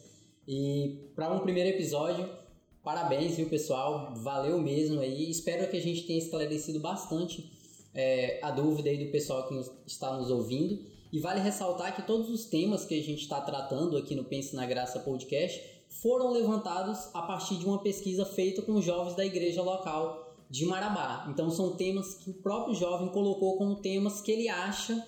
E 0.48 1.12
para 1.16 1.32
um 1.32 1.40
primeiro 1.40 1.70
episódio, 1.70 2.30
parabéns, 2.84 3.36
viu, 3.36 3.48
pessoal? 3.50 4.14
Valeu 4.16 4.60
mesmo 4.60 5.00
aí. 5.00 5.30
Espero 5.30 5.70
que 5.70 5.78
a 5.78 5.82
gente 5.82 6.08
tenha 6.08 6.20
esclarecido 6.20 6.80
bastante 6.80 7.52
é, 7.94 8.40
a 8.42 8.52
dúvida 8.52 8.90
aí 8.90 9.06
do 9.06 9.12
pessoal 9.12 9.48
que 9.48 9.54
está 9.86 10.16
nos 10.18 10.32
ouvindo. 10.32 10.80
E 11.12 11.20
vale 11.20 11.40
ressaltar 11.40 11.96
que 11.96 12.04
todos 12.04 12.30
os 12.30 12.46
temas 12.46 12.86
que 12.86 12.98
a 12.98 13.04
gente 13.04 13.22
está 13.22 13.42
tratando 13.42 13.98
aqui 13.98 14.16
no 14.16 14.24
Pense 14.24 14.56
na 14.56 14.66
Graça 14.66 15.00
podcast 15.00 15.62
foram 15.90 16.32
levantados 16.32 17.10
a 17.14 17.22
partir 17.24 17.56
de 17.56 17.66
uma 17.66 17.80
pesquisa 17.80 18.26
feita 18.26 18.62
com 18.62 18.82
jovens 18.82 19.16
da 19.16 19.26
igreja 19.26 19.62
local 19.62 20.36
de 20.50 20.66
Marabá. 20.66 21.28
Então 21.30 21.50
são 21.50 21.76
temas 21.76 22.14
que 22.14 22.30
o 22.30 22.34
próprio 22.34 22.76
jovem 22.76 23.10
colocou 23.10 23.58
como 23.58 23.76
temas 23.76 24.22
que 24.22 24.32
ele 24.32 24.48
acha 24.48 25.06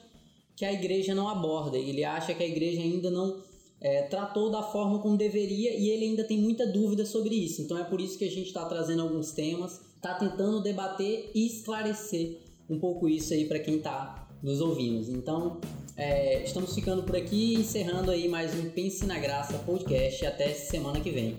que 0.56 0.66
a 0.66 0.74
igreja 0.74 1.16
não 1.16 1.30
aborda. 1.30 1.78
Ele 1.78 2.04
acha 2.04 2.34
que 2.34 2.44
a 2.44 2.48
igreja 2.48 2.82
ainda 2.82 3.10
não 3.10 3.42
é, 3.80 4.04
tratou 4.04 4.52
da 4.52 4.62
forma 4.62 5.00
como 5.00 5.18
deveria 5.18 5.76
e 5.76 5.90
ele 5.90 6.06
ainda 6.06 6.24
tem 6.24 6.38
muita 6.38 6.68
dúvida 6.68 7.06
sobre 7.06 7.36
isso. 7.36 7.62
Então 7.62 7.78
é 7.78 7.84
por 7.84 8.02
isso 8.02 8.18
que 8.18 8.26
a 8.26 8.30
gente 8.30 8.48
está 8.48 8.66
trazendo 8.66 9.02
alguns 9.02 9.32
temas, 9.32 9.82
está 9.96 10.14
tentando 10.16 10.62
debater 10.62 11.32
e 11.34 11.48
esclarecer 11.48 12.40
um 12.70 12.80
pouco 12.80 13.10
isso 13.10 13.34
aí 13.34 13.46
para 13.46 13.60
quem 13.60 13.78
está 13.78 14.21
nos 14.42 14.62
ouvindo. 14.62 15.12
Então 15.12 15.60
é, 15.96 16.44
estamos 16.44 16.74
ficando 16.74 17.04
por 17.04 17.16
aqui, 17.16 17.56
encerrando 17.56 18.12
aí 18.12 18.28
mais 18.28 18.54
um 18.56 18.70
Pense 18.70 19.06
na 19.06 19.20
Graça 19.20 19.54
podcast. 19.60 20.26
Até 20.26 20.54
semana 20.54 21.00
que 21.00 21.12
vem. 21.12 21.38